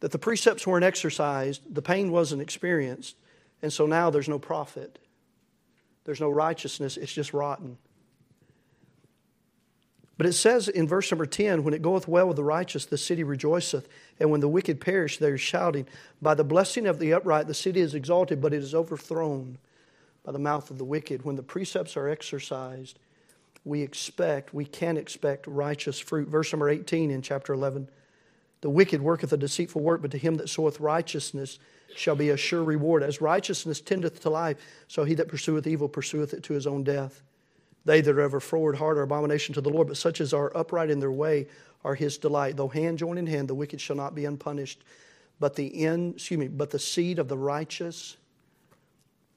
that 0.00 0.12
the 0.12 0.18
precepts 0.18 0.66
weren't 0.66 0.84
exercised, 0.84 1.62
the 1.74 1.80
pain 1.80 2.12
wasn't 2.12 2.42
experienced, 2.42 3.16
and 3.62 3.72
so 3.72 3.86
now 3.86 4.10
there's 4.10 4.28
no 4.28 4.38
profit. 4.38 4.98
There's 6.04 6.20
no 6.20 6.28
righteousness, 6.28 6.98
it's 6.98 7.14
just 7.14 7.32
rotten. 7.32 7.78
But 10.16 10.26
it 10.26 10.34
says 10.34 10.68
in 10.68 10.86
verse 10.86 11.10
number 11.10 11.26
10 11.26 11.64
when 11.64 11.74
it 11.74 11.82
goeth 11.82 12.06
well 12.06 12.28
with 12.28 12.36
the 12.36 12.44
righteous, 12.44 12.86
the 12.86 12.98
city 12.98 13.24
rejoiceth, 13.24 13.88
and 14.20 14.30
when 14.30 14.40
the 14.40 14.48
wicked 14.48 14.80
perish, 14.80 15.18
there 15.18 15.34
is 15.34 15.40
shouting. 15.40 15.86
By 16.22 16.34
the 16.34 16.44
blessing 16.44 16.86
of 16.86 16.98
the 16.98 17.12
upright, 17.12 17.48
the 17.48 17.54
city 17.54 17.80
is 17.80 17.94
exalted, 17.94 18.40
but 18.40 18.54
it 18.54 18.62
is 18.62 18.74
overthrown 18.74 19.58
by 20.24 20.32
the 20.32 20.38
mouth 20.38 20.70
of 20.70 20.78
the 20.78 20.84
wicked. 20.84 21.24
When 21.24 21.36
the 21.36 21.42
precepts 21.42 21.96
are 21.96 22.08
exercised, 22.08 22.98
we 23.64 23.82
expect, 23.82 24.54
we 24.54 24.64
can 24.64 24.96
expect 24.96 25.46
righteous 25.46 25.98
fruit. 25.98 26.28
Verse 26.28 26.52
number 26.52 26.68
18 26.68 27.10
in 27.10 27.20
chapter 27.20 27.52
11 27.52 27.88
The 28.60 28.70
wicked 28.70 29.02
worketh 29.02 29.32
a 29.32 29.36
deceitful 29.36 29.82
work, 29.82 30.00
but 30.00 30.12
to 30.12 30.18
him 30.18 30.36
that 30.36 30.48
soweth 30.48 30.78
righteousness 30.78 31.58
shall 31.96 32.14
be 32.14 32.30
a 32.30 32.36
sure 32.36 32.62
reward. 32.62 33.02
As 33.02 33.20
righteousness 33.20 33.80
tendeth 33.80 34.20
to 34.20 34.30
life, 34.30 34.58
so 34.86 35.02
he 35.02 35.14
that 35.14 35.28
pursueth 35.28 35.66
evil 35.66 35.88
pursueth 35.88 36.34
it 36.34 36.44
to 36.44 36.52
his 36.52 36.68
own 36.68 36.84
death. 36.84 37.22
They 37.84 38.00
that 38.00 38.16
are 38.16 38.20
ever 38.20 38.40
forward 38.40 38.76
heart 38.76 38.98
are 38.98 39.02
abomination 39.02 39.54
to 39.54 39.60
the 39.60 39.70
Lord, 39.70 39.88
but 39.88 39.96
such 39.96 40.20
as 40.20 40.32
are 40.32 40.56
upright 40.56 40.90
in 40.90 41.00
their 41.00 41.12
way 41.12 41.46
are 41.84 41.94
his 41.94 42.16
delight. 42.16 42.56
Though 42.56 42.68
hand 42.68 42.98
join 42.98 43.18
in 43.18 43.26
hand, 43.26 43.48
the 43.48 43.54
wicked 43.54 43.80
shall 43.80 43.96
not 43.96 44.14
be 44.14 44.24
unpunished, 44.24 44.82
but 45.38 45.54
the 45.54 45.84
end, 45.84 46.14
excuse 46.14 46.40
me, 46.40 46.48
but 46.48 46.70
the 46.70 46.78
seed 46.78 47.18
of 47.18 47.28
the 47.28 47.36
righteous 47.36 48.16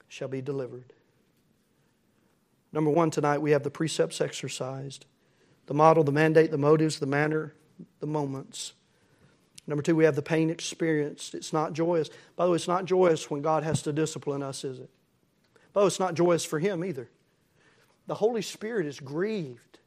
shall 0.08 0.30
be 0.30 0.42
delivered. 0.42 0.94
Number 2.72 2.90
one, 2.90 3.12
tonight 3.12 3.40
we 3.40 3.52
have 3.52 3.64
the 3.64 3.72
precepts 3.72 4.22
exercised 4.22 5.06
the 5.66 5.74
model, 5.74 6.02
the 6.02 6.14
mandate, 6.14 6.50
the 6.50 6.58
motives, 6.58 6.98
the 7.00 7.06
manner, 7.06 7.54
the 8.00 8.08
moments. 8.08 8.72
Number 9.68 9.84
two, 9.84 9.98
we 9.98 10.06
have 10.06 10.16
the 10.16 10.22
pain 10.22 10.50
experienced. 10.50 11.36
It's 11.36 11.52
not 11.52 11.74
joyous. 11.74 12.10
By 12.38 12.46
the 12.46 12.52
way, 12.52 12.56
it's 12.56 12.70
not 12.70 12.86
joyous 12.86 13.30
when 13.30 13.42
God 13.42 13.64
has 13.64 13.82
to 13.82 13.92
discipline 13.92 14.42
us, 14.42 14.64
is 14.64 14.80
it? 14.80 14.90
By 15.74 15.82
the 15.82 15.86
way, 15.86 15.88
it's 15.88 16.00
not 16.00 16.14
joyous 16.14 16.46
for 16.46 16.58
Him 16.58 16.86
either. 16.86 17.10
The 18.08 18.16
Holy 18.16 18.42
Spirit 18.42 18.88
is 18.88 19.00
grieved 19.00 19.80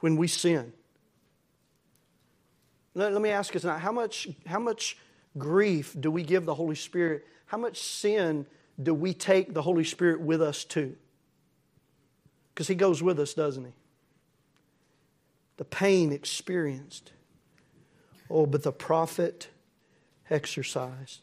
when 0.00 0.16
we 0.16 0.26
sin. 0.26 0.72
Let, 2.94 3.12
let 3.12 3.22
me 3.22 3.30
ask 3.30 3.54
you 3.54 3.60
tonight 3.60 3.78
how 3.78 3.92
much, 3.92 4.28
how 4.46 4.58
much 4.58 4.98
grief 5.38 5.96
do 5.98 6.10
we 6.10 6.24
give 6.24 6.44
the 6.44 6.54
Holy 6.54 6.74
Spirit? 6.74 7.24
How 7.46 7.58
much 7.58 7.80
sin 7.80 8.46
do 8.82 8.92
we 8.92 9.14
take 9.14 9.54
the 9.54 9.62
Holy 9.62 9.84
Spirit 9.84 10.20
with 10.20 10.42
us 10.42 10.64
to? 10.64 10.96
Because 12.52 12.68
He 12.68 12.74
goes 12.74 13.02
with 13.02 13.18
us, 13.18 13.34
doesn't 13.34 13.64
He? 13.64 13.72
The 15.58 15.64
pain 15.64 16.12
experienced. 16.12 17.12
Oh, 18.28 18.46
but 18.46 18.62
the 18.62 18.72
profit 18.72 19.48
exercised. 20.28 21.20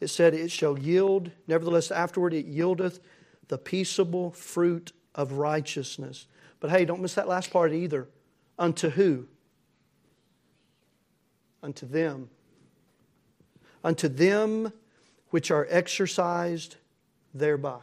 It 0.00 0.08
said, 0.08 0.34
It 0.34 0.50
shall 0.50 0.78
yield, 0.78 1.30
nevertheless, 1.46 1.90
afterward 1.90 2.34
it 2.34 2.46
yieldeth 2.46 3.00
the 3.48 3.58
peaceable 3.58 4.32
fruit 4.32 4.92
of 5.14 5.32
righteousness. 5.32 6.26
But 6.60 6.70
hey, 6.70 6.84
don't 6.84 7.00
miss 7.00 7.14
that 7.14 7.28
last 7.28 7.50
part 7.50 7.72
either. 7.72 8.08
Unto 8.58 8.90
who? 8.90 9.26
Unto 11.62 11.86
them. 11.86 12.30
Unto 13.82 14.08
them 14.08 14.72
which 15.30 15.50
are 15.50 15.66
exercised 15.68 16.76
thereby. 17.34 17.80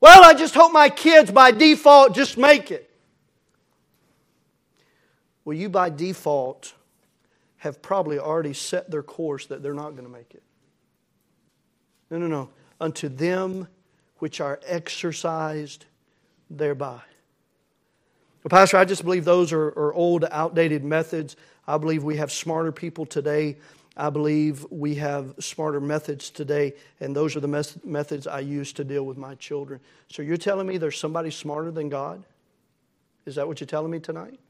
Well, 0.00 0.24
I 0.24 0.34
just 0.34 0.54
hope 0.54 0.72
my 0.72 0.88
kids 0.88 1.30
by 1.30 1.50
default 1.50 2.14
just 2.14 2.36
make 2.36 2.70
it. 2.70 2.90
Well, 5.44 5.56
you 5.56 5.68
by 5.68 5.90
default 5.90 6.74
have 7.58 7.80
probably 7.80 8.18
already 8.18 8.52
set 8.52 8.90
their 8.90 9.02
course 9.02 9.46
that 9.46 9.62
they're 9.62 9.74
not 9.74 9.92
going 9.92 10.04
to 10.04 10.10
make 10.10 10.34
it. 10.34 10.42
No, 12.10 12.18
no, 12.18 12.26
no. 12.26 12.50
Unto 12.80 13.08
them 13.08 13.68
which 14.18 14.40
are 14.40 14.60
exercised 14.66 15.86
thereby. 16.50 17.00
Well, 18.42 18.50
Pastor, 18.50 18.76
I 18.76 18.84
just 18.84 19.04
believe 19.04 19.24
those 19.24 19.52
are, 19.52 19.68
are 19.68 19.94
old, 19.94 20.26
outdated 20.30 20.84
methods. 20.84 21.36
I 21.66 21.78
believe 21.78 22.04
we 22.04 22.16
have 22.16 22.30
smarter 22.30 22.72
people 22.72 23.06
today 23.06 23.56
I 23.96 24.10
believe 24.10 24.66
we 24.70 24.96
have 24.96 25.34
smarter 25.38 25.80
methods 25.80 26.30
today, 26.30 26.74
and 26.98 27.14
those 27.14 27.36
are 27.36 27.40
the 27.40 27.78
methods 27.84 28.26
I 28.26 28.40
use 28.40 28.72
to 28.74 28.84
deal 28.84 29.04
with 29.04 29.16
my 29.16 29.36
children. 29.36 29.80
So 30.08 30.22
you're 30.22 30.36
telling 30.36 30.66
me 30.66 30.78
there's 30.78 30.98
somebody 30.98 31.30
smarter 31.30 31.70
than 31.70 31.88
God? 31.88 32.24
Is 33.24 33.36
that 33.36 33.46
what 33.46 33.60
you're 33.60 33.68
telling 33.68 33.92
me 33.92 34.00
tonight? 34.00 34.40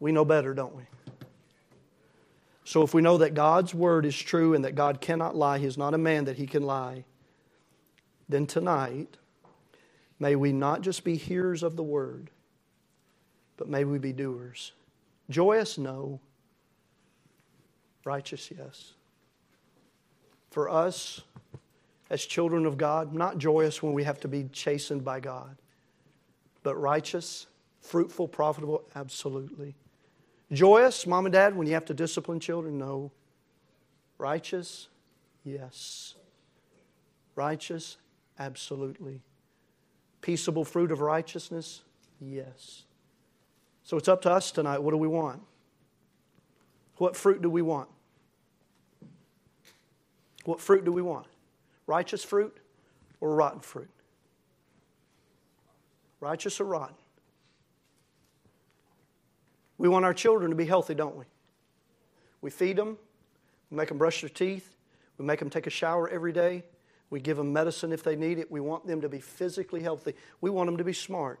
We 0.00 0.12
know 0.12 0.26
better, 0.26 0.52
don't 0.52 0.76
we? 0.76 0.82
So 2.66 2.82
if 2.82 2.92
we 2.92 3.00
know 3.00 3.16
that 3.18 3.32
God's 3.32 3.72
word 3.72 4.04
is 4.04 4.16
true 4.16 4.52
and 4.52 4.64
that 4.64 4.74
God 4.74 5.00
cannot 5.00 5.34
lie, 5.34 5.58
He 5.58 5.66
is 5.66 5.78
not 5.78 5.94
a 5.94 5.98
man 5.98 6.26
that 6.26 6.36
He 6.36 6.46
can 6.46 6.62
lie, 6.62 7.04
then 8.28 8.46
tonight, 8.46 9.16
may 10.18 10.36
we 10.36 10.52
not 10.52 10.82
just 10.82 11.04
be 11.04 11.16
hearers 11.16 11.62
of 11.62 11.76
the 11.76 11.82
word 11.82 12.30
but 13.56 13.68
may 13.68 13.84
we 13.84 13.98
be 13.98 14.12
doers. 14.12 14.72
Joyous? 15.30 15.78
No. 15.78 16.20
Righteous? 18.04 18.50
Yes. 18.56 18.92
For 20.50 20.68
us, 20.68 21.22
as 22.10 22.24
children 22.24 22.66
of 22.66 22.78
God, 22.78 23.12
not 23.12 23.38
joyous 23.38 23.82
when 23.82 23.92
we 23.92 24.04
have 24.04 24.20
to 24.20 24.28
be 24.28 24.44
chastened 24.52 25.04
by 25.04 25.20
God, 25.20 25.56
but 26.62 26.76
righteous, 26.76 27.46
fruitful, 27.80 28.28
profitable? 28.28 28.84
Absolutely. 28.94 29.74
Joyous, 30.52 31.06
mom 31.06 31.26
and 31.26 31.32
dad, 31.32 31.56
when 31.56 31.66
you 31.66 31.74
have 31.74 31.84
to 31.86 31.94
discipline 31.94 32.40
children? 32.40 32.78
No. 32.78 33.10
Righteous? 34.18 34.88
Yes. 35.44 36.14
Righteous? 37.34 37.96
Absolutely. 38.38 39.22
Peaceable 40.20 40.64
fruit 40.64 40.92
of 40.92 41.00
righteousness? 41.00 41.82
Yes. 42.20 42.84
So 43.82 43.96
it's 43.96 44.08
up 44.08 44.22
to 44.22 44.30
us 44.30 44.50
tonight. 44.50 44.78
What 44.82 44.92
do 44.92 44.96
we 44.96 45.08
want? 45.08 45.42
What 46.96 47.16
fruit 47.16 47.42
do 47.42 47.50
we 47.50 47.62
want? 47.62 47.88
What 50.44 50.60
fruit 50.60 50.84
do 50.84 50.92
we 50.92 51.02
want? 51.02 51.26
Righteous 51.86 52.24
fruit 52.24 52.56
or 53.20 53.34
rotten 53.34 53.60
fruit? 53.60 53.90
Righteous 56.20 56.60
or 56.60 56.64
rotten? 56.64 56.96
We 59.78 59.88
want 59.88 60.04
our 60.04 60.14
children 60.14 60.50
to 60.50 60.56
be 60.56 60.66
healthy, 60.66 60.94
don't 60.94 61.16
we? 61.16 61.24
We 62.40 62.50
feed 62.50 62.76
them, 62.76 62.98
we 63.70 63.76
make 63.76 63.88
them 63.88 63.98
brush 63.98 64.20
their 64.20 64.30
teeth, 64.30 64.76
we 65.18 65.24
make 65.24 65.38
them 65.38 65.50
take 65.50 65.66
a 65.66 65.70
shower 65.70 66.08
every 66.08 66.32
day, 66.32 66.64
we 67.10 67.20
give 67.20 67.36
them 67.36 67.52
medicine 67.52 67.92
if 67.92 68.02
they 68.02 68.16
need 68.16 68.38
it. 68.38 68.50
We 68.50 68.60
want 68.60 68.86
them 68.86 69.00
to 69.00 69.08
be 69.08 69.20
physically 69.20 69.80
healthy. 69.80 70.14
We 70.40 70.50
want 70.50 70.68
them 70.68 70.76
to 70.76 70.84
be 70.84 70.92
smart. 70.92 71.40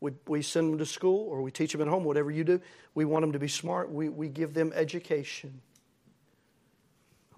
We, 0.00 0.12
we 0.26 0.42
send 0.42 0.72
them 0.72 0.78
to 0.78 0.86
school 0.86 1.28
or 1.28 1.42
we 1.42 1.50
teach 1.50 1.72
them 1.72 1.80
at 1.80 1.88
home, 1.88 2.04
whatever 2.04 2.30
you 2.30 2.44
do. 2.44 2.60
We 2.94 3.04
want 3.04 3.22
them 3.22 3.32
to 3.32 3.38
be 3.38 3.48
smart. 3.48 3.90
We, 3.90 4.08
we 4.08 4.28
give 4.28 4.54
them 4.54 4.72
education. 4.74 5.60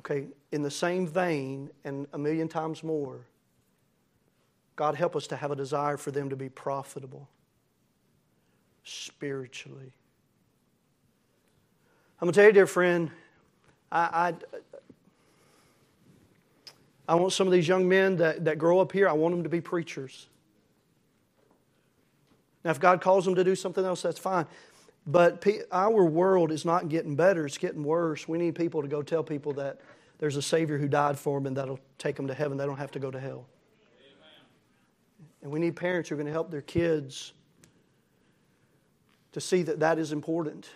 Okay, 0.00 0.26
in 0.50 0.62
the 0.62 0.70
same 0.70 1.07
vein 1.07 1.70
and 1.84 2.07
a 2.12 2.18
million 2.18 2.48
times 2.48 2.82
more, 2.82 3.20
God 4.76 4.94
help 4.94 5.16
us 5.16 5.26
to 5.28 5.36
have 5.36 5.50
a 5.50 5.57
desire 5.57 5.96
for 5.96 6.11
them 6.11 6.28
to 6.28 6.36
be 6.36 6.48
profitable 6.48 7.28
spiritually. 8.85 9.93
I'm 12.20 12.26
going 12.26 12.33
to 12.33 12.41
tell 12.41 12.47
you, 12.47 12.53
dear 12.53 12.66
friend, 12.66 13.11
I, 13.91 14.35
I, 17.09 17.12
I 17.12 17.14
want 17.16 17.33
some 17.33 17.47
of 17.47 17.53
these 17.53 17.66
young 17.66 17.89
men 17.89 18.16
that, 18.16 18.45
that 18.45 18.59
grow 18.59 18.80
up 18.80 18.93
here, 18.93 19.09
I 19.09 19.12
want 19.12 19.35
them 19.35 19.43
to 19.43 19.49
be 19.49 19.61
preachers. 19.61 20.28
Now, 22.64 22.70
if 22.70 22.78
God 22.78 23.01
calls 23.01 23.24
them 23.24 23.35
to 23.35 23.45
do 23.45 23.57
something 23.57 23.85
else, 23.85 24.03
that's 24.03 24.20
fine. 24.20 24.47
But 25.05 25.45
our 25.72 26.05
world 26.05 26.53
is 26.53 26.64
not 26.64 26.89
getting 26.89 27.16
better, 27.16 27.45
it's 27.45 27.59
getting 27.59 27.83
worse. 27.83 28.28
We 28.28 28.39
need 28.39 28.55
people 28.55 28.83
to 28.83 28.89
go 28.89 29.03
tell 29.03 29.24
people 29.24 29.53
that 29.55 29.80
there's 30.18 30.37
a 30.37 30.43
Savior 30.43 30.78
who 30.78 30.87
died 30.87 31.18
for 31.18 31.39
them 31.39 31.47
and 31.47 31.57
that'll 31.57 31.80
take 31.99 32.14
them 32.14 32.28
to 32.28 32.35
heaven. 32.35 32.57
They 32.57 32.66
don't 32.66 32.78
have 32.78 32.93
to 32.93 33.01
go 33.01 33.11
to 33.11 33.18
hell. 33.18 33.47
And 35.43 35.51
we 35.51 35.59
need 35.59 35.74
parents 35.74 36.09
who 36.09 36.14
are 36.14 36.18
going 36.18 36.26
to 36.28 36.33
help 36.33 36.53
their 36.53 36.62
kids 36.62 37.33
to 39.33 39.41
see 39.41 39.62
that 39.62 39.80
that 39.80 39.99
is 39.99 40.12
important. 40.12 40.68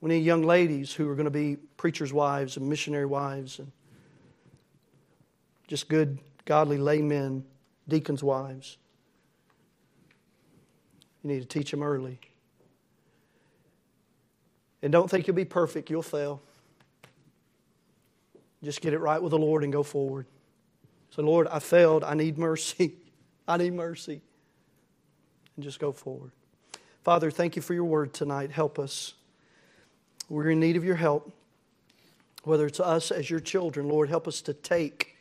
We 0.00 0.10
need 0.10 0.24
young 0.24 0.42
ladies 0.42 0.92
who 0.92 1.08
are 1.08 1.14
going 1.14 1.24
to 1.24 1.30
be 1.30 1.56
preachers' 1.76 2.12
wives 2.12 2.56
and 2.56 2.68
missionary 2.68 3.06
wives 3.06 3.58
and 3.58 3.72
just 5.66 5.88
good, 5.88 6.18
godly 6.44 6.76
laymen, 6.76 7.44
deacons' 7.88 8.22
wives. 8.22 8.76
You 11.22 11.30
need 11.30 11.40
to 11.40 11.46
teach 11.46 11.70
them 11.70 11.82
early. 11.82 12.18
And 14.82 14.92
don't 14.92 15.08
think 15.08 15.26
you'll 15.26 15.36
be 15.36 15.46
perfect, 15.46 15.88
you'll 15.88 16.02
fail. 16.02 16.42
Just 18.62 18.82
get 18.82 18.92
it 18.92 18.98
right 18.98 19.22
with 19.22 19.30
the 19.30 19.38
Lord 19.38 19.64
and 19.64 19.72
go 19.72 19.82
forward. 19.82 20.26
So, 21.10 21.22
Lord, 21.22 21.46
I 21.48 21.60
failed. 21.60 22.04
I 22.04 22.14
need 22.14 22.36
mercy. 22.36 22.94
I 23.48 23.56
need 23.56 23.72
mercy. 23.72 24.20
And 25.56 25.64
just 25.64 25.78
go 25.78 25.92
forward. 25.92 26.32
Father, 27.02 27.30
thank 27.30 27.54
you 27.56 27.62
for 27.62 27.74
your 27.74 27.84
word 27.84 28.12
tonight. 28.12 28.50
Help 28.50 28.78
us. 28.78 29.14
We're 30.28 30.50
in 30.50 30.60
need 30.60 30.76
of 30.76 30.84
your 30.84 30.96
help. 30.96 31.32
Whether 32.44 32.66
it's 32.66 32.80
us 32.80 33.10
as 33.10 33.30
your 33.30 33.40
children, 33.40 33.88
Lord, 33.88 34.08
help 34.08 34.26
us 34.26 34.42
to 34.42 34.54
take, 34.54 35.16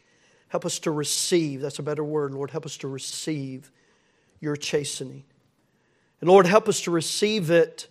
help 0.47 0.65
us 0.65 0.79
to 0.79 0.91
receive. 0.91 1.61
That's 1.61 1.79
a 1.79 1.83
better 1.83 2.03
word, 2.03 2.33
Lord. 2.33 2.51
Help 2.51 2.65
us 2.65 2.77
to 2.77 2.87
receive 2.87 3.71
your 4.39 4.55
chastening. 4.55 5.23
And 6.19 6.29
Lord, 6.29 6.45
help 6.45 6.67
us 6.67 6.81
to 6.81 6.91
receive 6.91 7.49
it 7.49 7.87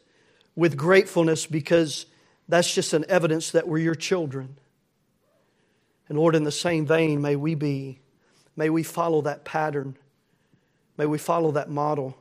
with 0.55 0.77
gratefulness 0.77 1.47
because 1.47 2.07
that's 2.49 2.75
just 2.75 2.93
an 2.93 3.05
evidence 3.09 3.51
that 3.53 3.69
we're 3.69 3.79
your 3.79 3.95
children. 3.95 4.57
And 6.09 6.19
Lord, 6.19 6.35
in 6.35 6.45
the 6.45 6.53
same 6.53 6.85
vein, 6.87 7.23
may 7.23 7.37
we 7.37 7.55
be, 7.55 8.01
may 8.57 8.69
we 8.69 8.83
follow 8.83 9.23
that 9.23 9.45
pattern. 9.45 9.97
May 10.99 11.07
we 11.07 11.19
follow 11.19 11.53
that 11.53 11.71
model. 11.71 12.17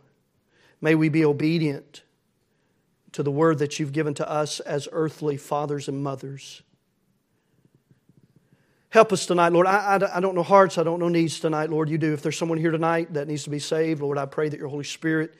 May 0.81 0.95
we 0.95 1.09
be 1.09 1.23
obedient 1.23 2.01
to 3.13 3.23
the 3.23 3.31
word 3.31 3.59
that 3.59 3.79
you've 3.79 3.91
given 3.91 4.13
to 4.15 4.29
us 4.29 4.59
as 4.61 4.87
earthly 4.91 5.37
fathers 5.37 5.87
and 5.87 6.03
mothers. 6.03 6.63
Help 8.89 9.13
us 9.13 9.25
tonight, 9.25 9.53
Lord. 9.53 9.67
I, 9.67 9.97
I, 9.97 10.17
I, 10.17 10.19
don't 10.19 10.35
know 10.35 10.43
hearts, 10.43 10.77
I 10.77 10.83
don't 10.83 10.99
know 10.99 11.07
needs 11.07 11.39
tonight, 11.39 11.69
Lord. 11.69 11.89
You 11.89 11.97
do. 11.97 12.13
If 12.13 12.21
there's 12.21 12.37
someone 12.37 12.57
here 12.57 12.71
tonight 12.71 13.13
that 13.13 13.27
needs 13.27 13.43
to 13.45 13.49
be 13.49 13.59
saved, 13.59 14.01
Lord, 14.01 14.17
I 14.17 14.25
pray 14.25 14.49
that 14.49 14.59
your 14.59 14.67
Holy 14.67 14.83
Spirit 14.83 15.33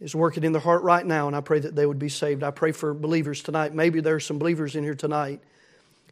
is 0.00 0.14
working 0.14 0.42
in 0.42 0.52
their 0.52 0.60
heart 0.60 0.82
right 0.82 1.06
now, 1.06 1.28
and 1.28 1.36
I 1.36 1.40
pray 1.40 1.60
that 1.60 1.76
they 1.76 1.86
would 1.86 2.00
be 2.00 2.08
saved. 2.08 2.42
I 2.42 2.50
pray 2.50 2.72
for 2.72 2.92
believers 2.92 3.42
tonight. 3.42 3.74
Maybe 3.74 4.00
there 4.00 4.16
are 4.16 4.20
some 4.20 4.38
believers 4.38 4.74
in 4.74 4.82
here 4.82 4.96
tonight 4.96 5.40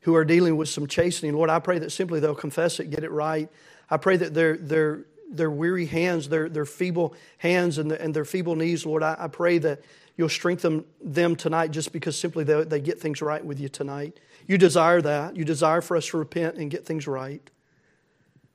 who 0.02 0.14
are 0.14 0.24
dealing 0.24 0.56
with 0.56 0.68
some 0.68 0.86
chastening. 0.86 1.34
Lord, 1.34 1.50
I 1.50 1.58
pray 1.58 1.80
that 1.80 1.90
simply 1.90 2.20
they'll 2.20 2.34
confess 2.34 2.78
it, 2.78 2.90
get 2.90 3.02
it 3.02 3.10
right. 3.10 3.48
I 3.90 3.96
pray 3.96 4.16
that 4.16 4.32
their, 4.32 4.56
their, 4.56 5.04
their 5.36 5.50
weary 5.50 5.86
hands, 5.86 6.28
their, 6.28 6.48
their 6.48 6.64
feeble 6.64 7.14
hands, 7.38 7.78
and, 7.78 7.90
the, 7.90 8.00
and 8.00 8.14
their 8.14 8.24
feeble 8.24 8.54
knees, 8.54 8.86
Lord, 8.86 9.02
I, 9.02 9.16
I 9.18 9.28
pray 9.28 9.58
that 9.58 9.82
you'll 10.16 10.28
strengthen 10.28 10.84
them 11.02 11.36
tonight 11.36 11.70
just 11.70 11.92
because 11.92 12.18
simply 12.18 12.44
they, 12.44 12.64
they 12.64 12.80
get 12.80 13.00
things 13.00 13.22
right 13.22 13.44
with 13.44 13.58
you 13.58 13.68
tonight. 13.68 14.18
You 14.46 14.58
desire 14.58 15.00
that. 15.02 15.36
You 15.36 15.44
desire 15.44 15.80
for 15.80 15.96
us 15.96 16.06
to 16.08 16.18
repent 16.18 16.56
and 16.56 16.70
get 16.70 16.84
things 16.84 17.06
right. 17.06 17.48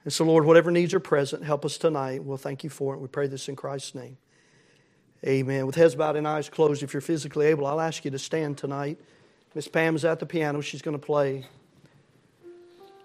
And 0.04 0.14
so, 0.14 0.24
Lord, 0.24 0.46
whatever 0.46 0.72
needs 0.72 0.94
are 0.94 1.00
present, 1.00 1.44
help 1.44 1.66
us 1.66 1.78
tonight. 1.78 2.24
We'll 2.24 2.38
thank 2.38 2.64
you 2.64 2.70
for 2.70 2.94
it. 2.94 3.00
We 3.00 3.08
pray 3.08 3.28
this 3.28 3.50
in 3.50 3.56
Christ's 3.56 3.96
name. 3.96 4.18
Amen. 5.26 5.66
With 5.66 5.76
heads 5.76 5.96
bowed 5.96 6.16
and 6.16 6.28
eyes 6.28 6.48
closed, 6.48 6.84
if 6.84 6.94
you're 6.94 7.02
physically 7.02 7.48
able, 7.48 7.66
I'll 7.66 7.82
ask 7.82 8.06
you 8.06 8.12
to 8.12 8.20
stand 8.20 8.58
tonight. 8.58 9.00
Miss 9.56 9.68
Pam 9.68 9.96
is 9.96 10.06
at 10.06 10.20
the 10.20 10.26
piano. 10.26 10.62
She's 10.62 10.82
going 10.82 10.98
to 10.98 11.04
play. 11.04 11.46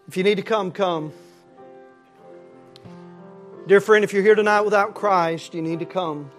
If 0.06 0.16
you 0.16 0.22
need 0.22 0.36
to 0.36 0.42
come, 0.42 0.70
come. 0.70 1.12
Dear 3.64 3.80
friend, 3.80 4.02
if 4.02 4.12
you're 4.12 4.24
here 4.24 4.34
tonight 4.34 4.62
without 4.62 4.94
Christ, 4.94 5.54
you 5.54 5.62
need 5.62 5.78
to 5.78 5.86
come. 5.86 6.32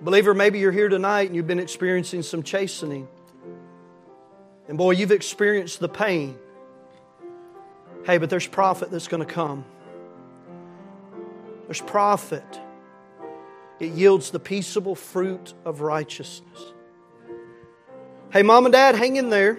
Believer, 0.00 0.32
maybe 0.32 0.58
you're 0.58 0.72
here 0.72 0.88
tonight 0.88 1.26
and 1.26 1.36
you've 1.36 1.46
been 1.46 1.58
experiencing 1.58 2.22
some 2.22 2.42
chastening. 2.42 3.06
And 4.66 4.78
boy, 4.78 4.92
you've 4.92 5.12
experienced 5.12 5.78
the 5.78 5.90
pain. 5.90 6.38
Hey, 8.06 8.16
but 8.16 8.30
there's 8.30 8.46
profit 8.46 8.90
that's 8.90 9.08
going 9.08 9.22
to 9.22 9.30
come. 9.30 9.66
There's 11.66 11.82
profit. 11.82 12.58
It 13.78 13.92
yields 13.92 14.30
the 14.30 14.40
peaceable 14.40 14.94
fruit 14.94 15.52
of 15.66 15.82
righteousness. 15.82 16.72
Hey, 18.32 18.42
mom 18.42 18.64
and 18.64 18.72
dad, 18.72 18.94
hang 18.94 19.16
in 19.16 19.28
there. 19.28 19.58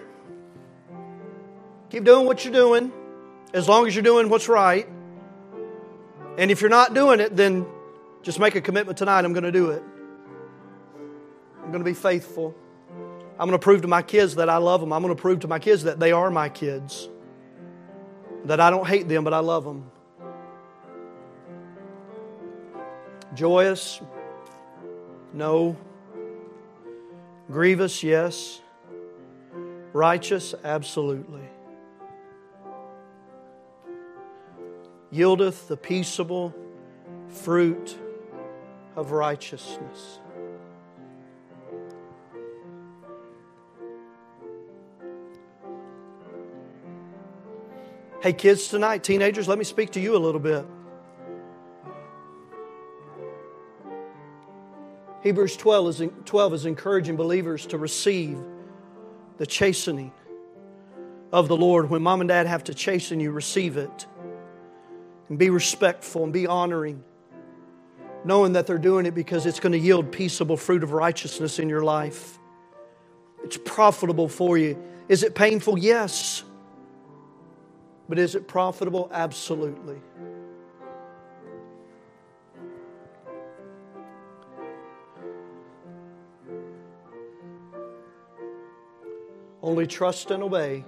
Keep 1.90 2.02
doing 2.02 2.26
what 2.26 2.44
you're 2.44 2.52
doing 2.52 2.90
as 3.54 3.68
long 3.68 3.86
as 3.86 3.94
you're 3.94 4.02
doing 4.02 4.28
what's 4.28 4.48
right. 4.48 4.88
And 6.38 6.50
if 6.50 6.60
you're 6.60 6.70
not 6.70 6.94
doing 6.94 7.20
it, 7.20 7.36
then 7.36 7.66
just 8.22 8.38
make 8.38 8.54
a 8.54 8.60
commitment 8.60 8.96
tonight 8.96 9.24
I'm 9.24 9.32
going 9.32 9.44
to 9.44 9.52
do 9.52 9.70
it. 9.70 9.82
I'm 11.62 11.70
going 11.70 11.84
to 11.84 11.84
be 11.84 11.94
faithful. 11.94 12.54
I'm 13.38 13.48
going 13.48 13.58
to 13.58 13.62
prove 13.62 13.82
to 13.82 13.88
my 13.88 14.02
kids 14.02 14.36
that 14.36 14.48
I 14.48 14.58
love 14.58 14.80
them. 14.80 14.92
I'm 14.92 15.02
going 15.02 15.14
to 15.14 15.20
prove 15.20 15.40
to 15.40 15.48
my 15.48 15.58
kids 15.58 15.84
that 15.84 15.98
they 15.98 16.12
are 16.12 16.30
my 16.30 16.48
kids. 16.48 17.08
That 18.44 18.60
I 18.60 18.70
don't 18.70 18.86
hate 18.86 19.08
them, 19.08 19.24
but 19.24 19.34
I 19.34 19.38
love 19.38 19.64
them. 19.64 19.90
Joyous? 23.34 24.00
No. 25.32 25.76
Grievous? 27.50 28.02
Yes. 28.02 28.60
Righteous? 29.92 30.54
Absolutely. 30.64 31.41
Yieldeth 35.12 35.68
the 35.68 35.76
peaceable 35.76 36.54
fruit 37.28 37.96
of 38.96 39.12
righteousness. 39.12 40.18
Hey, 48.22 48.32
kids, 48.32 48.68
tonight, 48.68 49.02
teenagers, 49.02 49.48
let 49.48 49.58
me 49.58 49.64
speak 49.64 49.90
to 49.90 50.00
you 50.00 50.16
a 50.16 50.18
little 50.18 50.40
bit. 50.40 50.64
Hebrews 55.22 55.56
12 55.56 55.88
is, 55.88 56.10
12 56.24 56.54
is 56.54 56.66
encouraging 56.66 57.16
believers 57.16 57.66
to 57.66 57.78
receive 57.78 58.38
the 59.38 59.46
chastening 59.46 60.12
of 61.32 61.48
the 61.48 61.56
Lord. 61.56 61.90
When 61.90 62.02
mom 62.02 62.20
and 62.20 62.28
dad 62.28 62.46
have 62.46 62.64
to 62.64 62.74
chasten 62.74 63.20
you, 63.20 63.30
receive 63.30 63.76
it. 63.76 64.06
And 65.32 65.38
be 65.38 65.48
respectful 65.48 66.24
and 66.24 66.30
be 66.30 66.46
honoring, 66.46 67.02
knowing 68.22 68.52
that 68.52 68.66
they're 68.66 68.76
doing 68.76 69.06
it 69.06 69.14
because 69.14 69.46
it's 69.46 69.60
going 69.60 69.72
to 69.72 69.78
yield 69.78 70.12
peaceable 70.12 70.58
fruit 70.58 70.82
of 70.82 70.92
righteousness 70.92 71.58
in 71.58 71.70
your 71.70 71.82
life. 71.82 72.38
It's 73.42 73.56
profitable 73.56 74.28
for 74.28 74.58
you. 74.58 74.76
Is 75.08 75.22
it 75.22 75.34
painful? 75.34 75.78
Yes. 75.78 76.44
But 78.10 78.18
is 78.18 78.34
it 78.34 78.46
profitable? 78.46 79.08
Absolutely. 79.10 79.96
Only 89.62 89.86
trust 89.86 90.30
and 90.30 90.42
obey. 90.42 90.84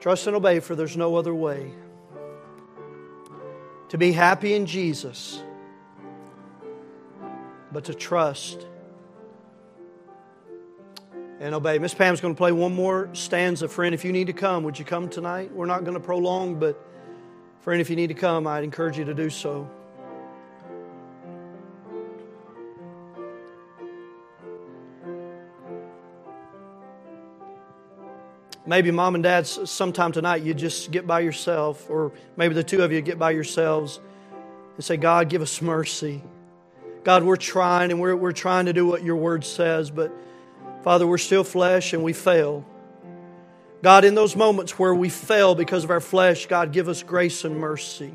Trust 0.00 0.26
and 0.26 0.36
obey, 0.36 0.60
for 0.60 0.74
there's 0.74 0.96
no 0.96 1.16
other 1.16 1.34
way. 1.34 1.72
To 3.90 3.98
be 3.98 4.12
happy 4.12 4.54
in 4.54 4.66
Jesus, 4.66 5.42
but 7.72 7.84
to 7.84 7.94
trust 7.94 8.66
and 11.40 11.54
obey. 11.54 11.78
Miss 11.78 11.94
Pam's 11.94 12.20
going 12.20 12.34
to 12.34 12.38
play 12.38 12.52
one 12.52 12.74
more 12.74 13.08
stanza. 13.12 13.68
Friend, 13.68 13.94
if 13.94 14.04
you 14.04 14.12
need 14.12 14.26
to 14.26 14.32
come, 14.32 14.64
would 14.64 14.78
you 14.78 14.84
come 14.84 15.08
tonight? 15.08 15.52
We're 15.52 15.66
not 15.66 15.84
going 15.84 15.94
to 15.94 16.00
prolong, 16.00 16.58
but 16.58 16.84
friend, 17.60 17.80
if 17.80 17.90
you 17.90 17.96
need 17.96 18.08
to 18.08 18.14
come, 18.14 18.46
I'd 18.46 18.64
encourage 18.64 18.98
you 18.98 19.04
to 19.04 19.14
do 19.14 19.30
so. 19.30 19.68
Maybe 28.68 28.90
mom 28.90 29.14
and 29.14 29.24
dad, 29.24 29.46
sometime 29.46 30.12
tonight, 30.12 30.42
you 30.42 30.52
just 30.52 30.90
get 30.90 31.06
by 31.06 31.20
yourself, 31.20 31.88
or 31.88 32.12
maybe 32.36 32.52
the 32.52 32.62
two 32.62 32.82
of 32.82 32.92
you 32.92 33.00
get 33.00 33.18
by 33.18 33.30
yourselves 33.30 33.98
and 34.76 34.84
say, 34.84 34.98
God, 34.98 35.30
give 35.30 35.40
us 35.40 35.62
mercy. 35.62 36.22
God, 37.02 37.22
we're 37.22 37.36
trying 37.36 37.90
and 37.90 37.98
we're, 37.98 38.14
we're 38.14 38.32
trying 38.32 38.66
to 38.66 38.74
do 38.74 38.84
what 38.84 39.02
your 39.02 39.16
word 39.16 39.42
says, 39.46 39.90
but 39.90 40.12
Father, 40.82 41.06
we're 41.06 41.16
still 41.16 41.44
flesh 41.44 41.94
and 41.94 42.04
we 42.04 42.12
fail. 42.12 42.62
God, 43.82 44.04
in 44.04 44.14
those 44.14 44.36
moments 44.36 44.78
where 44.78 44.94
we 44.94 45.08
fail 45.08 45.54
because 45.54 45.82
of 45.82 45.90
our 45.90 46.00
flesh, 46.00 46.44
God, 46.44 46.70
give 46.70 46.90
us 46.90 47.02
grace 47.02 47.46
and 47.46 47.56
mercy. 47.56 48.12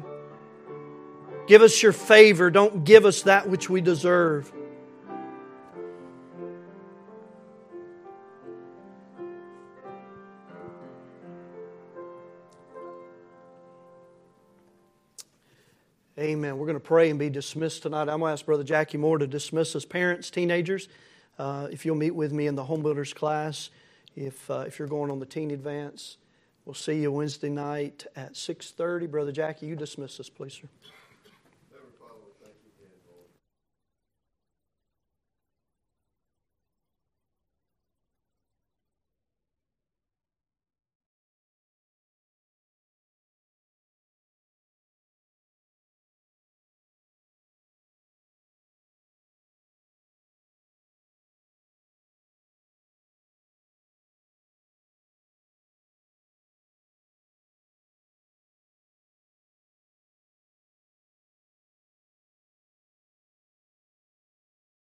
Give 1.48 1.64
us 1.64 1.82
your 1.82 1.94
favor. 1.94 2.52
Don't 2.52 2.84
give 2.84 3.06
us 3.06 3.24
that 3.24 3.50
which 3.50 3.72
we 3.72 3.82
deserve. 3.82 4.54
Amen. 16.24 16.58
We're 16.58 16.68
going 16.68 16.80
to 16.80 16.80
pray 16.80 17.10
and 17.10 17.20
be 17.20 17.30
dismissed 17.30 17.84
tonight. 17.84 18.04
I'm 18.04 18.20
going 18.20 18.22
to 18.22 18.28
ask 18.28 18.46
Brother 18.46 18.64
Jackie 18.64 18.98
Moore 18.98 19.18
to 19.18 19.28
dismiss 19.28 19.76
us, 19.76 19.84
parents, 19.84 20.30
teenagers. 20.30 20.88
Uh, 21.38 21.68
if 21.70 21.86
you'll 21.86 21.98
meet 21.98 22.16
with 22.16 22.32
me 22.32 22.48
in 22.48 22.56
the 22.56 22.64
home 22.64 22.82
builders 22.82 23.14
class, 23.14 23.72
if 24.16 24.50
uh, 24.50 24.64
if 24.66 24.80
you're 24.80 24.88
going 24.88 25.12
on 25.12 25.20
the 25.20 25.26
teen 25.26 25.52
advance, 25.52 26.16
we'll 26.64 26.76
see 26.76 27.02
you 27.02 27.12
Wednesday 27.12 27.50
night 27.50 28.06
at 28.16 28.36
6:30. 28.36 29.12
Brother 29.12 29.34
Jackie, 29.34 29.66
you 29.66 29.76
dismiss 29.76 30.18
us, 30.18 30.30
please, 30.30 30.54
sir. 30.54 30.70